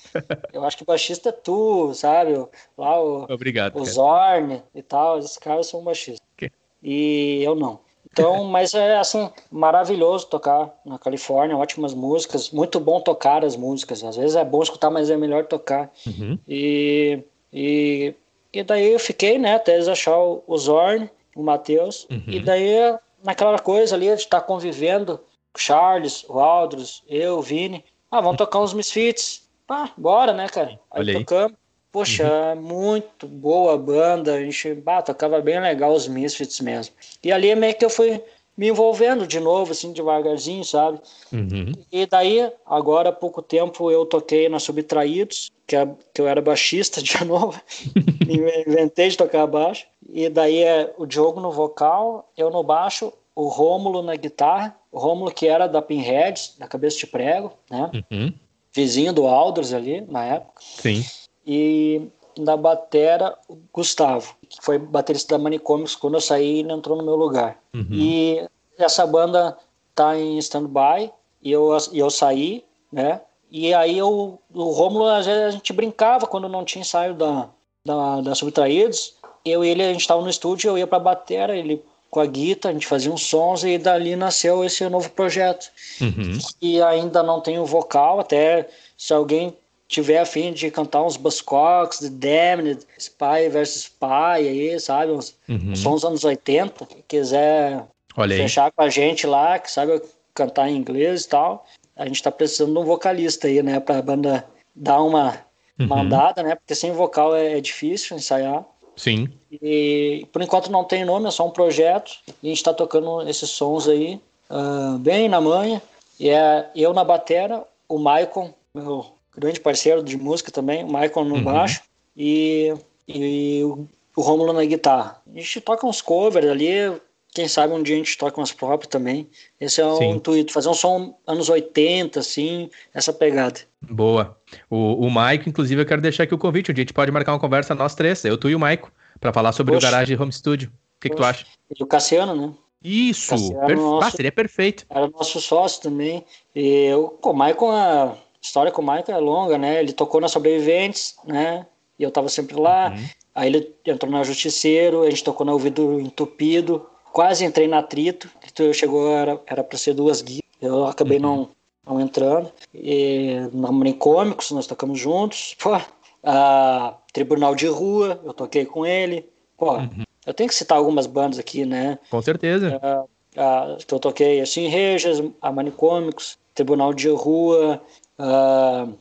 [0.53, 2.34] eu acho que baixista é tu, sabe?
[2.78, 6.26] Lá o, Obrigado, o Zorn e tal, esses caras são baixistas.
[6.36, 6.51] Okay.
[6.82, 7.80] E eu não.
[8.12, 14.03] Então, mas é assim, maravilhoso tocar na Califórnia, ótimas músicas, muito bom tocar as músicas.
[14.03, 15.91] Às vezes é bom escutar, mas é melhor tocar.
[16.05, 16.38] Uhum.
[16.47, 18.14] E, e,
[18.53, 22.24] e daí eu fiquei, né, até eles achar o, o Zorn, o Matheus, uhum.
[22.28, 25.20] e daí naquela coisa ali de estar convivendo,
[25.55, 29.40] Charles, o Aldros, eu, o Vini, ah, vamos tocar uns Misfits.
[29.72, 30.80] Ah, bora, né, cara?
[30.91, 31.15] Aí Olhei.
[31.19, 31.57] tocamos.
[31.91, 32.61] Poxa, uhum.
[32.61, 36.93] muito boa banda, a gente bah, tocava bem legal os Misfits mesmo.
[37.24, 38.22] E ali é meio que eu fui
[38.57, 40.99] me envolvendo de novo, assim, devagarzinho, sabe?
[41.32, 41.72] Uhum.
[41.91, 46.41] E daí, agora há pouco tempo, eu toquei na Subtraídos, que, é, que eu era
[46.41, 47.59] baixista de novo,
[48.67, 49.86] inventei de tocar baixo.
[50.09, 54.99] E daí é o Diogo no vocal, eu no baixo, o Rômulo na guitarra, o
[54.99, 57.89] Rômulo que era da Pinheads, da Cabeça de Prego, né?
[58.11, 58.34] Uhum
[58.74, 60.53] vizinho do Alders ali, na época.
[60.59, 61.05] Sim.
[61.45, 62.01] E
[62.38, 65.95] na batera, o Gustavo, que foi baterista da Manicômios.
[65.95, 67.59] Quando eu saí, ele entrou no meu lugar.
[67.74, 67.88] Uhum.
[67.91, 68.47] E
[68.78, 69.57] essa banda
[69.93, 71.11] tá em stand-by,
[71.41, 73.22] e eu, eu saí, né?
[73.49, 77.49] E aí eu, o Rômulo, às vezes a gente brincava quando não tinha ensaio da,
[77.86, 79.15] da, da Subtraídos.
[79.43, 82.26] Eu e ele, a gente estava no estúdio, eu ia pra batera, ele com a
[82.26, 85.72] Guita, a gente fazia uns sons e dali nasceu esse novo projeto.
[86.01, 86.38] Uhum.
[86.62, 89.55] E ainda não tem o vocal, até se alguém
[89.88, 94.05] tiver afim de cantar uns Buzzcocks, The Damned, Spy vs Spy
[94.36, 95.14] aí, sabe?
[95.14, 95.72] Uns, uhum.
[95.72, 97.86] uns sons anos 80, quiser
[98.28, 100.01] fechar com a gente lá, que sabe
[100.34, 104.01] cantar em inglês e tal, a gente tá precisando de um vocalista aí, né, pra
[104.01, 104.45] banda
[104.76, 105.45] dar uma
[105.80, 105.88] uhum.
[105.88, 106.55] mandada, né?
[106.55, 108.66] Porque sem vocal é, é difícil ensaiar.
[109.02, 109.28] Sim.
[109.52, 112.12] E por enquanto não tem nome, é só um projeto.
[112.28, 115.82] E a gente está tocando esses sons aí, uh, bem na manha.
[116.20, 121.24] E é eu na batera, o Maicon, meu grande parceiro de música também, o Maicon
[121.24, 121.43] no uhum.
[121.43, 121.82] baixo,
[122.16, 122.76] e,
[123.08, 125.20] e o, o Rômulo na guitarra.
[125.36, 126.93] A gente toca uns covers ali,
[127.32, 129.29] quem sabe um dia a gente toca umas próprias também.
[129.59, 133.61] Esse é o intuito, fazer um som anos 80, assim, essa pegada.
[133.82, 134.38] Boa.
[134.69, 136.71] O, o Maico, inclusive, eu quero deixar aqui o convite.
[136.71, 138.91] Um dia a gente pode marcar uma conversa nós três, eu, tu e o Maico,
[139.19, 139.88] para falar sobre Poxa.
[139.88, 140.69] o Garage Home Studio.
[140.69, 141.45] O que, que tu acha?
[141.77, 142.53] E o Cassiano, né?
[142.84, 143.75] Isso, Perfe...
[143.75, 144.86] nosso, ah, seria perfeito.
[144.89, 146.25] Era nosso sócio também.
[146.53, 149.79] E eu, com o Michael, a história com o Michael é longa, né?
[149.79, 151.65] Ele tocou na Sobreviventes, né?
[151.97, 152.89] E eu tava sempre lá.
[152.89, 153.05] Uhum.
[153.36, 156.88] Aí ele entrou na Justiceiro, a gente tocou no Ouvido Entupido.
[157.12, 158.30] Quase entrei na Atrito.
[158.51, 160.41] Então chegou, era, pra ser duas guias.
[160.62, 161.24] Eu acabei uhum.
[161.24, 161.49] não,
[161.86, 162.51] não entrando.
[162.74, 165.55] E na Cômicos, nós tocamos juntos.
[165.62, 165.80] Pô,
[166.24, 169.28] a Tribunal de Rua, eu toquei com ele.
[169.57, 170.03] Pô, uhum.
[170.26, 171.97] Eu tenho que citar algumas bandas aqui, né?
[172.09, 172.80] Com certeza.
[172.84, 173.03] Uh,
[173.41, 177.82] uh, que eu toquei, assim, Rejas, a Manicômicos, Tribunal de Rua,
[178.20, 178.97] uh,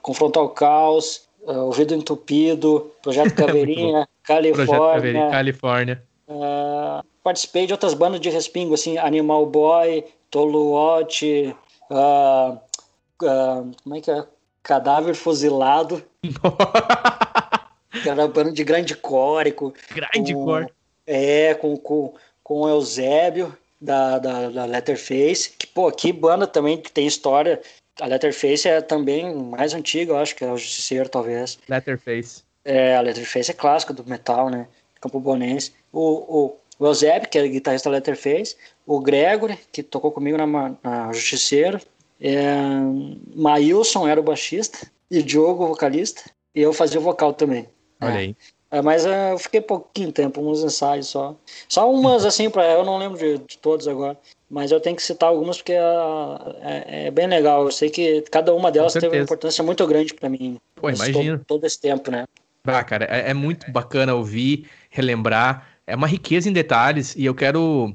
[0.00, 4.66] Confronto ao Caos, uh, Ouvido Entupido, Projeto Caveirinha, Califórnia.
[4.66, 6.07] Projeto Caveirinha, Califórnia.
[7.22, 11.54] Participei de outras bandas de respingo, assim, Animal Boy, Toluote,
[13.18, 14.24] como é que é?
[14.62, 16.04] Cadáver Fuzilado.
[18.02, 19.72] que era banda de grande córico.
[19.90, 20.66] Grande core.
[21.06, 25.50] É, com, com, com o Eusébio, da, da, da Letterface.
[25.58, 27.60] Que, pô, que banda também que tem história.
[28.00, 31.58] A Letterface é também mais antiga, eu acho, que é o Justiceiro, talvez.
[31.68, 32.42] Letterface.
[32.64, 34.68] É, a Letterface é clássica do metal, né?
[35.00, 35.72] Campo Bonense.
[35.92, 38.56] O, o, o Eusébio, que é guitarrista Letterface.
[38.86, 41.80] O Gregory, que tocou comigo na, na Justiceiro.
[42.20, 42.46] É,
[43.34, 44.90] Maílson era o baixista.
[45.10, 46.22] E Diogo, o vocalista.
[46.54, 47.68] E eu fazia o vocal também.
[48.00, 48.18] Olha é.
[48.18, 48.36] aí.
[48.70, 51.34] É, mas é, eu fiquei pouquinho tempo, uns ensaios só.
[51.68, 54.16] Só umas, assim, pra, eu não lembro de, de todos agora.
[54.50, 57.64] Mas eu tenho que citar algumas porque é, é bem legal.
[57.64, 60.58] Eu sei que cada uma delas teve uma importância muito grande para mim.
[60.74, 61.38] Pô, imagina.
[61.38, 62.26] Todo, todo, esse tempo, né?
[62.68, 65.66] Ah, cara, é, é muito bacana ouvir, relembrar.
[65.86, 67.94] É uma riqueza em detalhes e eu quero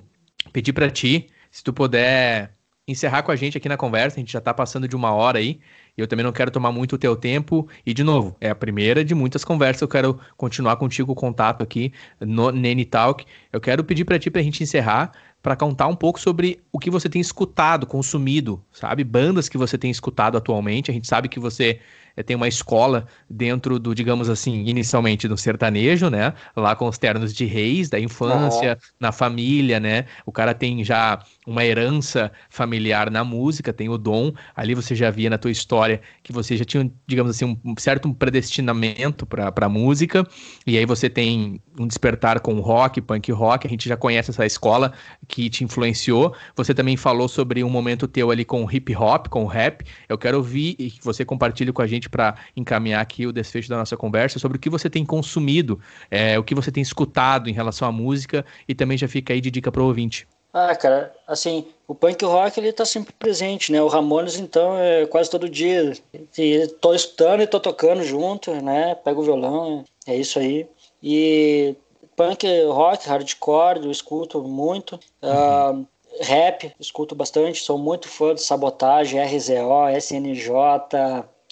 [0.52, 2.52] pedir para ti, se tu puder
[2.88, 5.40] encerrar com a gente aqui na conversa, a gente já tá passando de uma hora
[5.40, 5.60] aí.
[5.96, 7.68] Eu também não quero tomar muito o teu tempo.
[7.86, 9.84] E, de novo, é a primeira de muitas conversas.
[9.84, 13.26] Eu quero continuar contigo o contato aqui no Nene Talk.
[13.52, 15.12] Eu quero pedir para ti, para a gente encerrar,
[15.42, 19.04] para contar um pouco sobre o que você tem escutado, consumido, sabe?
[19.04, 20.90] Bandas que você tem escutado atualmente.
[20.90, 21.80] A gente sabe que você
[22.22, 26.34] tem uma escola dentro do, digamos assim, inicialmente do sertanejo, né?
[26.56, 28.90] Lá com os ternos de reis, da infância, uhum.
[29.00, 30.06] na família, né?
[30.26, 34.32] O cara tem já uma herança familiar na música, tem o dom.
[34.56, 38.14] Ali você já via na tua história que você já tinha, digamos assim, um certo
[38.14, 40.26] predestinamento para a música.
[40.68, 43.66] E aí você tem um despertar com rock, punk rock.
[43.66, 44.94] A gente já conhece essa escola
[45.28, 46.36] que te influenciou.
[46.56, 49.86] Você também falou sobre um momento teu ali com hip hop, com rap.
[50.08, 53.70] Eu quero ouvir e que você compartilhe com a gente para encaminhar aqui o desfecho
[53.70, 55.80] da nossa conversa sobre o que você tem consumido,
[56.10, 59.42] é, o que você tem escutado em relação à música e também já fica aí
[59.42, 60.28] de dica para o ouvinte.
[60.54, 63.82] Ah, cara, assim, o punk rock ele tá sempre presente, né?
[63.82, 65.94] O Ramones, então, é quase todo dia.
[66.38, 68.94] E tô escutando e tô tocando junto, né?
[68.94, 70.68] Pego o violão, é isso aí.
[71.02, 71.76] E
[72.16, 75.00] punk rock, hardcore, eu escuto muito.
[75.24, 75.82] Uhum.
[75.82, 75.88] Uh,
[76.22, 80.52] rap, escuto bastante, sou muito fã de Sabotagem, RZO, SNJ,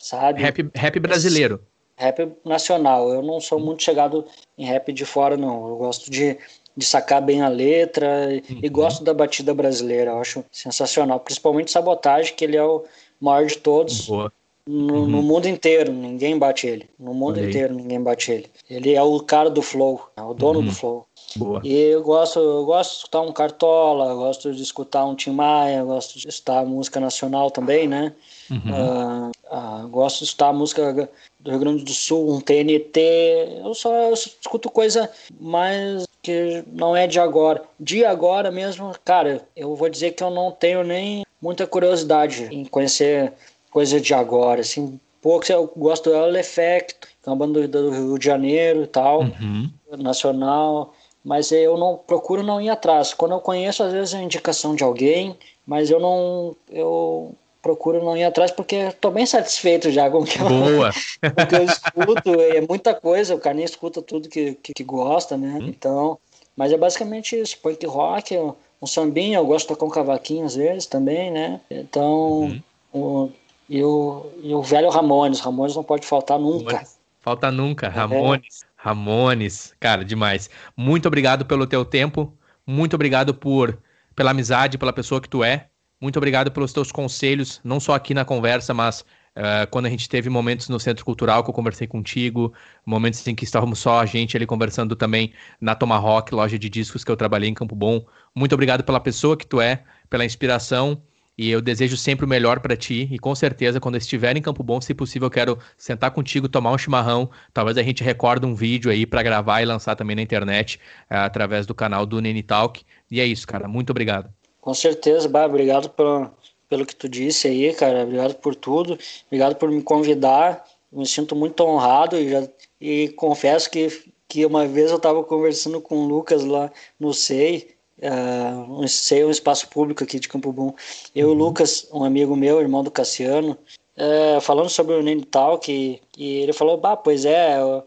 [0.02, 0.41] sabe?
[0.41, 1.62] Rap, rap brasileiro.
[1.95, 3.10] Rap nacional.
[3.10, 4.26] Eu não sou muito chegado
[4.58, 5.68] em rap de fora, não.
[5.68, 6.38] Eu gosto de,
[6.76, 8.60] de sacar bem a letra uhum.
[8.64, 10.12] e gosto da batida brasileira.
[10.12, 11.20] Eu acho sensacional.
[11.20, 12.84] Principalmente Sabotagem, que ele é o
[13.20, 14.08] maior de todos.
[14.08, 14.34] Boa.
[14.68, 15.07] No, uhum.
[15.07, 16.89] no, mundo inteiro, ninguém bate ele.
[16.99, 17.49] No mundo Olhei.
[17.49, 18.47] inteiro, ninguém bate ele.
[18.70, 20.66] Ele é o cara do flow, é o dono uhum.
[20.66, 21.05] do flow.
[21.36, 21.62] Boa.
[21.64, 25.84] E eu gosto, eu gosto de escutar um Cartola, gosto de escutar um Tim Maia,
[25.84, 28.14] gosto de escutar música nacional também, né?
[28.49, 28.57] Uhum.
[28.57, 31.09] Uh, uh, gosto de escutar música
[31.39, 33.62] do Rio Grande do Sul, um TNT.
[33.64, 35.09] Eu só eu escuto coisa
[35.39, 37.64] mais que não é de agora.
[37.80, 42.64] De agora mesmo, cara, eu vou dizer que eu não tenho nem muita curiosidade em
[42.66, 43.34] conhecer
[43.72, 44.61] coisa de agora.
[44.61, 48.84] Assim, pouco eu gosto do El Effect, que é uma banda do Rio de Janeiro
[48.84, 49.72] e tal, uhum.
[49.97, 50.93] nacional
[51.24, 53.13] mas eu não procuro não ir atrás.
[53.13, 58.17] Quando eu conheço, às vezes é indicação de alguém, mas eu não eu procuro não
[58.17, 60.91] ir atrás porque estou bem satisfeito já com o que eu, Boa.
[61.47, 62.41] que eu escuto.
[62.41, 65.59] É muita coisa, o cara nem escuta tudo que, que, que gosta, né?
[65.62, 65.67] Hum.
[65.67, 66.17] Então,
[66.55, 68.36] mas é basicamente isso, punk rock,
[68.82, 71.62] um sambinha, eu gosto de tocar um cavaquinho às vezes também, né?
[71.70, 72.62] Então, uhum.
[72.91, 73.29] o,
[73.72, 76.84] e, o, e o velho Ramones, Ramones não pode faltar nunca.
[77.22, 78.64] Falta nunca, Ramones.
[78.64, 78.66] É.
[78.76, 80.50] Ramones, cara, demais.
[80.76, 82.34] Muito obrigado pelo teu tempo,
[82.68, 83.80] muito obrigado por
[84.14, 85.68] pela amizade, pela pessoa que tu é.
[86.02, 89.06] Muito obrigado pelos teus conselhos, não só aqui na conversa, mas
[89.38, 92.54] uh, quando a gente teve momentos no Centro Cultural que eu conversei contigo,
[92.86, 95.32] momentos em que estávamos só a gente ali conversando também
[95.62, 98.04] na Tomahawk, loja de discos que eu trabalhei em Campo Bom.
[98.36, 101.02] Muito obrigado pela pessoa que tu é, pela inspiração
[101.37, 103.08] E eu desejo sempre o melhor para ti.
[103.12, 106.71] E com certeza, quando estiver em Campo Bom, se possível, eu quero sentar contigo, tomar
[106.71, 107.29] um chimarrão.
[107.53, 110.79] Talvez a gente recorde um vídeo aí para gravar e lançar também na internet,
[111.09, 112.83] é, através do canal do Nene Talk.
[113.09, 113.67] E é isso, cara.
[113.67, 114.29] Muito obrigado.
[114.59, 115.45] Com certeza, Bah.
[115.45, 116.29] Obrigado pelo,
[116.70, 118.03] pelo que tu disse aí, cara.
[118.03, 118.97] Obrigado por tudo.
[119.28, 120.63] Obrigado por me convidar.
[120.91, 122.47] Me sinto muito honrado e, já,
[122.79, 123.87] e confesso que,
[124.28, 129.23] que uma vez eu estava conversando com o Lucas lá no SEI uh, um, sei,
[129.23, 130.73] um espaço público aqui de Campo Bom.
[131.15, 131.37] Eu e o uhum.
[131.37, 133.57] Lucas, um amigo meu, irmão do Cassiano,
[133.97, 137.83] uh, falando sobre o Nene Talk, e, e ele falou, bah, pois é, uh,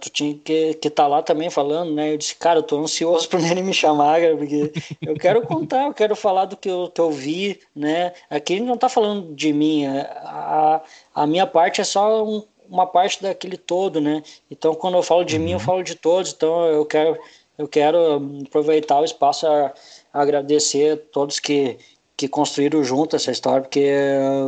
[0.00, 2.12] tu tinha que estar tá lá também falando, né?
[2.12, 4.72] Eu disse, cara, eu tô ansioso pro Nene me chamar, cara, porque
[5.02, 8.12] eu quero contar, eu quero falar do que eu, que eu vi, né?
[8.28, 10.82] Aqui ele não tá falando de mim, a,
[11.14, 14.22] a minha parte é só um, uma parte daquele todo, né?
[14.48, 15.42] Então, quando eu falo de uhum.
[15.42, 15.64] mim, eu uhum.
[15.64, 16.32] falo de todos.
[16.32, 17.18] Então, eu quero
[17.60, 19.72] eu quero aproveitar o espaço a,
[20.12, 21.76] a agradecer a todos que,
[22.16, 23.92] que construíram junto essa história, porque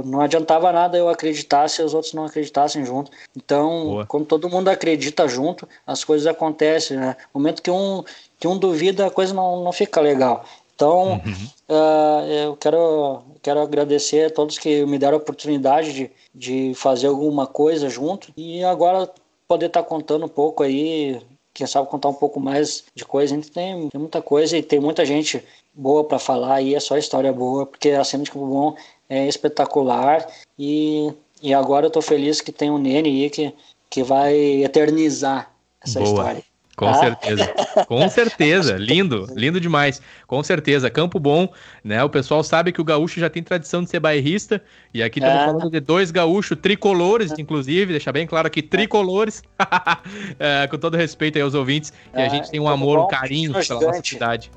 [0.07, 3.11] não adiantava nada eu acreditar se os outros não acreditassem junto.
[3.37, 4.07] Então, Boa.
[4.07, 7.15] quando todo mundo acredita junto, as coisas acontecem, né?
[7.35, 8.03] No momento que um,
[8.41, 10.47] que um duvida, a coisa não, não fica legal.
[10.75, 11.49] Então, uhum.
[11.69, 17.09] uh, eu quero, quero agradecer a todos que me deram a oportunidade de, de fazer
[17.09, 19.09] alguma coisa junto e agora
[19.47, 21.21] poder estar tá contando um pouco aí
[21.55, 23.35] quem sabe contar um pouco mais de coisa.
[23.35, 25.43] A gente tem, tem muita coisa e tem muita gente
[25.75, 28.77] boa para falar e é só história boa, porque a cena de Campo Bom
[29.09, 30.27] é espetacular
[30.59, 31.13] e,
[31.43, 33.55] e agora eu tô feliz que tem um Nene aí que,
[33.89, 36.11] que vai eternizar essa boa.
[36.11, 36.52] história.
[36.77, 36.95] Com ah.
[36.95, 37.55] certeza,
[37.87, 40.89] com certeza, lindo, lindo demais, com certeza.
[40.89, 41.53] Campo Bom,
[41.85, 42.03] né?
[42.03, 44.63] O pessoal sabe que o gaúcho já tem tradição de ser bairrista,
[44.93, 45.45] e aqui estamos é.
[45.47, 49.43] falando de dois gaúchos tricolores, inclusive, deixar bem claro aqui, tricolores,
[50.39, 53.07] é, com todo respeito aí aos ouvintes, e a é, gente tem um amor, um
[53.07, 54.51] carinho pela nossa cidade.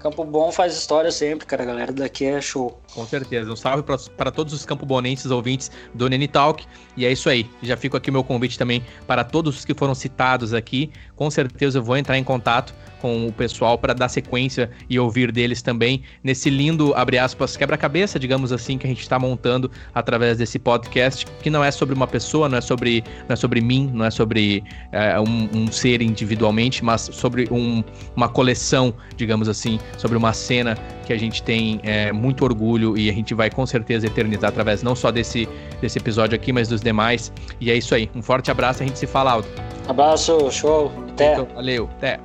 [0.00, 1.62] Campo Bom faz história sempre, cara.
[1.62, 2.80] A galera daqui é show.
[2.94, 3.52] Com certeza.
[3.52, 3.84] Um salve
[4.16, 6.66] para todos os campo bonenses ouvintes do Nene Talk.
[6.96, 7.48] E é isso aí.
[7.62, 10.90] Já fico aqui meu convite também para todos os que foram citados aqui.
[11.14, 15.32] Com certeza eu vou entrar em contato com o pessoal para dar sequência e ouvir
[15.32, 20.38] deles também nesse lindo, abre aspas, quebra-cabeça, digamos assim, que a gente está montando através
[20.38, 23.90] desse podcast, que não é sobre uma pessoa, não é sobre, não é sobre mim,
[23.92, 24.62] não é sobre
[24.92, 27.82] é, um, um, ser individualmente, mas sobre um,
[28.14, 33.10] uma coleção, digamos assim, sobre uma cena que a gente tem é, muito orgulho e
[33.10, 35.48] a gente vai com certeza eternizar através não só desse,
[35.80, 37.32] desse episódio aqui, mas dos demais.
[37.60, 38.10] E é isso aí.
[38.14, 39.48] Um forte abraço, a gente se fala, Aldo.
[39.88, 40.92] Abraço, show.
[41.10, 41.32] Até.
[41.32, 42.20] Então, valeu, até.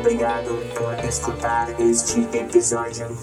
[0.00, 3.16] Obrigado por escutar este episódio.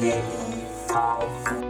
[0.00, 1.61] Game Talk.